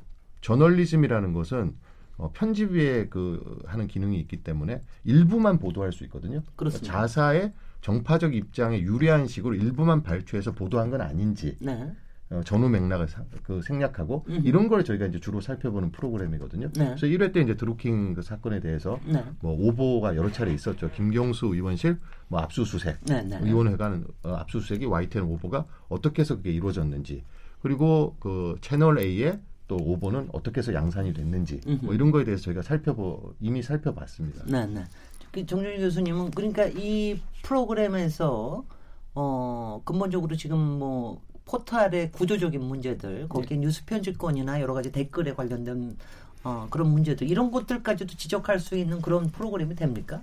저널리즘이라는 0.42 1.34
것은 1.34 1.76
어, 2.18 2.32
편집 2.34 2.72
위에 2.72 3.08
그 3.10 3.60
하는 3.66 3.88
기능이 3.88 4.20
있기 4.20 4.44
때문에 4.44 4.82
일부만 5.04 5.58
보도할 5.58 5.92
수 5.92 6.04
있거든요. 6.04 6.44
그렇습니다. 6.56 6.94
자사의 6.94 7.54
정파적 7.82 8.36
입장에 8.36 8.80
유리한 8.80 9.26
식으로 9.26 9.56
일부만 9.56 10.04
발췌해서 10.04 10.52
보도한 10.52 10.92
건 10.92 11.02
아닌지 11.02 11.58
네. 11.60 11.92
어, 12.32 12.42
전후 12.46 12.70
맥락을 12.70 13.10
사, 13.10 13.24
그 13.44 13.62
생략하고 13.62 14.26
음흠. 14.30 14.48
이런 14.48 14.70
걸 14.70 14.86
저희가 14.86 15.06
이제 15.06 15.20
주로 15.20 15.42
살펴보는 15.42 15.92
프로그램이거든요. 15.92 16.72
네. 16.74 16.86
그래서 16.86 17.06
1회 17.06 17.34
때 17.34 17.42
이제 17.42 17.56
드루킹 17.56 18.14
그 18.14 18.22
사건에 18.22 18.62
대해서 18.62 19.00
네. 19.06 19.24
뭐 19.42 19.54
오보가 19.54 20.16
여러 20.16 20.32
차례 20.32 20.54
있었죠. 20.54 20.90
김경수 20.92 21.48
의원실 21.48 21.98
뭐 22.30 22.40
압수수색, 22.40 23.00
네, 23.06 23.22
네. 23.24 23.38
의원회관 23.42 24.06
어, 24.24 24.34
압수수색이 24.36 24.86
YTN 24.86 25.26
오보가 25.26 25.66
어떻게 25.90 26.22
해서 26.22 26.38
그게 26.38 26.52
이루어졌는지 26.52 27.24
그리고 27.62 28.16
그 28.20 28.56
채널 28.62 28.98
A의 28.98 29.40
또 29.68 29.76
오보는 29.76 30.30
어떻게 30.32 30.60
해서 30.60 30.74
양산이 30.74 31.14
됐는지 31.14 31.62
뭐 31.82 31.94
이런 31.94 32.12
거에 32.12 32.24
대해서 32.24 32.44
저희가 32.44 32.62
살펴보 32.62 33.36
이미 33.40 33.62
살펴봤습니다. 33.62 34.46
네, 34.46 34.66
네. 34.68 34.84
그 35.32 35.46
정준희 35.46 35.80
교수님은 35.80 36.32
그러니까 36.32 36.66
이 36.66 37.22
프로그램에서 37.44 38.66
어 39.16 39.82
근본적으로 39.86 40.36
지금 40.36 40.58
뭐 40.58 41.22
포털의 41.52 42.12
구조적인 42.14 42.64
문제들 42.64 43.28
거기에 43.28 43.58
네. 43.58 43.66
뉴스 43.66 43.84
편집권이나 43.86 44.62
여러 44.62 44.74
가지 44.74 44.92
댓글에 44.92 45.34
관련된 45.34 45.98
어, 46.44 46.68
그런 46.70 46.90
문제들 46.90 47.30
이런 47.30 47.52
것들까지도 47.52 48.16
지적할 48.16 48.60
수 48.60 48.78
있는 48.78 49.02
그런 49.02 49.30
프로그램이 49.30 49.76
됩니까? 49.76 50.22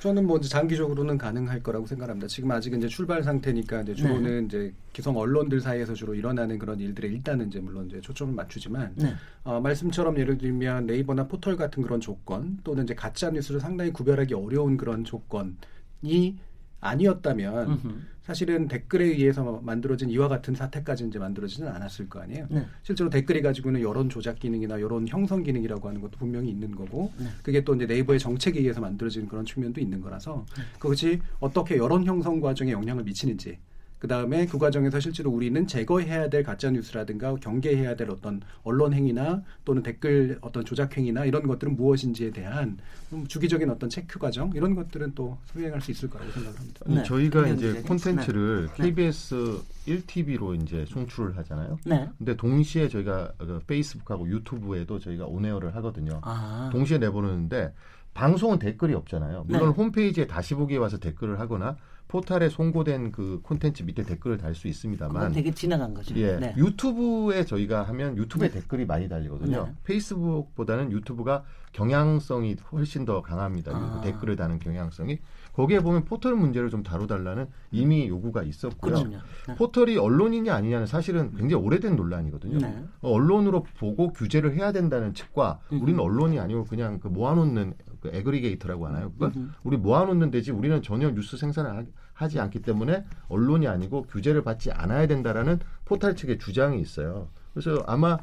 저는 0.00 0.26
뭐 0.26 0.38
장기적으로는 0.40 1.16
가능할 1.16 1.62
거라고 1.62 1.86
생각합니다. 1.86 2.26
지금 2.26 2.50
아직 2.50 2.74
이제 2.74 2.86
출발 2.88 3.22
상태니까 3.22 3.82
이제 3.82 3.94
주로는 3.94 4.40
네. 4.40 4.44
이제 4.46 4.74
기성 4.92 5.16
언론들 5.16 5.60
사이에서 5.60 5.94
주로 5.94 6.14
일어나는 6.14 6.58
그런 6.58 6.80
일들에 6.80 7.08
일단은 7.08 7.48
이제 7.48 7.60
물론 7.60 7.86
이제 7.86 8.00
초점을 8.00 8.34
맞추지만 8.34 8.92
네. 8.96 9.14
어, 9.44 9.60
말씀처럼 9.60 10.18
예를 10.18 10.36
들면 10.36 10.86
네이버나 10.86 11.28
포털 11.28 11.56
같은 11.56 11.82
그런 11.82 12.00
조건 12.00 12.58
또는 12.64 12.84
이제 12.84 12.94
가짜 12.94 13.30
뉴스를 13.30 13.60
상당히 13.60 13.92
구별하기 13.92 14.34
어려운 14.34 14.76
그런 14.76 15.04
조건이 15.04 16.36
아니었다면 16.80 17.70
음흠. 17.70 17.94
사실은 18.22 18.66
댓글에 18.66 19.04
의해서 19.04 19.60
만들어진 19.62 20.10
이와 20.10 20.26
같은 20.26 20.54
사태까지 20.54 21.06
이제 21.06 21.18
만들어지는 21.18 21.68
않았을 21.68 22.08
거 22.08 22.20
아니에요. 22.20 22.46
네. 22.50 22.66
실제로 22.82 23.08
댓글이 23.08 23.40
가지고는 23.40 23.80
여론 23.82 24.08
조작 24.08 24.40
기능이나 24.40 24.80
여론 24.80 25.06
형성 25.06 25.44
기능이라고 25.44 25.86
하는 25.88 26.00
것도 26.00 26.18
분명히 26.18 26.50
있는 26.50 26.74
거고 26.74 27.12
네. 27.18 27.26
그게 27.44 27.62
또 27.62 27.76
이제 27.76 27.86
네이버의 27.86 28.18
정책에 28.18 28.58
의해서 28.58 28.80
만들어진 28.80 29.28
그런 29.28 29.44
측면도 29.44 29.80
있는 29.80 30.00
거라서 30.00 30.44
네. 30.56 30.64
그것이 30.80 31.20
어떻게 31.38 31.76
여론 31.76 32.04
형성 32.04 32.40
과정에 32.40 32.72
영향을 32.72 33.04
미치는지 33.04 33.58
그 34.06 34.08
다음에 34.08 34.46
그 34.46 34.56
과정에서 34.56 35.00
실제로 35.00 35.32
우리는 35.32 35.66
제거해야 35.66 36.30
될 36.30 36.44
가짜 36.44 36.70
뉴스라든가 36.70 37.34
경계해야 37.34 37.96
될 37.96 38.08
어떤 38.08 38.40
언론 38.62 38.94
행위나 38.94 39.42
또는 39.64 39.82
댓글 39.82 40.38
어떤 40.42 40.64
조작 40.64 40.96
행위나 40.96 41.24
이런 41.24 41.44
것들은 41.44 41.74
무엇인지에 41.74 42.30
대한 42.30 42.78
주기적인 43.26 43.68
어떤 43.68 43.90
체크 43.90 44.20
과정 44.20 44.52
이런 44.54 44.76
것들은 44.76 45.16
또 45.16 45.36
수행할 45.46 45.80
수 45.80 45.90
있을 45.90 46.08
거라고 46.08 46.30
생각합니다. 46.30 46.80
네. 46.86 47.02
저희가 47.02 47.48
이제 47.48 47.82
콘텐츠를 47.82 48.68
네. 48.76 48.84
KBS 48.84 49.60
1TV로 49.88 50.62
이제 50.62 50.84
송출을 50.86 51.36
하잖아요. 51.38 51.76
네. 51.84 52.08
근데 52.16 52.36
동시에 52.36 52.88
저희가 52.88 53.32
그 53.38 53.60
페이스북하고 53.66 54.28
유튜브에도 54.28 55.00
저희가 55.00 55.26
온에어를 55.26 55.74
하거든요. 55.74 56.20
아. 56.22 56.70
동시에 56.70 56.98
내보내는데 56.98 57.74
방송은 58.14 58.60
댓글이 58.60 58.94
없잖아요. 58.94 59.46
물론 59.48 59.70
네. 59.70 59.74
홈페이지에 59.74 60.28
다시 60.28 60.54
보기에 60.54 60.78
와서 60.78 60.96
댓글을 60.96 61.40
하거나 61.40 61.76
포탈에 62.08 62.48
송고된 62.48 63.12
그 63.12 63.40
콘텐츠 63.42 63.82
밑에 63.82 64.02
댓글을 64.04 64.38
달 64.38 64.54
수 64.56 64.68
있습니다만 64.68 65.32
되게 65.32 65.50
지나간 65.50 65.92
거죠. 65.92 66.14
예, 66.16 66.36
네. 66.38 66.54
유튜브에 66.56 67.44
저희가 67.44 67.82
하면 67.82 68.16
유튜브에 68.16 68.48
네. 68.48 68.54
댓글이 68.60 68.86
많이 68.86 69.06
달리거든요. 69.08 69.64
네. 69.66 69.72
페이스북보다는 69.84 70.92
유튜브가 70.92 71.44
경향성이 71.72 72.56
훨씬 72.72 73.04
더 73.04 73.20
강합니다. 73.20 73.72
아. 73.74 74.00
댓글을 74.02 74.36
다는 74.36 74.58
경향성이 74.58 75.18
거기에 75.52 75.80
보면 75.80 76.04
포털 76.04 76.34
문제를 76.34 76.70
좀 76.70 76.82
다뤄달라는 76.82 77.48
이미 77.70 78.08
요구가 78.08 78.42
있었고요. 78.42 79.04
네. 79.04 79.54
포털이 79.56 79.98
언론이냐 79.98 80.54
아니냐는 80.54 80.86
사실은 80.86 81.34
굉장히 81.34 81.62
오래된 81.62 81.96
논란이거든요. 81.96 82.58
네. 82.58 82.84
어, 83.02 83.10
언론으로 83.10 83.64
보고 83.78 84.12
규제를 84.12 84.54
해야 84.54 84.72
된다는 84.72 85.12
측과 85.12 85.60
우리는 85.70 85.98
언론이 86.00 86.38
아니고 86.38 86.64
그냥 86.64 86.98
그 87.00 87.08
모아놓는 87.08 87.74
그 88.10 88.16
aggregator라고 88.16 88.86
하나요? 88.86 89.12
그러니까 89.18 89.40
우리 89.64 89.76
모아놓는 89.76 90.30
데지 90.30 90.52
우리는 90.52 90.80
전혀 90.82 91.10
뉴스 91.10 91.36
생산을 91.36 91.86
하지 92.12 92.40
않기 92.40 92.62
때문에 92.62 93.04
언론이 93.28 93.66
아니고 93.68 94.02
규제를 94.04 94.42
받지 94.42 94.70
않아야 94.70 95.06
된다라는 95.06 95.60
포탈 95.84 96.16
측의 96.16 96.38
주장이 96.38 96.80
있어요. 96.80 97.28
그래서 97.52 97.82
아마 97.86 98.18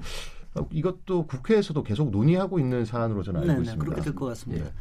이것도 0.71 1.27
국회에서도 1.27 1.81
계속 1.83 2.11
논의하고 2.11 2.59
있는 2.59 2.85
사안으로 2.85 3.23
저는 3.23 3.41
알고 3.41 3.51
네네, 3.53 3.61
있습니다. 3.63 3.85
그렇게 3.85 4.01
될 4.01 4.15
것 4.15 4.25
같습니다. 4.27 4.65
예. 4.65 4.71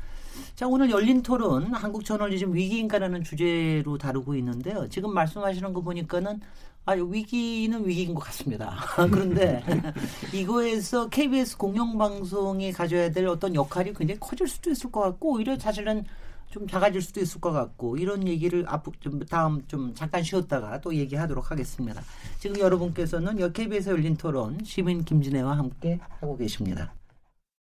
자, 0.54 0.66
오늘 0.66 0.90
열린 0.90 1.22
토론 1.22 1.72
한국 1.74 2.04
저널리즘 2.04 2.54
위기인가라는 2.54 3.22
주제로 3.22 3.98
다루고 3.98 4.34
있는데요. 4.36 4.88
지금 4.88 5.12
말씀하시는 5.14 5.72
거 5.72 5.80
보니까는 5.82 6.40
아, 6.84 6.92
위기는 6.94 7.86
위기인 7.86 8.14
것 8.14 8.20
같습니다. 8.24 8.76
그런데 9.10 9.62
이거에서 10.34 11.08
KBS 11.08 11.56
공영방송이 11.56 12.72
가져야 12.72 13.10
될 13.10 13.26
어떤 13.26 13.54
역할이 13.54 13.92
굉장히 13.94 14.18
커질 14.18 14.48
수도 14.48 14.70
있을 14.70 14.90
것 14.90 15.00
같고 15.00 15.34
오히려 15.34 15.56
사실은 15.58 16.04
좀 16.50 16.66
작아질 16.66 17.00
수도 17.00 17.20
있을 17.20 17.40
것 17.40 17.52
같고 17.52 17.96
이런 17.96 18.28
얘기를 18.28 18.64
앞으로 18.66 18.94
좀 19.00 19.24
다음 19.24 19.66
좀 19.68 19.94
잠깐 19.94 20.22
쉬었다가 20.22 20.80
또 20.80 20.94
얘기하도록 20.94 21.50
하겠습니다. 21.50 22.02
지금 22.38 22.58
여러분께서는 22.58 23.52
KBS 23.52 23.90
열린 23.90 24.16
토론 24.16 24.58
시민 24.64 25.04
김진애와 25.04 25.56
함께 25.56 25.98
하고 26.20 26.36
계십니다. 26.36 26.92